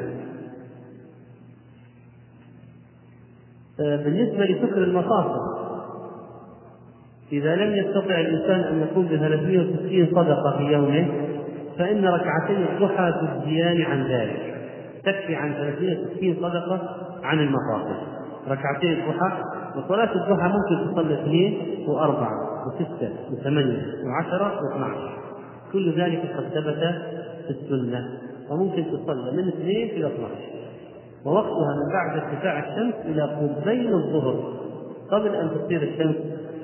[3.80, 5.61] آه، بالنسبة لشكر المفاصل
[7.32, 11.06] إذا لم يستطع الإنسان أن يقوم ب 360 صدقة في يومه
[11.78, 14.52] فإن ركعتي الضحى تجزيان عن ذلك.
[15.04, 17.96] تكفي عن 360 صدقة عن المفاصل
[18.48, 19.42] ركعتي الضحى
[19.76, 24.98] وصلاة الضحى ممكن تصلي اثنين وأربعة وستة وثمانية وعشرة واثنعش
[25.72, 26.94] كل ذلك قد ثبت
[27.46, 28.08] في السنة
[28.50, 30.34] وممكن تصلى من اثنين إلى 12
[31.24, 34.52] ووقتها من بعد ارتفاع الشمس إلى قبيل الظهر
[35.10, 36.16] قبل أن تصير الشمس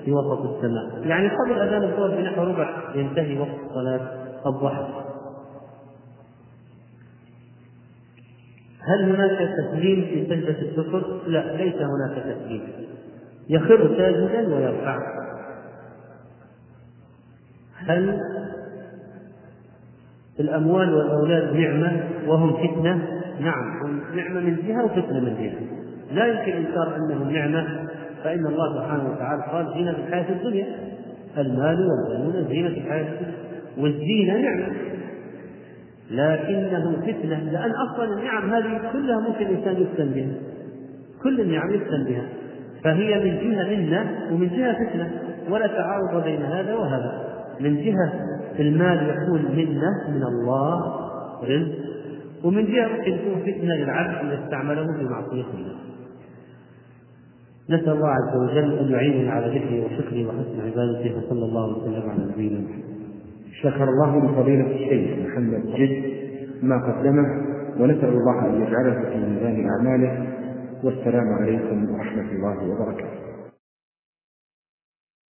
[0.04, 1.06] في وسط السماء.
[1.06, 4.00] يعني قبل أذان الظهر بنحو ربع ينتهي وقت صلاة
[4.46, 5.04] الضحى
[8.80, 12.62] هل هناك تسليم في سجدة الشكر؟ لا ليس هناك تسليم.
[13.48, 14.98] يخر ساجدا ويرفع.
[17.76, 18.20] هل
[20.40, 25.58] الأموال والأولاد نعمة وهم فتنة؟ نعم هم نعمة من جهة وفتنة من جهة.
[26.12, 27.87] لا يمكن إنكار أنهم نعمة
[28.24, 30.66] فإن الله سبحانه وتعالى قال زينة الحياة الدنيا
[31.38, 33.32] المال والبنون زينة الحياة الدنيا.
[33.78, 34.72] والزينة نعمة.
[36.10, 40.34] لكنه فتنة لأن أصلا النعم هذه كلها ممكن الإنسان يفتن بها.
[41.22, 42.22] كل النعم يفتن بها.
[42.84, 45.10] فهي من جهة منة ومن جهة فتنة.
[45.50, 47.28] ولا تعارض بين هذا وهذا.
[47.60, 48.12] من جهة
[48.58, 51.00] المال يكون منة من الله
[51.42, 51.88] رزق.
[52.44, 55.87] ومن جهة ممكن يكون فتنة للعبد إذا استعمله في معصية الله.
[57.70, 62.24] نسأل الله عز وجل أن يعيننا على ذكره وشكره وحسن عبادته وصلى الله وسلم على
[62.32, 62.84] نبينا محمد.
[63.62, 66.02] شكر الله لفضيلة الشيخ محمد جد
[66.62, 67.26] ما قدمه
[67.80, 70.26] ونسأل الله أن يجعله في ميزان أعماله
[70.84, 73.27] والسلام عليكم ورحمة الله وبركاته.